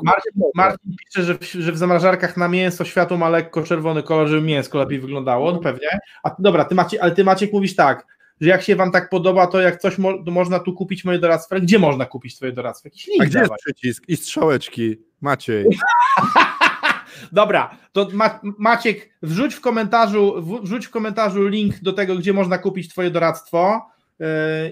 Marcin, 0.55 0.95
pisze, 1.05 1.23
że 1.23 1.37
w, 1.37 1.43
że 1.43 1.71
w 1.71 1.77
zamrażarkach 1.77 2.37
na 2.37 2.47
mięso 2.47 2.85
światło 2.85 3.17
ma 3.17 3.29
lekko 3.29 3.63
czerwony 3.63 4.03
kolor, 4.03 4.27
żeby 4.27 4.41
mięsko 4.41 4.77
lepiej 4.77 4.99
wyglądało, 4.99 5.51
no 5.51 5.59
pewnie. 5.59 5.87
A 6.23 6.35
dobra, 6.39 6.65
ty 6.65 6.75
Maciek, 6.75 7.01
ale 7.01 7.11
ty 7.11 7.23
Maciek 7.23 7.53
mówisz 7.53 7.75
tak, 7.75 8.05
że 8.41 8.49
jak 8.49 8.61
się 8.61 8.75
wam 8.75 8.91
tak 8.91 9.09
podoba, 9.09 9.47
to 9.47 9.61
jak 9.61 9.81
coś 9.81 9.97
mo, 9.97 10.23
to 10.23 10.31
można 10.31 10.59
tu 10.59 10.73
kupić 10.73 11.05
moje 11.05 11.19
doradztwo. 11.19 11.55
Gdzie 11.55 11.79
można 11.79 12.05
kupić 12.05 12.35
twoje 12.35 12.51
doradztwo? 12.51 12.87
Jakiś 12.87 13.07
link 13.07 13.23
A 13.23 13.25
gdzie 13.25 13.39
jest 13.39 13.53
przycisk 13.65 14.03
i 14.07 14.17
strzałeczki? 14.17 14.97
Maciej. 15.21 15.65
Dobra, 17.31 17.77
to 17.91 18.07
Ma, 18.13 18.39
Maciek, 18.43 19.09
wrzuć 19.21 19.55
w 19.55 19.61
komentarzu, 19.61 20.33
wrzuć 20.63 20.85
w 20.85 20.89
komentarzu 20.89 21.47
link 21.47 21.79
do 21.79 21.93
tego, 21.93 22.15
gdzie 22.15 22.33
można 22.33 22.57
kupić 22.57 22.89
twoje 22.89 23.11
doradztwo. 23.11 23.81
Yy, 24.19 24.27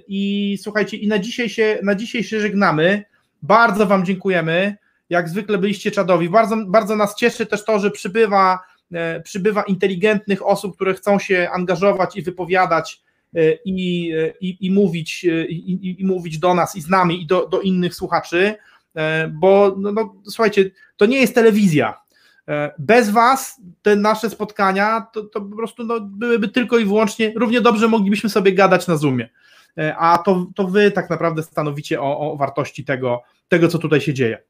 I 0.07 0.57
słuchajcie, 0.61 0.97
i 0.97 1.07
na 1.07 1.19
dzisiaj 1.19 1.49
się, 1.49 1.79
na 1.83 1.95
dzisiaj 1.95 2.23
się 2.23 2.39
żegnamy. 2.39 3.03
Bardzo 3.41 3.85
wam 3.85 4.05
dziękujemy. 4.05 4.77
Jak 5.09 5.29
zwykle 5.29 5.57
byliście 5.57 5.91
czadowi. 5.91 6.29
Bardzo, 6.29 6.57
bardzo 6.67 6.95
nas 6.95 7.15
cieszy 7.15 7.45
też 7.45 7.65
to, 7.65 7.79
że 7.79 7.91
przybywa, 7.91 8.59
e, 8.91 9.21
przybywa 9.21 9.63
inteligentnych 9.63 10.45
osób, 10.45 10.75
które 10.75 10.93
chcą 10.93 11.19
się 11.19 11.49
angażować 11.53 12.17
i 12.17 12.21
wypowiadać 12.21 13.01
e, 13.35 13.53
i, 13.65 14.11
e, 14.13 14.33
i, 14.41 14.57
i, 14.65 14.71
mówić, 14.71 15.25
e, 15.25 15.45
i, 15.45 16.01
i, 16.01 16.05
mówić 16.05 16.37
do 16.37 16.53
nas 16.53 16.75
i 16.75 16.81
z 16.81 16.89
nami 16.89 17.21
i 17.21 17.25
do, 17.25 17.47
do 17.47 17.61
innych 17.61 17.95
słuchaczy, 17.95 18.55
e, 18.95 19.27
bo 19.27 19.75
no, 19.77 19.91
no, 19.91 20.15
słuchajcie, 20.23 20.71
to 20.97 21.05
nie 21.05 21.21
jest 21.21 21.35
telewizja. 21.35 22.01
E, 22.49 22.73
Bez 22.79 23.09
Was 23.09 23.61
te 23.81 23.95
nasze 23.95 24.29
spotkania 24.29 25.07
to, 25.13 25.23
to 25.23 25.41
po 25.41 25.55
prostu 25.55 25.83
no, 25.83 25.99
byłyby 26.01 26.47
tylko 26.47 26.77
i 26.77 26.85
wyłącznie, 26.85 27.33
równie 27.35 27.61
dobrze 27.61 27.87
moglibyśmy 27.87 28.29
sobie 28.29 28.53
gadać 28.53 28.87
na 28.87 28.97
Zoomie. 28.97 29.29
E, 29.77 29.95
A 29.97 30.17
to, 30.17 30.47
to 30.55 30.67
Wy 30.67 30.91
tak 30.91 31.09
naprawdę 31.09 31.43
stanowicie 31.43 32.01
o, 32.01 32.19
o 32.19 32.37
wartości 32.37 32.85
tego, 32.85 33.21
tego, 33.47 33.67
co 33.67 33.79
tutaj 33.79 34.01
się 34.01 34.13
dzieje. 34.13 34.43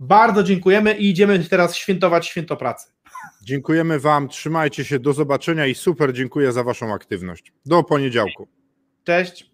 Bardzo 0.00 0.42
dziękujemy 0.42 0.94
i 0.94 1.10
idziemy 1.10 1.44
teraz 1.44 1.76
świętować 1.76 2.26
święto 2.26 2.56
pracy. 2.56 2.92
Dziękujemy 3.42 4.00
Wam, 4.00 4.28
trzymajcie 4.28 4.84
się, 4.84 4.98
do 4.98 5.12
zobaczenia 5.12 5.66
i 5.66 5.74
super 5.74 6.12
dziękuję 6.12 6.52
za 6.52 6.64
Waszą 6.64 6.94
aktywność. 6.94 7.52
Do 7.66 7.82
poniedziałku. 7.82 8.48
Cześć. 9.04 9.53